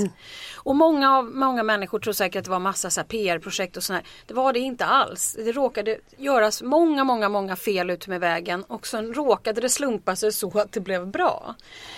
Och 0.55 0.75
många, 0.75 1.17
av, 1.17 1.25
många 1.25 1.63
människor 1.63 1.99
tror 1.99 2.13
säkert 2.13 2.39
att 2.39 2.45
det 2.45 2.51
var 2.51 2.59
massa 2.59 2.89
så 2.89 2.99
här 2.99 3.07
PR-projekt 3.07 3.77
och 3.77 3.83
sådär. 3.83 4.03
Det 4.25 4.33
var 4.33 4.53
det 4.53 4.59
inte 4.59 4.85
alls. 4.85 5.37
Det 5.45 5.51
råkade 5.51 5.97
göras 6.17 6.61
många, 6.61 7.03
många, 7.03 7.29
många 7.29 7.55
fel 7.55 7.89
ut 7.89 8.07
med 8.07 8.19
vägen 8.19 8.63
och 8.63 8.87
sen 8.87 9.13
råkade 9.13 9.61
det 9.61 9.69
slumpa 9.69 10.15
sig 10.15 10.31
så 10.31 10.59
att 10.59 10.71
det 10.71 10.79
blev 10.79 11.07
bra. 11.07 11.55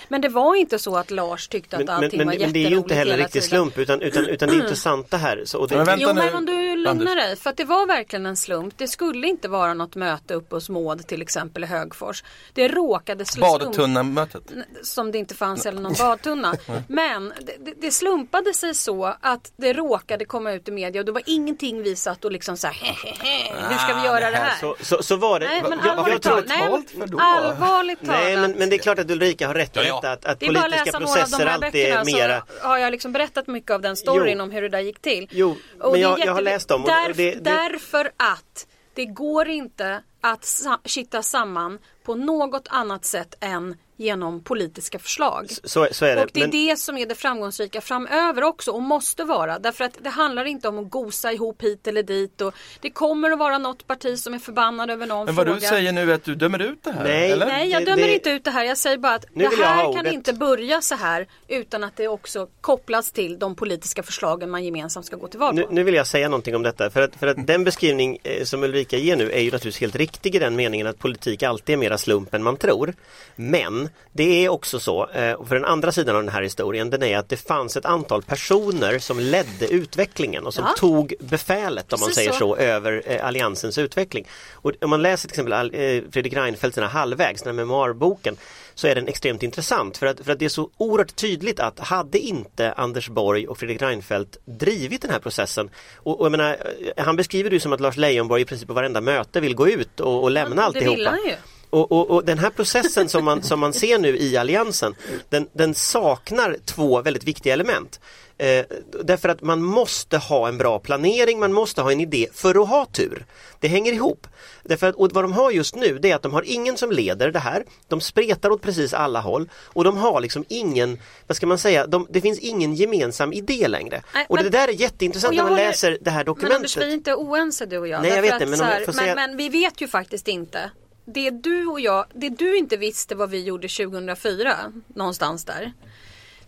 Men 0.07 0.21
det 0.21 0.29
var 0.29 0.55
inte 0.55 0.79
så 0.79 0.97
att 0.97 1.11
Lars 1.11 1.47
tyckte 1.47 1.77
att 1.77 1.85
Men, 1.85 1.95
allting 1.95 2.17
men, 2.17 2.27
var 2.27 2.35
men 2.39 2.53
det 2.53 2.65
är 2.65 2.69
ju 2.69 2.77
inte 2.77 2.95
heller 2.95 3.11
hela 3.11 3.23
riktig 3.23 3.41
tiden. 3.41 3.57
slump 3.57 3.77
utan, 3.77 4.01
utan, 4.01 4.25
utan 4.25 4.49
det 4.49 4.55
intressanta 4.63 5.17
här. 5.17 5.43
Så, 5.45 5.59
och 5.59 5.67
det, 5.67 5.75
Men 5.75 5.85
vänta 5.85 6.03
Jo 6.03 6.13
men 6.13 6.35
om 6.35 6.45
du 6.45 6.75
lugnar 6.75 7.15
dig 7.15 7.35
för 7.35 7.49
att 7.49 7.57
det 7.57 7.65
var 7.65 7.87
verkligen 7.87 8.25
en 8.25 8.37
slump. 8.37 8.73
Det 8.77 8.87
skulle 8.87 9.27
inte 9.27 9.47
vara 9.47 9.73
något 9.73 9.95
möte 9.95 10.33
uppe 10.33 10.55
hos 10.55 10.69
Maud 10.69 11.07
till 11.07 11.21
exempel 11.21 11.48
i 11.57 11.65
Högfors. 11.65 12.23
Det 12.53 12.67
råkade 12.67 13.25
slå 13.25 13.41
Badtunnamötet. 13.59 14.43
som 14.83 15.11
det 15.11 15.17
inte 15.17 15.35
fanns 15.35 15.65
eller 15.65 15.81
någon 15.81 15.93
badtunna. 15.99 16.55
Men 16.87 17.33
det, 17.59 17.73
det, 17.81 17.91
slumpade 17.91 18.53
sig 18.53 18.75
så 18.75 19.15
att 19.21 19.51
det 19.57 19.73
råkade 19.73 20.25
komma 20.25 20.51
ut 20.51 20.67
i 20.67 20.71
media 20.71 21.01
och 21.01 21.05
det 21.05 21.11
var 21.11 21.23
ingenting 21.25 21.81
vi 21.83 21.95
satt 21.95 22.25
och 22.25 22.31
liksom 22.31 22.57
så 22.57 22.67
här, 22.67 22.73
"Hehehe, 22.73 23.69
hur 23.69 23.77
ska 23.77 23.93
vi 23.99 24.05
göra 24.05 24.31
det 24.31 24.37
här? 24.37 24.53
så, 24.59 24.75
så, 24.81 25.03
så 25.03 25.15
var 25.15 25.39
det. 25.39 25.45
Nej 25.47 25.61
men 25.61 25.71
Va- 25.71 25.85
va- 25.85 25.91
allvarligt 25.91 26.21
talat, 26.21 26.45
nej, 26.47 26.83
men 26.95 27.09
då? 27.09 27.19
allvarligt 27.19 27.99
talat. 27.99 28.21
Nej 28.23 28.37
men, 28.37 28.51
men 28.51 28.69
det 28.69 28.75
är 28.75 28.77
klart 28.77 28.99
att 28.99 29.11
Ulrika 29.11 29.47
har 29.47 29.53
rätt 29.53 29.77
i 29.77 29.79
Ja, 29.79 29.83
ja. 29.87 29.95
detta 29.95 30.11
att, 30.11 30.25
att 30.25 30.39
politiska 30.39 30.99
processer 30.99 31.37
här 31.45 31.45
alltid 31.47 31.67
är 31.85 31.97
böckerna 31.97 32.03
mera 32.03 32.43
så 32.61 32.67
har 32.67 32.77
jag 32.77 32.91
liksom 32.91 33.11
berättat 33.11 33.47
mycket 33.47 33.71
av 33.71 33.81
den 33.81 33.95
storyn 33.95 34.37
Jo. 34.37 34.43
om 34.43 34.51
hur 34.51 34.61
det 34.61 34.69
där 34.69 34.79
gick 34.79 35.01
till. 35.01 35.27
Jo, 35.31 35.55
Och 35.81 35.91
men 35.91 36.01
jag- 36.01 36.19
jag 36.19 36.33
har 36.33 36.41
läst 36.41 36.67
dem 36.69 36.83
och 36.83 36.89
Därf- 36.89 37.13
det- 37.15 37.31
det- 37.31 37.39
Därför 37.39 38.05
att 38.17 38.67
det 38.99 39.05
går 39.05 39.47
inte 39.47 40.03
att 40.21 40.61
kitta 40.85 41.23
samman 41.23 41.79
på 42.03 42.15
något 42.15 42.67
annat 42.69 43.05
sätt 43.05 43.35
än 43.39 43.77
genom 43.99 44.43
politiska 44.43 44.99
förslag. 44.99 45.47
så, 45.63 45.87
så 45.91 46.05
är 46.05 46.15
det. 46.15 46.21
Och 46.23 46.29
det 46.33 46.39
är 46.39 46.41
Men- 46.41 46.51
det 46.51 46.79
som 46.79 46.97
är 46.97 47.05
det 47.05 47.15
framgångsrika 47.15 47.81
framöver 47.81 48.43
också 48.43 48.71
och 48.71 48.81
måste 48.81 49.23
vara. 49.23 49.59
Därför 49.59 49.83
att 49.83 49.97
det 50.01 50.09
handlar 50.09 50.45
inte 50.45 50.67
om 50.67 50.79
att 50.79 50.89
gosa 50.89 51.31
ihop 51.33 51.63
hit 51.63 51.87
eller 51.87 52.03
dit. 52.03 52.41
Och 52.41 52.53
det 52.81 52.89
kommer 52.89 53.31
att 53.31 53.39
vara 53.39 53.57
något 53.57 53.87
parti 53.87 54.19
som 54.19 54.33
är 54.33 54.39
förbannad 54.39 54.89
över 54.89 55.05
någon 55.07 55.25
Men 55.25 55.35
vad 55.35 55.45
fråga. 55.45 55.59
du 55.59 55.65
säger 55.65 55.91
nu 55.91 56.11
är 56.11 56.15
att 56.15 56.23
du 56.23 56.35
dömer 56.35 56.59
ut 56.61 56.83
det 56.83 56.91
här? 56.91 57.03
Nej. 57.03 57.31
eller? 57.31 57.45
Nej, 57.45 57.69
jag 57.69 57.81
Det- 57.81 57.85
dömer 57.85 58.03
det- 58.07 58.13
inte 58.13 58.29
ut 58.29 58.43
det 58.43 58.51
här. 58.51 58.63
Jag 58.63 58.77
säger 58.77 58.97
bara 58.97 59.13
att 59.15 59.25
Nu 59.33 59.47
det 59.47 59.55
här 59.55 59.81
kan 59.83 59.99
ordet. 59.99 60.13
inte 60.13 60.33
börja 60.33 60.81
så 60.81 60.95
här 60.95 61.27
utan 61.47 61.83
att 61.83 61.95
det 61.97 62.07
också 62.07 62.47
kopplas 62.61 63.11
till 63.11 63.39
de 63.39 63.55
politiska 63.55 64.03
förslagen 64.03 64.49
man 64.49 64.63
gemensamt 64.63 65.05
ska 65.05 65.15
gå 65.15 65.27
till 65.27 65.39
val 65.39 65.55
Nu, 65.55 65.61
på. 65.63 65.73
nu 65.73 65.83
vill 65.83 65.93
jag 65.95 66.07
säga 66.07 66.29
någonting 66.29 66.55
om 66.55 66.63
detta 66.63 66.89
för 66.89 67.01
att, 67.01 67.15
för 67.15 67.27
att 67.27 67.47
den 67.47 67.63
beskrivning 67.63 68.17
eh, 68.23 68.43
som 68.43 68.63
Ulrika 68.63 68.97
ger 68.97 69.15
nu 69.15 69.31
är 69.31 69.39
ju 69.39 69.51
naturligtvis 69.51 69.81
helt 69.81 69.95
riktig 69.95 70.35
i 70.35 70.39
den 70.39 70.55
meningen 70.55 70.87
att 70.87 70.99
politik 70.99 71.43
alltid 71.43 71.73
är 71.73 71.77
mera 71.77 71.97
slump 71.97 72.33
än 72.33 72.43
man 72.43 72.57
tror. 72.57 72.93
Men 73.35 73.88
det 74.13 74.45
är 74.45 74.49
också 74.49 74.79
så, 74.79 75.09
eh, 75.09 75.33
och 75.33 75.47
för 75.47 75.55
den 75.55 75.65
andra 75.65 75.91
sidan 75.91 76.15
av 76.15 76.23
den 76.23 76.31
här 76.33 76.41
historien, 76.41 76.89
den 76.89 77.03
är 77.03 77.17
att 77.17 77.29
det 77.29 77.37
fanns 77.37 77.77
ett 77.77 77.85
antal 77.85 78.21
personer 78.23 78.99
som 78.99 79.19
ledde 79.19 79.67
utvecklingen 79.67 80.45
och 80.45 80.53
som 80.53 80.63
Ja. 80.67 80.73
tog 80.77 81.13
befälet 81.19 81.93
om 81.93 81.99
man 81.99 82.07
Precis 82.09 82.15
säger 82.15 82.31
så. 82.31 82.37
så, 82.37 82.55
över 82.55 83.03
eh, 83.05 83.25
alliansens 83.25 83.77
utveckling. 83.77 84.27
Och 84.53 84.71
om 84.81 84.89
man 84.89 85.01
läser 85.01 85.27
till 85.29 85.39
exempel 85.39 85.73
eh, 85.73 86.11
Fredrik 86.11 86.33
Reinfeldts 86.33 86.75
den 86.75 86.83
här 86.83 86.91
halvvägs, 86.91 87.41
den 87.41 87.55
här 87.55 87.65
memoarboken, 87.65 88.37
så 88.75 88.87
är 88.87 88.95
den 88.95 89.07
extremt 89.07 89.43
intressant 89.43 89.97
för 89.97 90.05
att, 90.07 90.19
för 90.19 90.31
att 90.31 90.39
det 90.39 90.45
är 90.45 90.49
så 90.49 90.69
oerhört 90.77 91.15
tydligt 91.15 91.59
att 91.59 91.79
hade 91.79 92.19
inte 92.19 92.71
Anders 92.71 93.09
Borg 93.09 93.47
och 93.47 93.57
Fredrik 93.57 93.81
Reinfeldt 93.81 94.37
drivit 94.45 95.01
den 95.01 95.11
här 95.11 95.19
processen 95.19 95.69
och, 95.97 96.19
och 96.19 96.25
jag 96.25 96.31
menar, 96.31 96.57
han 96.97 97.15
beskriver 97.15 97.49
det 97.49 97.53
ju 97.55 97.59
som 97.59 97.73
att 97.73 97.79
Lars 97.79 97.97
Leijonborg 97.97 98.41
i 98.41 98.45
princip 98.45 98.67
på 98.67 98.73
varenda 98.73 99.01
möte 99.01 99.39
vill 99.41 99.55
gå 99.55 99.67
ut 99.69 99.99
och, 99.99 100.23
och 100.23 100.31
lämna 100.31 100.55
det 100.55 100.61
alltihopa. 100.63 100.95
vill 100.95 101.07
han 101.07 101.19
ju. 101.25 101.33
Och, 101.69 101.91
och, 101.91 102.09
och 102.11 102.25
den 102.25 102.37
här 102.39 102.49
processen 102.49 103.09
som 103.09 103.25
man, 103.25 103.43
som 103.43 103.59
man 103.59 103.73
ser 103.73 103.97
nu 103.99 104.17
i 104.17 104.37
Alliansen 104.37 104.95
den, 105.29 105.47
den 105.53 105.73
saknar 105.75 106.57
två 106.65 107.01
väldigt 107.01 107.23
viktiga 107.23 107.53
element. 107.53 107.99
Eh, 108.37 108.65
därför 109.03 109.29
att 109.29 109.41
man 109.41 109.63
måste 109.63 110.17
ha 110.17 110.47
en 110.47 110.57
bra 110.57 110.79
planering, 110.79 111.39
man 111.39 111.53
måste 111.53 111.81
ha 111.81 111.91
en 111.91 111.99
idé 111.99 112.27
för 112.33 112.61
att 112.63 112.69
ha 112.69 112.85
tur. 112.85 113.25
Det 113.59 113.67
hänger 113.67 113.93
ihop. 113.93 114.27
Därför 114.63 114.87
att, 114.87 114.95
och 114.95 115.11
vad 115.13 115.23
de 115.23 115.33
har 115.33 115.51
just 115.51 115.75
nu 115.75 115.99
det 115.99 116.11
är 116.11 116.15
att 116.15 116.21
de 116.21 116.33
har 116.33 116.43
ingen 116.45 116.77
som 116.77 116.91
leder 116.91 117.31
det 117.31 117.39
här. 117.39 117.63
De 117.87 118.01
spretar 118.01 118.49
åt 118.49 118.61
precis 118.61 118.93
alla 118.93 119.19
håll 119.21 119.49
och 119.65 119.83
de 119.83 119.97
har 119.97 120.21
liksom 120.21 120.45
ingen, 120.47 120.99
vad 121.27 121.35
ska 121.37 121.47
man 121.47 121.57
säga, 121.57 121.87
de, 121.87 122.07
det 122.09 122.21
finns 122.21 122.39
ingen 122.39 122.75
gemensam 122.75 123.33
idé 123.33 123.67
längre. 123.67 124.03
Nej, 124.13 124.25
och 124.29 124.35
men- 124.35 124.43
det 124.43 124.49
där 124.49 124.67
är 124.67 124.71
jätteintressant 124.71 125.35
när 125.35 125.43
man 125.43 125.51
håller- 125.51 125.67
läser 125.67 125.97
det 126.01 126.09
här 126.11 126.23
Men 126.25 126.29
Anders, 126.29 126.43
dokumentet. 126.43 126.77
vi 126.77 126.83
är 126.89 126.93
inte 126.93 127.15
oense 127.15 127.65
du 127.65 127.77
och 127.77 127.87
jag. 127.87 128.01
Nej, 128.01 128.11
jag 128.11 128.21
vet 128.21 128.39
det, 128.39 128.45
men 128.45 128.59
här, 128.59 128.83
men, 128.85 128.95
säga- 128.95 129.15
men 129.15 129.37
vi 129.37 129.49
vet 129.49 129.81
ju 129.81 129.87
faktiskt 129.87 130.27
inte. 130.27 130.71
Det 131.13 131.29
du 131.29 131.65
och 131.65 131.79
jag, 131.79 132.05
det 132.13 132.29
du 132.29 132.57
inte 132.57 132.77
visste 132.77 133.15
vad 133.15 133.29
vi 133.29 133.43
gjorde 133.43 133.67
2004, 133.67 134.55
någonstans 134.87 135.45
där. 135.45 135.73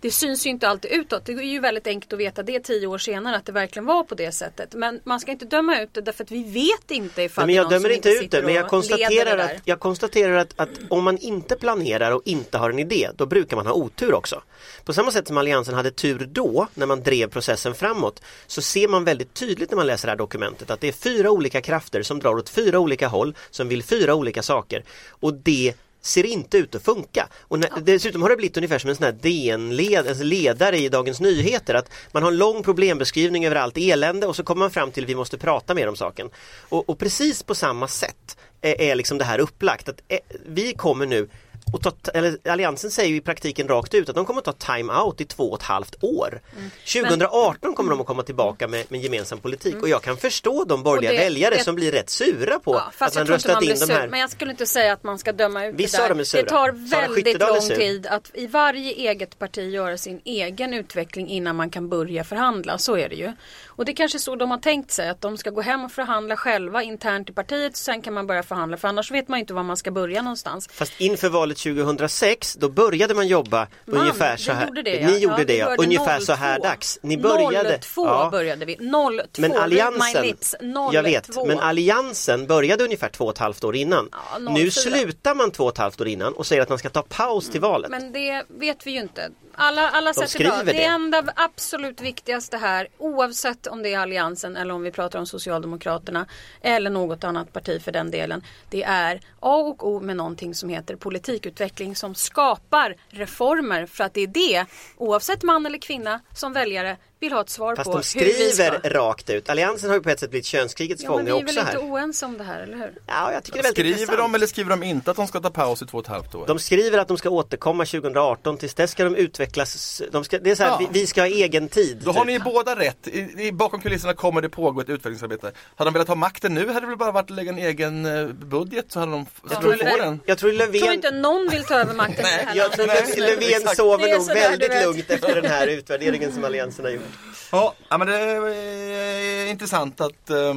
Det 0.02 0.12
syns 0.12 0.46
ju 0.46 0.50
inte 0.50 0.68
alltid 0.68 0.92
utåt. 0.92 1.26
Det 1.26 1.32
är 1.32 1.42
ju 1.42 1.60
väldigt 1.60 1.88
enkelt 1.88 2.14
att 2.14 2.20
veta 2.20 2.44
det 2.44 2.60
tio 2.60 2.88
år 2.88 2.98
senare 2.98 3.36
att 3.36 3.46
det 3.46 3.52
verkligen 3.52 3.86
var 3.86 4.04
på 4.04 4.16
det 4.16 4.32
sättet. 4.32 4.74
Men 4.74 5.02
man 5.04 5.20
ska 5.20 5.32
inte 5.32 5.46
döma 5.46 5.82
ut 5.82 5.94
det 5.94 6.02
därför 6.02 6.24
att 6.24 6.32
vi 6.32 6.44
vet 6.44 6.92
inte 6.92 7.22
ifall 7.22 7.48
Nej, 7.48 7.56
men 7.56 7.70
det 7.70 7.76
är 7.76 7.76
jag 7.76 7.82
dömer 7.82 7.96
inte 7.96 8.10
ut 8.10 8.32
det 8.32 8.42
men 8.42 8.54
jag 8.54 8.68
konstaterar, 8.68 9.38
det 9.38 9.44
att, 9.44 9.52
jag 9.66 9.80
konstaterar 9.80 10.36
att, 10.36 10.54
att 10.56 10.70
om 10.90 11.04
man 11.04 11.18
inte 11.18 11.56
planerar 11.56 12.12
och 12.12 12.22
inte 12.26 12.58
har 12.58 12.70
en 12.70 12.80
idé 12.80 13.10
då 13.16 13.26
brukar 13.26 13.56
man 13.56 13.68
ha 13.68 13.74
otur 13.74 14.14
också. 14.14 14.42
På 14.86 14.94
samma 14.94 15.12
sätt 15.12 15.28
som 15.28 15.38
Alliansen 15.38 15.74
hade 15.74 15.92
tur 15.92 16.28
då 16.32 16.68
när 16.74 16.86
man 16.86 17.04
drev 17.04 17.28
processen 17.28 17.74
framåt 17.74 18.22
så 18.48 18.62
ser 18.62 18.88
man 18.88 19.04
väldigt 19.04 19.34
tydligt 19.34 19.72
när 19.72 19.76
man 19.76 19.88
läser 19.88 20.08
det 20.08 20.12
här 20.12 20.18
dokumentet 20.18 20.70
att 20.70 20.82
det 20.82 20.88
är 20.88 20.92
fyra 20.92 21.32
olika 21.32 21.62
krafter 21.62 22.04
som 22.04 22.20
drar 22.20 22.36
åt 22.36 22.50
fyra 22.50 22.80
olika 22.80 23.08
håll 23.08 23.36
som 23.50 23.68
vill 23.68 23.84
fyra 23.84 24.16
olika 24.16 24.44
saker 24.44 24.84
och 25.10 25.34
det 25.34 25.74
ser 26.02 26.26
inte 26.26 26.58
ut 26.58 26.76
att 26.76 26.84
funka. 26.84 27.28
Och 27.42 27.60
när, 27.60 27.70
dessutom 27.82 28.22
har 28.22 28.30
det 28.30 28.36
blivit 28.36 28.58
ungefär 28.58 28.80
som 28.80 28.90
en 28.90 28.96
sån 28.96 29.06
här 29.06 29.12
DN-led, 29.12 30.08
alltså 30.08 30.24
ledare 30.24 30.78
i 30.78 30.90
Dagens 30.90 31.20
Nyheter 31.20 31.74
att 31.74 31.90
man 32.12 32.24
har 32.24 32.32
en 32.32 32.38
lång 32.38 32.64
problembeskrivning 32.64 33.46
över 33.46 33.56
allt 33.56 33.78
elände 33.78 34.28
och 34.28 34.36
så 34.36 34.44
kommer 34.44 34.60
man 34.60 34.72
fram 34.72 34.92
till 34.92 35.04
att 35.04 35.10
vi 35.10 35.16
måste 35.16 35.38
prata 35.38 35.74
mer 35.74 35.88
om 35.88 35.96
saken. 35.96 36.30
Och, 36.70 36.90
och 36.90 37.00
precis 37.00 37.44
på 37.44 37.56
samma 37.56 37.88
sätt 37.88 38.38
är, 38.62 38.82
är 38.82 38.96
liksom 38.96 39.18
det 39.18 39.26
här 39.26 39.40
upplagt. 39.40 39.90
Att, 39.90 40.02
eh, 40.08 40.20
vi 40.46 40.74
kommer 40.74 41.06
nu 41.06 41.30
och 41.74 41.82
ta, 41.84 41.92
eller 42.14 42.38
Alliansen 42.50 42.92
säger 42.92 43.10
ju 43.10 43.16
i 43.16 43.22
praktiken 43.22 43.68
rakt 43.68 43.94
ut 43.94 44.10
att 44.10 44.16
de 44.16 44.26
kommer 44.26 44.40
att 44.40 44.46
ta 44.60 44.74
time-out 44.74 45.22
i 45.22 45.26
två 45.26 45.44
och 45.52 45.58
ett 45.58 45.64
halvt 45.64 45.96
år. 46.04 46.42
Mm. 46.58 46.70
2018 47.08 47.74
kommer 47.74 47.90
de 47.90 48.02
att 48.02 48.08
komma 48.08 48.24
tillbaka 48.24 48.68
med, 48.68 48.86
med 48.92 49.02
gemensam 49.02 49.40
politik 49.40 49.76
och 49.82 49.90
jag 49.90 50.02
kan 50.02 50.18
förstå 50.18 50.64
de 50.66 50.84
borgerliga 50.84 51.12
det- 51.12 51.18
väljare 51.18 51.56
det- 51.56 51.64
som 51.64 51.76
blir 51.76 51.92
rätt 51.92 52.10
sura 52.10 52.60
på 52.60 52.74
Ja, 52.74 52.80
att 52.80 53.00
man 53.00 53.08
inte 53.08 53.20
man 53.20 53.28
röstat 53.28 53.64
in 53.64 53.88
de 53.88 53.94
här. 53.94 54.08
Men 54.08 54.20
jag 54.20 54.30
skulle 54.30 54.52
inte 54.52 54.66
säga 54.66 54.94
att 54.94 55.04
man 55.04 55.20
ska 55.20 55.32
döma 55.32 55.66
ut 55.66 55.76
Vissa 55.76 55.98
det 55.98 56.04
där. 56.04 56.10
dem 56.10 56.20
är 56.20 56.24
sura. 56.24 56.42
Det 56.44 56.50
tar 56.50 56.72
väldigt 56.72 57.40
lång 57.40 57.60
tid 57.80 58.08
att 58.08 58.32
i 58.34 58.48
varje 58.48 58.92
eget 58.92 59.40
parti 59.40 59.70
göra 59.74 59.98
sin 59.98 60.22
egen 60.26 60.74
utveckling 60.74 61.30
innan 61.30 61.56
man 61.56 61.70
kan 61.70 61.90
börja 61.90 62.24
förhandla. 62.24 62.78
Så 62.78 62.98
är 62.98 63.10
det 63.10 63.16
ju. 63.16 63.32
Och 63.68 63.86
det 63.86 63.92
är 63.92 63.96
kanske 63.96 64.20
så 64.20 64.36
de 64.36 64.52
har 64.52 64.58
tänkt 64.58 64.92
sig 64.92 65.10
att 65.10 65.22
de 65.22 65.38
ska 65.38 65.50
gå 65.50 65.62
hem 65.62 65.86
och 65.86 65.92
förhandla 65.92 66.38
själva 66.38 66.84
internt 66.84 67.30
i 67.30 67.34
partiet. 67.34 67.78
Sen 67.78 68.02
kan 68.02 68.14
man 68.14 68.28
börja 68.28 68.44
förhandla 68.44 68.78
för 68.78 68.88
annars 68.88 69.12
vet 69.12 69.28
man 69.28 69.40
inte 69.40 69.54
var 69.54 69.64
man 69.64 69.78
ska 69.78 69.92
börja 69.92 70.22
någonstans. 70.22 70.68
Fast 70.72 71.02
inför 71.02 71.30
valet 71.30 71.51
2006 71.54 72.56
då 72.60 72.70
började 72.70 73.14
man 73.14 73.28
jobba 73.28 73.68
Man, 73.86 74.00
ungefär 74.00 74.38
så 74.38 74.52
här. 74.52 74.68
gjorde 74.68 74.82
det, 74.82 74.96
ja. 74.96 75.08
Ni 75.08 75.18
gjorde 75.18 75.38
Ja, 75.38 75.46
det 75.46 75.58
ja, 75.58 75.76
ungefär 75.80 76.20
så 76.20 76.34
här 76.34 76.58
02. 76.58 76.64
dags. 76.64 77.00
Ni 77.02 77.18
började. 77.18 77.78
02 77.78 78.06
ja. 78.08 78.30
började 78.32 78.66
vi. 78.66 78.76
02. 78.76 79.42
Men 79.42 79.54
alliansen, 79.54 80.26
lips. 80.26 80.56
02. 80.60 80.90
jag 80.94 81.04
vet, 81.04 81.30
men 81.48 81.60
alliansen 81.60 82.48
började 82.48 82.84
ungefär 82.84 83.10
två 83.10 83.26
och 83.26 83.32
ett 83.32 83.38
halvt 83.38 83.64
år 83.64 83.76
innan. 83.76 84.10
Nu 84.40 84.62
04. 84.62 84.72
slutar 84.72 85.36
man 85.36 85.52
två 85.52 85.64
och 85.64 85.72
ett 85.72 85.78
halvt 85.78 86.02
år 86.02 86.08
innan 86.08 86.34
och 86.34 86.46
säger 86.48 86.62
att 86.62 86.70
man 86.70 86.78
ska 86.78 86.90
ta 86.90 87.02
paus 87.02 87.50
till 87.50 87.62
valet. 87.62 87.92
Men 87.92 88.12
det 88.12 88.44
vet 88.48 88.88
vi 88.88 88.92
ju 88.92 89.00
inte. 89.00 89.30
Alla, 89.56 89.90
alla 89.90 90.14
sätt 90.14 90.30
skriver 90.30 90.54
idag. 90.54 90.66
Det 90.66 90.72
det. 90.72 90.84
enda 90.84 91.24
absolut 91.36 92.02
viktigaste 92.02 92.58
här 92.58 92.88
oavsett 92.98 93.68
om 93.68 93.84
det 93.84 93.94
är 93.94 94.00
Alliansen 94.00 94.58
eller 94.58 94.74
om 94.74 94.82
vi 94.82 94.92
pratar 94.92 95.20
om 95.20 95.26
Socialdemokraterna 95.26 96.26
eller 96.62 96.90
något 96.90 97.24
annat 97.24 97.54
parti 97.54 97.82
för 97.82 97.92
den 97.92 98.12
delen. 98.12 98.44
Det 98.70 98.84
är 98.84 99.22
A 99.40 99.56
och 99.56 99.88
O 99.88 100.00
med 100.00 100.18
någonting 100.18 100.56
som 100.56 100.70
heter 100.70 100.96
politikutveckling 100.96 101.96
som 101.96 102.16
skapar 102.16 102.96
reformer 103.10 103.86
för 103.86 104.04
att 104.04 104.14
det 104.14 104.22
är 104.22 104.28
det 104.28 104.66
oavsett 104.98 105.44
man 105.44 105.66
eller 105.66 105.78
kvinna 105.78 106.22
som 106.34 106.54
väljare 106.54 106.98
vill 107.22 107.34
ha 107.34 107.42
ett 107.42 107.50
svar 107.50 107.76
Fast 107.76 107.92
på 107.92 107.98
de 107.98 108.20
hur 108.20 108.26
vi 108.26 108.42
skriver 108.52 108.80
ska. 108.80 108.90
rakt 108.90 109.30
ut. 109.30 109.50
Alliansen 109.50 109.90
har 109.90 109.98
ju 109.98 110.04
på 110.04 110.10
ett 110.10 110.20
sätt 110.20 110.30
blivit 110.30 110.46
könskrigets 110.46 111.04
Ja, 111.04 111.10
men 111.10 111.18
fånge 111.18 111.26
vi 111.26 111.32
är 111.32 111.36
väl 111.36 111.58
också 111.58 111.60
inte 111.60 111.72
här. 111.86 111.92
oense 111.92 112.26
om 112.26 112.38
det 112.38 112.44
här, 112.44 112.60
eller 112.62 112.78
hur? 112.78 112.94
Ja, 113.08 113.32
jag 113.34 113.44
tycker 113.44 113.58
det 113.58 113.60
är 113.60 113.64
väldigt 113.64 113.76
Skriver 113.76 113.90
intressant. 114.02 114.18
de 114.18 114.36
eller 114.36 114.48
skriver 114.48 114.70
de 114.70 114.84
inte 114.84 115.12
att 115.12 115.18
de 115.18 115.28
ska 115.28 115.40
ta 115.40 115.50
paus 115.50 115.82
i 115.82 115.86
två 115.86 115.98
och 115.98 116.04
ett 116.04 116.10
halvt 116.10 116.36
år? 116.36 116.48
De 116.48 116.60
skriver 116.60 116.98
att 116.98 117.08
de 117.08 117.18
ska 117.18 117.30
återkomma 117.30 117.86
2018. 117.86 118.58
Tills 118.58 118.74
dess 118.74 118.92
ska 118.92 119.04
de 119.04 119.16
utveckla 119.16 119.32
utvecklas. 119.64 120.02
De 120.12 120.24
ska, 120.24 120.40
det 120.40 120.52
är 120.52 120.56
så 120.56 120.64
här, 120.64 120.70
Ja. 120.70 120.78
vi, 120.94 121.00
vi 121.00 121.08
ska 121.08 121.22
ha 121.22 121.28
egen 121.28 121.68
tid. 121.68 122.02
Då 122.04 122.12
har 122.12 122.26
typ. 122.26 122.28
ni 122.28 122.40
båda 122.40 122.76
rätt. 122.80 123.08
I, 123.08 123.20
i, 123.48 123.52
bakom 123.52 123.82
kulisserna 123.82 124.14
kommer 124.14 124.42
det 124.42 124.50
pågå 124.50 124.82
ett 124.82 124.90
utvecklingsarbete. 124.90 125.52
Hade 125.76 125.88
de 125.90 125.94
velat 125.94 126.08
ha 126.08 126.16
makten 126.16 126.54
nu 126.54 126.68
hade 126.68 126.80
det 126.80 126.88
väl 126.88 126.98
bara 126.98 127.12
varit 127.12 127.24
att 127.32 127.36
lägga 127.36 127.52
en 127.52 127.58
egen 127.58 128.06
eh, 128.06 128.28
budget 128.28 128.86
så 128.92 129.00
hade 129.00 129.12
de 129.12 129.26
Jag 129.44 129.52
så 129.52 129.62
tror, 129.62 129.72
de 129.72 129.78
får 129.78 129.98
den. 129.98 130.20
jag 130.26 130.38
tror 130.38 130.54
Jag 130.54 130.60
tror 130.60 130.74
Löfven, 130.82 130.94
inte 130.94 131.12
någon 131.12 131.48
vill 131.50 131.64
ta 131.64 131.76
över 131.76 131.94
makten 131.94 132.26
här 132.26 132.56
jag 132.56 132.72
tror. 132.72 132.88
Löfven 132.88 133.76
sover 133.76 134.18
nog 134.18 134.28
väldigt 134.28 134.84
lugnt 134.84 135.10
efter 135.12 135.36
den 135.42 135.46
här 135.52 135.68
utvärderingen 135.68 136.32
som 136.34 136.44
Alliansen 136.46 136.86
har 136.86 136.92
gjort. 136.92 137.04
Ja, 137.52 137.76
men 137.90 138.08
det 138.08 138.18
är 138.18 139.48
intressant 139.48 140.02
att, 140.02 140.30
eh, 140.30 140.56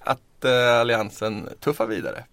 att 0.00 0.44
eh, 0.44 0.80
Alliansen 0.80 1.48
tuffar 1.60 1.86
vidare. 1.86 2.24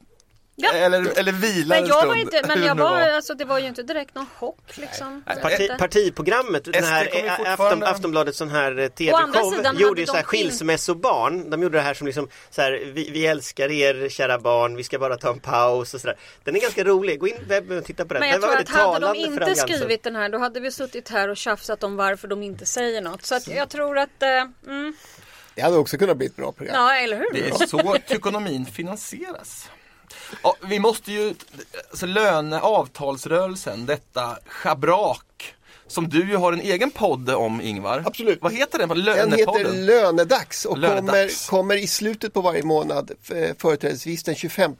Ja. 0.61 0.71
Eller, 0.73 1.19
eller 1.19 1.31
vilar 1.31 1.75
Men 1.75 1.83
en 1.83 1.89
jag 1.89 1.97
stund. 1.97 2.09
var 2.09 2.15
inte, 2.15 2.41
men 2.47 2.63
jag 2.63 2.77
det 2.77 2.83
var, 2.83 2.99
alltså 3.01 3.33
det 3.33 3.45
var 3.45 3.59
ju 3.59 3.67
inte 3.67 3.83
direkt 3.83 4.15
någon 4.15 4.25
chock 4.39 4.77
liksom. 4.77 5.23
Parti, 5.41 5.61
Inte. 5.61 5.75
partiprogrammet, 5.79 6.63
den 6.63 6.83
här 6.83 7.25
eh, 7.25 7.51
Afton, 7.51 7.83
Aftonbladets 7.83 8.37
sån 8.37 8.49
här 8.49 8.79
eh, 8.79 8.87
tv-show 8.87 9.79
gjorde 9.79 10.01
ju 10.01 10.07
så 10.07 10.13
här 10.13 10.23
skilsmässobarn. 10.23 11.49
De 11.49 11.63
gjorde 11.63 11.77
det 11.77 11.81
här 11.81 11.93
som 11.93 12.07
liksom 12.07 12.27
så 12.49 12.61
här, 12.61 12.91
vi, 12.93 13.09
vi 13.11 13.25
älskar 13.27 13.71
er 13.71 14.09
kära 14.09 14.39
barn, 14.39 14.75
vi 14.75 14.83
ska 14.83 14.99
bara 14.99 15.17
ta 15.17 15.29
en 15.29 15.39
paus 15.39 15.93
och 15.93 16.01
sådär. 16.01 16.17
Den 16.43 16.55
är 16.55 16.59
ganska 16.59 16.83
rolig, 16.83 17.19
gå 17.19 17.27
in 17.27 17.35
på 17.35 17.43
webben 17.47 17.77
och 17.77 17.85
titta 17.85 18.05
på 18.05 18.13
den. 18.13 18.19
Men 18.19 18.31
den 18.31 18.41
jag 18.41 18.47
var 18.47 18.63
tror 18.63 18.95
att 18.95 19.03
hade 19.03 19.13
de 19.13 19.19
inte 19.19 19.55
skrivit 19.55 20.03
den 20.03 20.15
här 20.15 20.29
då 20.29 20.37
hade 20.37 20.59
vi 20.59 20.71
suttit 20.71 21.09
här 21.09 21.27
och 21.29 21.37
tjafsat 21.37 21.83
om 21.83 21.95
varför 21.95 22.27
de 22.27 22.43
inte 22.43 22.65
säger 22.65 23.01
något. 23.01 23.25
Så 23.25 23.35
att 23.35 23.47
jag 23.47 23.69
tror 23.69 23.97
att, 23.97 24.23
eh, 24.23 24.29
mm, 24.67 24.93
Det 25.55 25.61
hade 25.61 25.77
också 25.77 25.97
kunnat 25.97 26.17
bli 26.17 26.27
ett 26.27 26.35
bra 26.35 26.51
program. 26.51 26.75
ja 26.75 26.95
eller 26.95 27.17
hur? 27.17 27.29
Det 27.33 27.49
är 27.49 27.67
så 27.67 27.95
ekonomin 28.07 28.65
finansieras. 28.65 29.69
Ja, 30.43 30.55
vi 30.61 30.79
måste 30.79 31.11
ju, 31.11 31.33
alltså 31.89 32.05
löne, 32.05 32.59
avtalsrörelsen, 32.59 33.85
detta 33.85 34.37
schabrak 34.47 35.53
som 35.87 36.09
du 36.09 36.29
ju 36.29 36.35
har 36.35 36.53
en 36.53 36.61
egen 36.61 36.91
podd 36.91 37.29
om 37.29 37.61
Ingvar. 37.61 38.03
Absolut. 38.05 38.39
Vad 38.41 38.53
heter 38.53 38.79
den? 38.79 38.89
Den 38.89 39.01
Lönepodden? 39.01 39.65
heter 39.65 39.81
Lönedags 39.81 40.65
och 40.65 40.77
Lönedags. 40.77 41.47
Kommer, 41.49 41.61
kommer 41.61 41.75
i 41.75 41.87
slutet 41.87 42.33
på 42.33 42.41
varje 42.41 42.63
månad, 42.63 43.11
företrädesvis 43.57 44.23
den 44.23 44.35
25. 44.35 44.75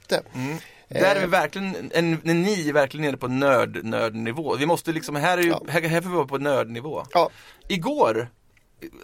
Där 0.88 1.16
är 1.16 1.20
vi 1.20 1.26
verkligen, 1.28 1.76
en, 1.94 2.18
en, 2.24 2.42
ni 2.42 2.70
är 2.70 2.74
verkligen 2.74 3.06
nere 3.06 3.18
på 3.18 3.28
nörd, 3.28 3.84
nördnivå. 3.84 4.56
Vi 4.56 4.66
måste 4.66 4.92
liksom, 4.92 5.16
här, 5.16 5.38
är 5.38 5.42
ju, 5.42 5.50
Ja. 5.50 5.62
här, 5.68 5.82
här 5.82 6.02
får 6.02 6.10
vi 6.10 6.16
vara 6.16 6.28
på 6.28 6.38
nördnivå. 6.38 7.04
Ja, 7.14 7.30
Igår 7.68 8.30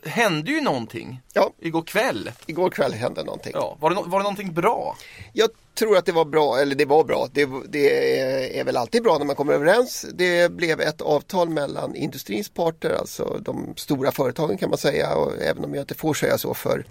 hände 0.05 0.51
ju 0.51 0.61
någonting. 0.61 1.21
ja, 1.33 1.51
Igår 1.59 1.81
kväll. 1.81 2.31
igår 2.45 2.69
kväll 2.69 2.93
hände 2.93 3.23
någonting. 3.23 3.51
Ja, 3.55 3.77
var, 3.79 3.89
det, 3.89 3.95
var 3.95 4.19
det 4.19 4.23
någonting 4.23 4.53
bra? 4.53 4.97
Jag 5.33 5.49
tror 5.73 5.97
att 5.97 6.05
det 6.05 6.11
var 6.11 6.25
bra, 6.25 6.59
eller 6.59 6.75
det 6.75 6.85
var 6.85 7.03
bra. 7.03 7.27
Det, 7.31 7.49
det 7.69 8.19
är 8.59 8.63
väl 8.63 8.77
alltid 8.77 9.03
bra 9.03 9.17
när 9.17 9.25
man 9.25 9.35
kommer 9.35 9.53
överens. 9.53 10.05
Det 10.13 10.51
blev 10.51 10.81
ett 10.81 11.01
avtal 11.01 11.49
mellan 11.49 11.95
industrins 11.95 12.49
parter, 12.49 12.89
alltså 12.99 13.39
de 13.41 13.73
stora 13.75 14.11
företagen 14.11 14.57
kan 14.57 14.69
man 14.69 14.77
säga. 14.77 15.15
Och 15.15 15.41
även 15.41 15.65
om 15.65 15.73
jag 15.73 15.81
inte 15.81 15.95
får 15.95 16.13
säga 16.13 16.37
så 16.37 16.53
för 16.53 16.85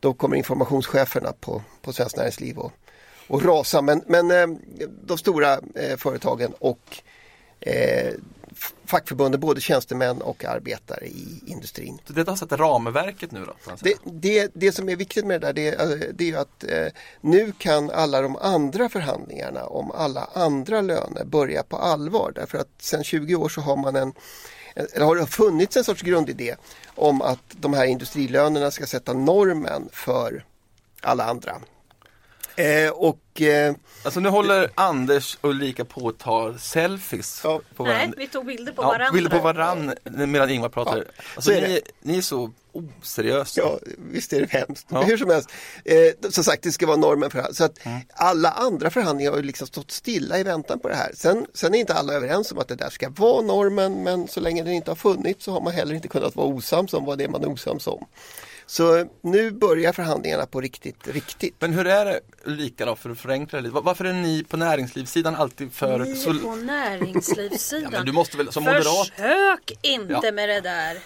då 0.00 0.14
kommer 0.14 0.36
informationscheferna 0.36 1.32
på, 1.40 1.62
på 1.82 1.92
Svenskt 1.92 2.16
Näringsliv 2.16 2.58
och, 2.58 2.72
och 3.28 3.44
rasa. 3.44 3.82
Men, 3.82 4.02
men 4.06 4.30
eh, 4.30 4.46
de 5.06 5.18
stora 5.18 5.52
eh, 5.52 5.96
företagen 5.96 6.52
och 6.58 7.02
eh, 7.60 8.12
fackförbunden, 8.86 9.40
både 9.40 9.60
tjänstemän 9.60 10.22
och 10.22 10.44
arbetare 10.44 11.06
i 11.06 11.40
industrin. 11.46 11.98
Så 12.06 12.12
detta 12.12 12.30
har 12.30 12.36
satt 12.36 12.52
ramverket 12.52 13.32
nu 13.32 13.44
då? 13.44 13.52
Det, 13.80 13.94
det, 14.04 14.50
det 14.54 14.72
som 14.72 14.88
är 14.88 14.96
viktigt 14.96 15.26
med 15.26 15.40
det 15.40 15.46
där 15.46 15.52
det, 15.52 15.68
är- 15.68 16.12
det 16.12 16.30
är 16.30 16.36
att 16.38 16.64
eh, 16.64 16.86
nu 17.20 17.52
kan 17.58 17.90
alla 17.90 18.20
de 18.20 18.36
andra 18.36 18.88
förhandlingarna 18.88 19.64
om 19.64 19.90
alla 19.90 20.28
andra 20.34 20.80
löner 20.80 21.24
börja 21.24 21.62
på 21.62 21.76
allvar. 21.76 22.32
Därför 22.34 22.58
att 22.58 22.68
sedan 22.78 23.04
20 23.04 23.34
år 23.34 23.48
så 23.48 23.60
har 23.60 23.76
man 23.76 23.96
en 23.96 24.12
eller 24.76 25.06
har 25.06 25.16
det 25.16 25.26
funnits 25.26 25.76
en 25.76 25.84
sorts 25.84 26.02
grundidé 26.02 26.54
om 26.94 27.22
att 27.22 27.38
de 27.50 27.74
här 27.74 27.84
industrilönerna 27.84 28.70
ska 28.70 28.86
sätta 28.86 29.12
normen 29.12 29.88
för 29.92 30.44
alla 31.00 31.24
andra. 31.24 31.56
Eh, 32.56 32.90
och 32.90 33.40
eh, 33.42 33.74
Alltså 34.04 34.20
nu 34.20 34.28
håller 34.28 34.70
Anders 34.74 35.38
och 35.40 35.50
Ulrika 35.50 35.84
på 35.84 36.08
att 36.08 36.18
ta 36.18 36.58
selfies 36.58 37.40
Ja. 37.44 37.60
på 37.76 37.84
Nej, 37.84 37.92
varandra. 37.94 38.14
vi 38.18 38.28
tog 38.28 38.46
bilder 38.46 38.72
på 38.72 38.82
Ja, 38.82 38.86
varandra. 38.86 39.12
bilder 39.12 39.30
på 39.30 39.38
varann 39.38 39.94
medan 40.04 40.50
Ingvar 40.50 40.68
pratar. 40.68 40.96
Ja, 40.96 41.02
alltså, 41.36 41.50
så 41.50 41.56
är 41.56 41.68
ni, 41.68 41.80
ni 42.02 42.18
är 42.18 42.22
så 42.22 42.50
oseriösa. 42.72 43.60
Ja, 43.60 43.78
visst 43.96 44.32
är 44.32 44.40
det 44.40 44.50
hemskt. 44.50 44.86
Ja. 44.90 45.02
Hur 45.02 45.16
som 45.16 45.30
helst, 45.30 45.50
eh, 45.84 46.30
som 46.30 46.44
sagt 46.44 46.62
det 46.62 46.72
ska 46.72 46.86
vara 46.86 46.96
normen 46.96 47.30
för 47.30 47.38
det 47.38 47.44
här. 47.44 47.52
Så 47.52 47.64
att 47.64 47.86
Mm. 47.86 48.00
alla 48.14 48.50
andra 48.50 48.90
förhandlingar 48.90 49.30
har 49.30 49.38
ju 49.38 49.44
liksom 49.44 49.66
stått 49.66 49.90
stilla 49.90 50.38
i 50.38 50.42
väntan 50.42 50.78
på 50.78 50.88
det 50.88 50.94
här. 50.96 51.12
Sen, 51.14 51.46
sen 51.54 51.74
är 51.74 51.78
inte 51.78 51.94
alla 51.94 52.12
överens 52.12 52.52
om 52.52 52.58
att 52.58 52.68
det 52.68 52.74
där 52.76 52.90
ska 52.90 53.08
vara 53.08 53.42
normen 53.42 54.02
men 54.02 54.28
så 54.28 54.40
länge 54.40 54.62
den 54.62 54.72
inte 54.72 54.90
har 54.90 54.96
funnits 54.96 55.44
så 55.44 55.52
har 55.52 55.60
man 55.60 55.72
heller 55.72 55.94
inte 55.94 56.08
kunnat 56.08 56.36
vara 56.36 56.46
osams 56.46 56.94
om 56.94 57.04
vad 57.04 57.18
det 57.18 57.24
är 57.24 57.28
man 57.28 57.42
är 57.44 57.48
osams 57.48 57.86
om. 57.86 58.04
Så 58.66 59.04
nu 59.22 59.50
börjar 59.50 59.92
förhandlingarna 59.92 60.46
på 60.46 60.60
riktigt, 60.60 61.08
riktigt. 61.08 61.54
Men 61.58 61.72
hur 61.72 61.86
är 61.86 62.04
det 62.04 62.20
Ulrika 62.44 62.86
då, 62.86 62.96
för 62.96 63.10
att 63.10 63.18
förenkla 63.18 63.56
det 63.58 63.62
lite. 63.62 63.74
Var- 63.74 63.82
Varför 63.82 64.04
är 64.04 64.12
ni 64.12 64.44
på 64.44 64.56
näringslivssidan 64.56 65.34
alltid 65.36 65.72
för... 65.72 65.98
Ni 65.98 66.14
så... 66.16 66.34
på 66.34 66.56
näringslivssidan. 66.56 67.82
Ja, 67.92 67.98
men 67.98 68.06
du 68.06 68.12
måste 68.12 68.36
väl 68.36 68.52
som 68.52 68.62
moderat... 68.64 68.84
Försök 69.16 69.72
inte 69.82 70.20
Ja. 70.22 70.32
med 70.32 70.48
det 70.48 70.60
där. 70.60 70.98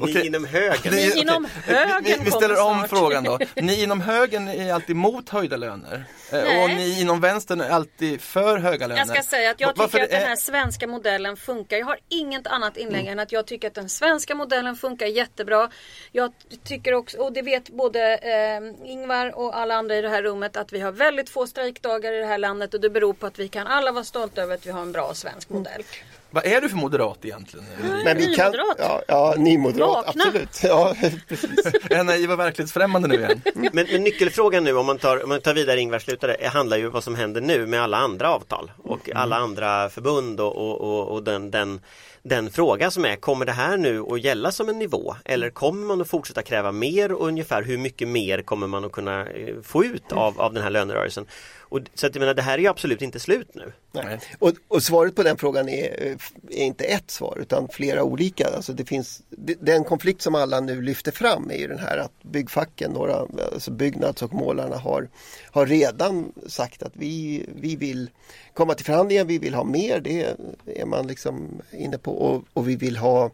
Ni 0.00 0.26
inom 0.26 0.44
högern. 0.44 0.78
Ni 0.94 1.08
okej. 1.10 1.20
inom 1.20 1.48
vi, 1.66 1.74
högern 1.74 2.04
vi, 2.04 2.24
vi 2.24 2.30
ställer 2.30 2.62
om 2.66 2.78
snart. 2.78 2.90
frågan 2.90 3.24
då. 3.24 3.38
Ni 3.54 3.82
inom 3.82 4.00
högern 4.00 4.48
är 4.48 4.72
alltid 4.74 4.90
emot 4.96 5.28
höjda 5.28 5.56
löner. 5.56 6.04
Eh, 6.32 6.38
Nej. 6.44 6.62
Och 6.64 6.70
ni 6.70 7.00
inom 7.00 7.20
vänstern 7.20 7.60
är 7.60 7.68
alltid 7.70 8.20
för 8.20 8.58
höga 8.58 8.86
löner. 8.86 9.00
Jag 9.00 9.08
ska 9.08 9.22
säga 9.22 9.50
att 9.50 9.60
jag 9.60 9.68
Va- 9.68 9.72
varför 9.76 9.92
tycker 9.98 10.04
att 10.04 10.10
den 10.10 10.22
är- 10.22 10.26
här 10.26 10.36
svenska 10.36 10.86
modellen 10.86 11.36
funkar. 11.36 11.76
Jag 11.76 11.86
har 11.86 11.98
inget 12.08 12.46
annat 12.46 12.76
inlägg 12.76 13.06
än 13.06 13.18
att 13.18 13.32
jag 13.32 13.46
tycker 13.46 13.68
att 13.68 13.74
den 13.74 13.88
svenska 13.88 14.34
modellen 14.34 14.76
funkar 14.76 15.06
jättebra. 15.06 15.70
Jag 16.12 16.32
tycker 16.64 16.94
också, 16.94 17.18
och 17.18 17.32
det 17.32 17.42
vet 17.42 17.68
både 17.68 18.16
eh, 18.16 18.90
Ingvar 18.90 19.38
och 19.38 19.56
alla 19.58 19.74
andra 19.74 19.96
i 19.96 20.02
det 20.02 20.08
här 20.08 20.22
rummet, 20.22 20.56
att 20.56 20.72
vi 20.72 20.80
har 20.80 20.92
väldigt 20.92 21.30
få 21.30 21.46
strejkdagar 21.46 22.12
i 22.12 22.18
det 22.18 22.26
här 22.26 22.38
landet 22.38 22.74
och 22.74 22.80
det 22.80 22.90
beror 22.90 23.12
på 23.12 23.26
att 23.26 23.38
vi 23.38 23.48
kan 23.48 23.66
alla 23.66 23.92
vara 23.92 24.04
stolta 24.04 24.42
över 24.42 24.54
att 24.54 24.66
vi 24.66 24.70
har 24.70 24.82
en 24.82 24.92
bra 24.92 25.14
svensk 25.14 25.48
modell. 25.48 25.82
Vad 26.30 26.46
är 26.46 26.60
du 26.60 26.68
för 26.68 26.76
moderat 26.76 27.18
egentligen? 27.22 27.66
Men 28.04 28.16
vi 28.16 28.34
kan, 28.34 28.54
ja, 28.78 29.02
ja, 29.08 29.34
nymoderat, 29.38 29.88
Vakna. 29.88 30.24
absolut. 30.24 30.60
Ja, 30.62 30.94
precis. 31.28 31.66
Är 31.90 32.04
naiv 32.04 32.32
och 32.32 32.38
verklighetsfrämmande 32.38 33.08
nu 33.08 33.14
igen? 33.14 33.40
Men, 33.54 33.86
men 33.92 34.02
nyckelfrågan 34.02 34.64
nu 34.64 34.76
om 34.76 34.86
man 34.86 34.98
tar, 34.98 35.22
om 35.22 35.28
man 35.28 35.40
tar 35.40 35.54
vidare 35.54 35.80
Ingvar 35.80 35.98
slutade, 35.98 36.36
handlar 36.52 36.76
ju 36.76 36.86
om 36.86 36.92
vad 36.92 37.04
som 37.04 37.14
händer 37.14 37.40
nu 37.40 37.66
med 37.66 37.82
alla 37.82 37.96
andra 37.96 38.30
avtal 38.30 38.70
och 38.78 39.10
alla 39.14 39.36
andra 39.36 39.88
förbund 39.88 40.40
och, 40.40 40.56
och, 40.56 40.80
och, 40.80 41.08
och 41.08 41.22
den, 41.22 41.50
den, 41.50 41.80
den 42.28 42.50
fråga 42.50 42.90
som 42.90 43.04
är, 43.04 43.16
kommer 43.16 43.46
det 43.46 43.52
här 43.52 43.76
nu 43.76 44.00
att 44.00 44.20
gälla 44.20 44.52
som 44.52 44.68
en 44.68 44.78
nivå 44.78 45.16
eller 45.24 45.50
kommer 45.50 45.86
man 45.86 46.00
att 46.00 46.08
fortsätta 46.08 46.42
kräva 46.42 46.72
mer 46.72 47.12
och 47.12 47.26
ungefär 47.26 47.62
hur 47.62 47.78
mycket 47.78 48.08
mer 48.08 48.42
kommer 48.42 48.66
man 48.66 48.84
att 48.84 48.92
kunna 48.92 49.26
eh, 49.26 49.54
få 49.62 49.84
ut 49.84 50.12
av, 50.12 50.40
av 50.40 50.52
den 50.54 50.62
här 50.62 50.70
lönerörelsen? 50.70 51.26
Och, 51.68 51.80
så 51.94 52.06
att 52.06 52.14
jag 52.14 52.20
menar, 52.20 52.34
det 52.34 52.42
här 52.42 52.54
är 52.54 52.62
ju 52.62 52.68
absolut 52.68 53.02
inte 53.02 53.20
slut 53.20 53.48
nu. 53.54 53.72
Nej. 53.92 54.20
Och, 54.38 54.52
och 54.68 54.82
svaret 54.82 55.14
på 55.14 55.22
den 55.22 55.36
frågan 55.36 55.68
är, 55.68 56.06
eh, 56.06 56.16
är 56.50 56.64
inte 56.64 56.84
ett 56.84 57.10
svar 57.10 57.38
utan 57.40 57.68
flera 57.68 58.02
olika. 58.02 58.48
Alltså 58.56 58.72
det 58.72 58.84
finns, 58.84 59.22
den 59.60 59.84
konflikt 59.84 60.22
som 60.22 60.34
alla 60.34 60.60
nu 60.60 60.82
lyfter 60.82 61.12
fram 61.12 61.50
är 61.50 61.56
ju 61.58 61.68
den 61.68 61.78
här 61.78 61.98
att 61.98 62.22
byggfacken, 62.22 62.90
några, 62.90 63.26
alltså 63.52 63.70
Byggnads 63.70 64.22
och 64.22 64.34
målarna 64.34 64.76
har, 64.76 65.08
har 65.56 65.66
redan 65.66 66.32
sagt 66.46 66.82
att 66.82 66.92
vi, 66.96 67.46
vi 67.54 67.76
vill 67.76 68.10
komma 68.54 68.74
till 68.74 68.84
förhandlingar, 68.84 69.24
vi 69.24 69.38
vill 69.38 69.54
ha 69.54 69.64
mer, 69.64 70.00
det 70.00 70.36
är 70.80 70.86
man 70.86 71.06
liksom 71.06 71.62
inne 71.72 71.98
på 71.98 72.12
och, 72.12 72.44
och 72.52 72.68
vi 72.68 72.76
vill 72.76 72.96
ha 72.96 73.30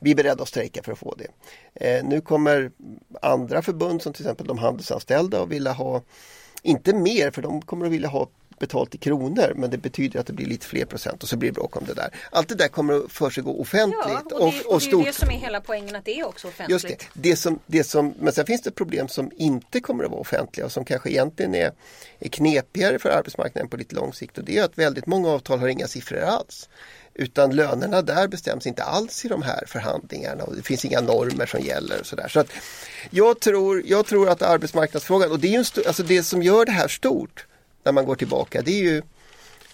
vi 0.00 0.10
är 0.10 0.14
beredda 0.14 0.42
att 0.42 0.48
strejka 0.48 0.82
för 0.82 0.92
att 0.92 0.98
få 0.98 1.14
det. 1.18 1.28
Eh, 1.74 2.04
nu 2.04 2.20
kommer 2.20 2.70
andra 3.22 3.62
förbund 3.62 4.02
som 4.02 4.12
till 4.12 4.24
exempel 4.24 4.46
de 4.46 4.58
handelsanställda 4.58 5.40
och 5.40 5.52
vilja 5.52 5.72
ha 5.72 6.02
inte 6.62 6.94
mer 6.94 7.30
för 7.30 7.42
de 7.42 7.62
kommer 7.62 7.86
att 7.86 7.92
vilja 7.92 8.08
ha 8.08 8.28
betalt 8.58 8.94
i 8.94 8.98
kronor 8.98 9.52
men 9.56 9.70
det 9.70 9.78
betyder 9.78 10.20
att 10.20 10.26
det 10.26 10.32
blir 10.32 10.46
lite 10.46 10.66
fler 10.66 10.84
procent 10.84 11.22
och 11.22 11.28
så 11.28 11.36
blir 11.36 11.50
det 11.50 11.54
bråk 11.54 11.76
om 11.76 11.84
det 11.86 11.94
där. 11.94 12.10
Allt 12.30 12.48
det 12.48 12.54
där 12.54 12.68
kommer 12.68 13.04
att 13.04 13.12
försiggå 13.12 13.60
offentligt 13.60 13.98
Ja, 14.04 14.20
och 14.20 14.28
det, 14.28 14.34
och, 14.34 14.42
och 14.42 14.52
det 14.52 14.58
är 14.58 14.74
och 14.74 14.82
ju 14.82 14.88
stort. 14.88 15.06
det 15.06 15.12
som 15.12 15.30
är 15.30 15.38
hela 15.38 15.60
poängen 15.60 15.96
att 15.96 16.04
det 16.04 16.20
är 16.20 16.26
också 16.28 16.48
offentligt. 16.48 16.84
Just 16.84 16.88
det. 16.88 17.06
det, 17.12 17.36
som, 17.36 17.58
det 17.66 17.84
som, 17.84 18.14
men 18.18 18.32
sen 18.32 18.46
finns 18.46 18.62
det 18.62 18.70
problem 18.70 19.08
som 19.08 19.30
inte 19.36 19.80
kommer 19.80 20.04
att 20.04 20.10
vara 20.10 20.20
offentliga 20.20 20.66
och 20.66 20.72
som 20.72 20.84
kanske 20.84 21.10
egentligen 21.10 21.54
är, 21.54 21.72
är 22.18 22.28
knepigare 22.28 22.98
för 22.98 23.08
arbetsmarknaden 23.08 23.68
på 23.68 23.76
lite 23.76 23.94
lång 23.94 24.12
sikt 24.12 24.38
och 24.38 24.44
det 24.44 24.58
är 24.58 24.64
att 24.64 24.78
väldigt 24.78 25.06
många 25.06 25.28
avtal 25.28 25.58
har 25.58 25.68
inga 25.68 25.86
siffror 25.86 26.20
alls. 26.20 26.68
Utan 27.14 27.56
lönerna 27.56 28.02
där 28.02 28.28
bestäms 28.28 28.66
inte 28.66 28.82
alls 28.82 29.24
i 29.24 29.28
de 29.28 29.42
här 29.42 29.64
förhandlingarna 29.66 30.44
och 30.44 30.56
det 30.56 30.62
finns 30.62 30.84
inga 30.84 31.00
normer 31.00 31.46
som 31.46 31.60
gäller. 31.60 32.00
Och 32.00 32.06
så 32.06 32.16
där. 32.16 32.28
Så 32.28 32.40
att 32.40 32.48
jag, 33.10 33.40
tror, 33.40 33.82
jag 33.86 34.06
tror 34.06 34.28
att 34.28 34.42
arbetsmarknadsfrågan, 34.42 35.30
och 35.30 35.38
det 35.38 35.48
är 35.48 35.52
ju 35.52 35.58
alltså 35.86 36.02
det 36.02 36.22
som 36.22 36.42
gör 36.42 36.64
det 36.64 36.72
här 36.72 36.88
stort 36.88 37.46
när 37.84 37.92
man 37.92 38.04
går 38.04 38.14
tillbaka, 38.14 38.62
det 38.62 38.70
är 38.70 38.82
ju 38.82 39.02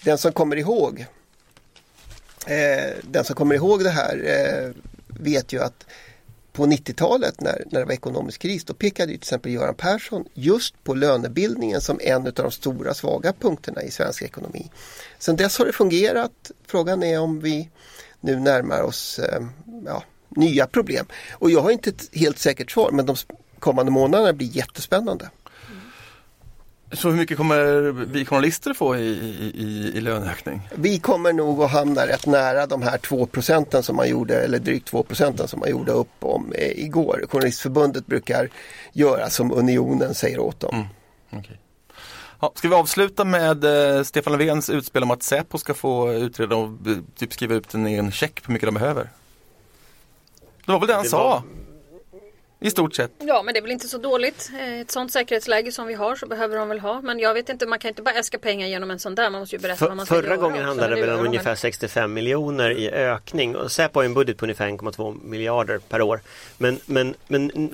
den 0.04 0.18
som 0.18 0.32
kommer 0.32 0.56
ihåg 0.56 1.06
eh, 2.46 2.94
den 3.02 3.24
som 3.24 3.36
kommer 3.36 3.54
ihåg 3.54 3.84
det 3.84 3.90
här 3.90 4.22
eh, 4.26 4.70
vet 5.20 5.52
ju 5.52 5.62
att 5.62 5.86
på 6.52 6.66
90-talet 6.66 7.40
när, 7.40 7.64
när 7.70 7.80
det 7.80 7.86
var 7.86 7.92
ekonomisk 7.92 8.40
kris 8.40 8.64
då 8.64 8.74
pekade 8.74 9.12
ju 9.12 9.18
till 9.18 9.22
exempel 9.22 9.52
Göran 9.52 9.74
Persson 9.74 10.24
just 10.34 10.84
på 10.84 10.94
lönebildningen 10.94 11.80
som 11.80 12.00
en 12.02 12.26
av 12.26 12.32
de 12.32 12.50
stora 12.50 12.94
svaga 12.94 13.32
punkterna 13.32 13.82
i 13.82 13.90
svensk 13.90 14.22
ekonomi. 14.22 14.70
Sen 15.18 15.36
dess 15.36 15.58
har 15.58 15.66
det 15.66 15.72
fungerat. 15.72 16.50
Frågan 16.66 17.02
är 17.02 17.20
om 17.20 17.40
vi 17.40 17.70
nu 18.20 18.36
närmar 18.36 18.82
oss 18.82 19.18
eh, 19.18 19.42
ja, 19.86 20.02
nya 20.28 20.66
problem. 20.66 21.06
Och 21.32 21.50
jag 21.50 21.60
har 21.60 21.70
inte 21.70 21.90
ett 21.90 22.08
helt 22.12 22.38
säkert 22.38 22.70
svar 22.70 22.90
men 22.90 23.06
de 23.06 23.16
kommande 23.58 23.92
månaderna 23.92 24.32
blir 24.32 24.56
jättespännande. 24.56 25.30
Så 26.92 27.08
hur 27.10 27.16
mycket 27.16 27.36
kommer 27.36 27.90
vi 27.92 28.24
journalister 28.24 28.74
få 28.74 28.96
i, 28.96 29.00
i, 29.54 29.92
i, 29.94 30.00
löneökning? 30.00 30.68
Vi 30.74 30.98
kommer 30.98 31.32
nog 31.32 31.62
att 31.62 31.70
hamna 31.70 32.06
rätt 32.06 32.26
nära 32.26 32.66
de 32.66 32.82
här 32.82 32.98
2 32.98 33.26
procenten 33.26 33.82
som 33.82 33.96
man 33.96 34.08
gjorde, 34.08 34.42
eller 34.42 34.58
drygt 34.58 34.88
2 34.88 35.02
procenten 35.02 35.48
som 35.48 35.60
man 35.60 35.70
gjorde 35.70 35.92
upp 35.92 36.10
om 36.20 36.52
eh, 36.52 36.84
igår. 36.84 37.24
Journalistförbundet 37.30 38.06
brukar 38.06 38.48
göra 38.92 39.30
som 39.30 39.52
Unionen 39.52 40.14
säger 40.14 40.38
åt 40.38 40.60
dem. 40.60 40.86
Okej. 41.32 41.60
Ja, 42.40 42.52
ska 42.54 42.68
vi 42.68 42.74
avsluta 42.74 43.24
med 43.24 43.64
eh, 43.64 44.02
Stefan 44.02 44.32
Löfvens 44.32 44.70
utspel 44.70 45.02
om 45.02 45.10
att 45.10 45.22
Säpo 45.22 45.58
ska 45.58 45.74
få 45.74 46.12
utreda 46.12 46.56
och 46.56 46.66
eh, 46.86 46.96
typ 47.16 47.32
skriva 47.32 47.54
ut 47.54 47.74
en 47.74 47.86
egen 47.86 48.12
check 48.12 48.42
på 48.42 48.46
hur 48.46 48.52
mycket 48.52 48.66
de 48.66 48.74
behöver? 48.74 49.08
Det 50.66 50.72
var 50.72 50.78
väl 50.80 50.88
det 50.88 50.94
han 50.94 51.02
Det 51.02 51.08
sa? 51.08 51.28
var- 51.28 51.42
I 52.62 52.70
stort 52.70 52.94
sett. 52.94 53.10
Ja 53.18 53.42
men 53.42 53.54
det 53.54 53.60
är 53.60 53.62
väl 53.62 53.70
inte 53.70 53.88
så 53.88 53.98
dåligt. 53.98 54.50
Eh, 54.60 54.80
Ett 54.80 54.90
sånt 54.90 55.12
säkerhetsläge 55.12 55.72
som 55.72 55.86
vi 55.86 55.94
har 55.94 56.16
så 56.16 56.26
behöver 56.26 56.56
de 56.56 56.68
väl 56.68 56.80
ha. 56.80 57.00
Men 57.00 57.18
jag 57.18 57.34
vet 57.34 57.48
inte, 57.48 57.66
man 57.66 57.78
kan 57.78 57.88
inte 57.88 58.02
bara 58.02 58.14
äska 58.14 58.38
pengar 58.38 58.68
genom 58.68 58.90
en 58.90 58.98
sån 58.98 59.14
där. 59.14 59.30
Man 59.30 59.40
måste 59.40 59.56
ju 59.56 59.62
berätta 59.62 59.84
vad 59.84 59.90
För, 59.90 59.96
man 59.96 60.06
ska 60.06 60.14
förra 60.14 60.36
gången 60.36 60.56
också, 60.56 60.66
handlade 60.66 60.94
det 60.94 61.00
väl 61.00 61.18
om 61.18 61.26
ungefär 61.26 61.54
65 61.54 62.12
miljoner 62.12 62.70
i 62.70 62.90
ökning 62.90 63.56
och 63.56 63.72
Säpo 63.72 63.98
har 63.98 64.02
ju 64.02 64.06
en 64.06 64.14
budget 64.14 64.36
på 64.36 64.44
ungefär 64.44 64.68
1,2 64.68 65.24
miljarder 65.24 65.78
per 65.78 66.02
år. 66.02 66.20
Men, 66.58 66.80
men, 66.86 67.14
men 67.26 67.70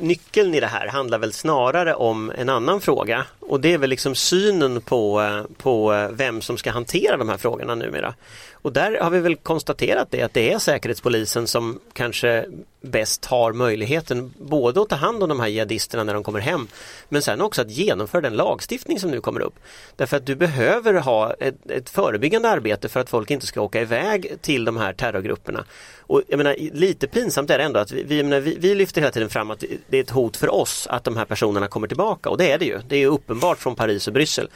nyckeln 0.00 0.54
i 0.54 0.60
det 0.60 0.66
här 0.66 0.86
handlar 0.86 1.18
väl 1.18 1.32
snarare 1.32 1.94
om 1.94 2.32
en 2.38 2.48
annan 2.48 2.80
fråga 2.80 3.26
och 3.40 3.60
det 3.60 3.72
är 3.72 3.78
väl 3.78 3.90
liksom 3.90 4.14
synen 4.14 4.80
på, 4.80 5.20
eh, 5.22 5.42
på 5.56 5.92
eh, 5.94 6.08
vem 6.10 6.40
som 6.42 6.58
ska 6.58 6.70
hantera 6.70 7.16
de 7.16 7.28
här 7.28 7.38
frågorna 7.38 7.74
numera. 7.74 8.14
Och 8.62 8.72
där 8.72 9.00
har 9.00 9.10
vi 9.10 9.20
väl 9.20 9.36
konstaterat 9.36 10.08
det 10.10 10.22
att 10.22 10.34
det 10.34 10.52
är 10.52 10.58
Säkerhetspolisen 10.58 11.46
som 11.46 11.80
kanske 11.92 12.46
bäst 12.80 13.24
har 13.24 13.52
möjligheten 13.52 14.34
både 14.38 14.82
att 14.82 14.88
ta 14.88 14.96
hand 14.96 15.22
om 15.22 15.28
de 15.28 15.40
här 15.40 15.48
jihadisterna 15.48 16.04
när 16.04 16.14
de 16.14 16.24
kommer 16.24 16.40
hem 16.40 16.68
men 17.08 17.22
sen 17.22 17.40
också 17.40 17.62
att 17.62 17.70
genomföra 17.70 18.20
den 18.20 18.36
lagstiftning 18.36 19.00
som 19.00 19.10
nu 19.10 19.20
kommer 19.20 19.40
upp. 19.40 19.54
Därför 19.96 20.16
att 20.16 20.26
du 20.26 20.34
behöver 20.34 20.94
ha 20.94 21.32
ett, 21.32 21.70
ett 21.70 21.90
förebyggande 21.90 22.48
arbete 22.48 22.88
för 22.88 23.00
att 23.00 23.10
folk 23.10 23.30
inte 23.30 23.46
ska 23.46 23.60
åka 23.60 23.80
iväg 23.80 24.36
till 24.40 24.64
de 24.64 24.76
här 24.76 24.92
terrorgrupperna. 24.92 25.64
Och 25.98 26.22
jag 26.28 26.38
menar, 26.38 26.56
lite 26.72 27.06
pinsamt 27.06 27.50
är 27.50 27.58
det 27.58 27.64
ändå 27.64 27.80
att 27.80 27.92
vi, 27.92 28.02
vi, 28.02 28.22
menar, 28.22 28.40
vi, 28.40 28.56
vi 28.60 28.74
lyfter 28.74 29.00
hela 29.00 29.12
tiden 29.12 29.30
fram 29.30 29.50
att 29.50 29.64
det 29.88 29.98
är 29.98 30.02
ett 30.02 30.10
hot 30.10 30.36
för 30.36 30.54
oss 30.54 30.86
att 30.90 31.04
de 31.04 31.16
här 31.16 31.24
personerna 31.24 31.68
kommer 31.68 31.88
tillbaka 31.88 32.30
och 32.30 32.38
det 32.38 32.52
är 32.52 32.58
det 32.58 32.64
ju. 32.64 32.80
Det 32.88 32.96
är 32.96 33.00
ju 33.00 33.06
uppenbart 33.06 33.58
från 33.58 33.76
Paris 33.76 34.06
och 34.06 34.14
Bryssel. 34.14 34.48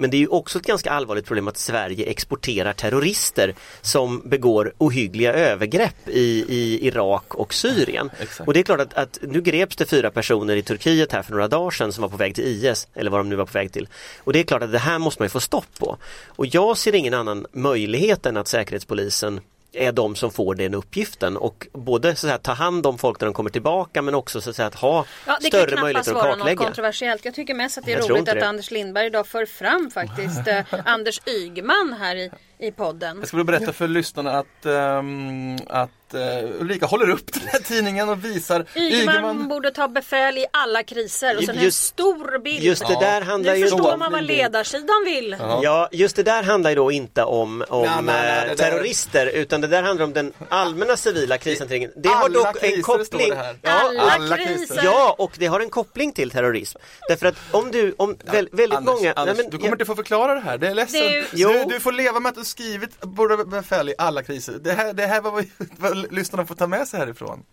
Men 0.00 0.10
det 0.10 0.16
är 0.16 0.18
ju 0.18 0.26
också 0.26 0.58
ett 0.58 0.66
ganska 0.66 0.90
allvarligt 0.90 1.26
problem 1.26 1.48
att 1.48 1.56
Sverige 1.56 2.06
exporterar 2.06 2.72
terrorister 2.72 3.54
som 3.80 4.22
begår 4.24 4.72
ohyggliga 4.78 5.32
övergrepp 5.32 6.08
i, 6.08 6.44
i 6.48 6.86
Irak 6.86 7.34
och 7.34 7.54
Syrien. 7.54 8.10
Exakt. 8.20 8.48
Och 8.48 8.54
det 8.54 8.60
är 8.60 8.64
klart 8.64 8.80
att, 8.80 8.94
att 8.94 9.18
nu 9.22 9.40
greps 9.40 9.76
det 9.76 9.86
fyra 9.86 10.10
personer 10.10 10.56
i 10.56 10.62
Turkiet 10.62 11.12
här 11.12 11.22
för 11.22 11.32
några 11.32 11.48
dagar 11.48 11.70
sedan 11.70 11.92
som 11.92 12.02
var 12.02 12.08
på 12.08 12.16
väg 12.16 12.34
till 12.34 12.44
IS 12.44 12.88
eller 12.94 13.10
vad 13.10 13.20
de 13.20 13.28
nu 13.28 13.36
var 13.36 13.46
på 13.46 13.52
väg 13.52 13.72
till. 13.72 13.88
Och 14.24 14.32
det 14.32 14.40
är 14.40 14.44
klart 14.44 14.62
att 14.62 14.72
det 14.72 14.78
här 14.78 14.98
måste 14.98 15.22
man 15.22 15.24
ju 15.24 15.30
få 15.30 15.40
stopp 15.40 15.78
på. 15.78 15.96
Och 16.26 16.46
jag 16.46 16.76
ser 16.76 16.94
ingen 16.94 17.14
annan 17.14 17.46
möjlighet 17.52 18.26
än 18.26 18.36
att 18.36 18.48
Säkerhetspolisen 18.48 19.40
är 19.72 19.92
de 19.92 20.14
som 20.14 20.30
får 20.30 20.54
den 20.54 20.74
uppgiften 20.74 21.36
och 21.36 21.66
både 21.72 22.08
så 22.08 22.10
att 22.10 22.18
säga, 22.18 22.38
ta 22.38 22.52
hand 22.52 22.86
om 22.86 22.98
folk 22.98 23.20
när 23.20 23.26
de 23.26 23.34
kommer 23.34 23.50
tillbaka 23.50 24.02
men 24.02 24.14
också 24.14 24.40
så 24.40 24.50
att, 24.50 24.56
säga, 24.56 24.68
att 24.68 24.74
ha 24.74 25.04
Ja, 25.26 25.38
det 25.40 25.50
kan 25.50 25.60
större 25.60 25.66
knappast 25.66 25.82
möjligheter 25.82 26.10
att 26.10 26.16
vara 26.16 26.28
något 26.28 26.38
kartlägga. 26.38 26.64
kontroversiellt. 26.64 27.24
Jag 27.24 27.34
tycker 27.34 27.54
mest 27.54 27.78
att 27.78 27.84
det 27.84 27.92
är 27.92 27.98
Jag 27.98 28.10
roligt 28.10 28.28
att 28.28 28.34
det. 28.34 28.48
Anders 28.48 28.70
Lindberg 28.70 29.06
idag 29.06 29.26
för 29.26 29.46
fram 29.46 29.90
faktiskt 29.90 30.46
eh, 30.46 30.64
Anders 30.84 31.20
Ygeman 31.26 31.96
här 32.00 32.16
i, 32.16 32.30
i 32.58 32.72
podden. 32.72 33.24
Jag 33.30 33.36
väl 33.36 33.44
berätta 33.44 33.72
för 33.72 33.88
lyssnarna 33.88 34.30
att, 34.30 34.66
ehm, 34.66 35.56
att 35.68 35.90
uh, 36.14 36.60
Ulrika 36.60 36.86
håller 36.86 37.10
upp 37.10 37.32
den 37.32 37.42
här 37.46 37.58
tidningen 37.60 38.08
och 38.08 38.24
visar 38.24 38.66
Ygeman 38.76 39.48
borde 39.48 39.70
ta 39.70 39.88
befäl 39.88 40.38
i 40.38 40.46
alla 40.52 40.82
kriser 40.82 41.36
och 41.38 41.42
sen 41.44 41.56
en 41.56 41.64
Just- 41.64 41.82
stor 41.84 42.38
bild. 42.38 42.62
Just 42.62 42.86
det 42.88 42.96
där 43.00 43.20
handlar 43.20 43.52
nu 43.52 43.58
ju 43.58 43.64
förstår 43.64 43.90
då- 43.90 43.96
man 43.96 44.12
vad 44.12 44.24
ledarsidan 44.24 45.04
vill. 45.04 45.36
Ja, 45.62 45.88
just 45.92 46.16
det 46.16 46.22
där 46.22 46.42
handlar 46.42 46.70
ju 46.70 46.76
då 46.76 46.92
inte 46.92 47.22
om, 47.24 47.64
om 47.68 47.82
Nej, 47.82 47.90
nej, 48.02 48.04
nej, 48.04 48.38
eh, 48.38 48.42
det 48.42 48.48
där- 48.48 48.70
terrorister 48.70 49.26
utan 49.26 49.60
det 49.60 49.66
där 49.66 49.82
handlar 49.82 50.04
om 50.06 50.12
den 50.12 50.32
allmänna 50.48 50.96
civila 50.96 51.38
krishanteringen. 51.38 51.90
Det 51.96 52.08
har 52.08 52.24
Alla 52.24 52.28
dock 52.34 52.60
kriser 52.60 52.76
en 52.76 52.82
koppling. 52.82 53.32
Ja, 53.62 53.70
Alla, 53.70 54.02
alla 54.02 54.36
kriser. 54.36 54.80
ja, 54.84 55.14
och 55.18 55.32
det 55.36 55.46
har 55.46 55.60
en 55.60 55.70
koppling 55.70 56.12
till 56.12 56.30
terrorism. 56.30 56.78
Därför 57.08 57.26
att 57.26 57.34
om 57.50 57.70
du, 57.70 57.94
om 57.98 58.16
väl, 58.24 58.48
väldigt 58.52 58.76
Anders, 58.78 58.94
många... 58.94 59.12
Anders, 59.12 59.36
nej, 59.36 59.44
men 59.44 59.50
du 59.50 59.56
kommer 59.56 59.68
jag- 59.68 59.74
inte 59.74 59.84
få 59.84 59.96
förklara 59.96 60.34
det 60.34 60.40
här, 60.40 60.58
det 60.58 60.68
är 60.68 60.74
ledsen. 60.74 61.00
Det 61.00 61.06
är 61.06 61.36
ju-. 61.36 61.48
Du, 61.52 61.64
du 61.64 61.80
får 61.80 61.92
leva 61.92 62.20
med 62.20 62.30
att 62.30 62.36
du 62.36 62.44
skrivit 62.44 63.00
borde 63.00 63.44
befäl 63.44 63.88
i 63.88 63.94
alla 63.98 64.22
kriser. 64.22 64.54
Det 64.60 64.72
här, 64.72 64.92
det 64.92 65.06
här 65.06 65.20
var 65.20 65.44
vad, 65.78 65.99
vad 66.02 66.12
lyssnarna 66.12 66.46
får 66.46 66.54
ta 66.54 66.66
med 66.66 66.88
sig 66.88 67.00
härifrån. 67.00 67.44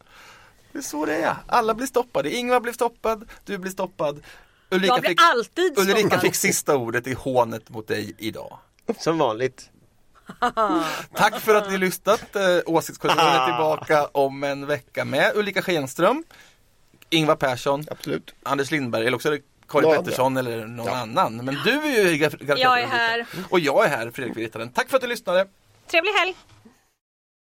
Det 0.72 0.78
är 0.78 0.82
så 0.84 1.06
det 1.06 1.16
är. 1.16 1.36
Alla 1.48 1.74
blir 1.74 1.88
stoppade. 1.88 2.36
Ingvar 2.36 2.60
blir 2.60 2.74
stoppad, 2.74 3.30
du 3.46 3.58
blir 3.58 3.72
stoppad. 3.72 4.24
Ulrika, 4.72 4.94
Jag 4.94 5.02
blir 5.02 5.10
fick, 5.10 5.22
alltid 5.22 5.80
Ulrika 5.80 6.00
stoppad. 6.00 6.22
fick 6.22 6.36
sista 6.36 6.76
ordet 6.78 7.08
i 7.08 7.14
hånet 7.14 7.70
mot 7.70 7.88
dig 7.88 8.16
idag. 8.18 8.58
Som 9.00 9.18
vanligt. 9.18 9.70
Tack 11.14 11.40
för 11.40 11.56
att 11.56 11.72
ni 11.72 11.78
lyssnat. 11.78 12.36
Eh, 12.36 12.42
Åsiktskorridoren 12.66 13.28
är 13.28 13.46
tillbaka 13.46 14.06
om 14.06 14.44
en 14.44 14.66
vecka 14.66 15.06
med 15.06 15.32
Ulrika 15.36 15.62
Schenström, 15.62 16.24
Ingvar 17.10 17.36
Persson, 17.36 17.86
Absolut. 17.92 18.36
Anders 18.44 18.72
Lindberg 18.72 19.08
eller 19.08 19.16
också 19.16 19.38
Karin 19.70 19.90
Någon 19.90 19.98
Pettersson 19.98 20.38
eller 20.38 20.66
någon 20.66 20.88
annan. 20.94 21.36
Men 21.36 21.58
du 21.64 21.72
är 21.72 21.86
ju 22.10 22.16
Jag 22.16 22.24
är 22.24 22.34
Ulrika. 22.34 22.88
här. 22.88 23.26
Och 23.50 23.60
jag 23.60 23.86
är 23.86 23.90
här, 23.90 24.12
Fredrik 24.12 24.38
Virtanen. 24.38 24.70
Tack 24.72 24.90
för 24.90 24.98
att 24.98 25.02
du 25.02 25.08
lyssnade. 25.08 25.48
Trevlig 25.88 26.12
helg! 26.12 26.36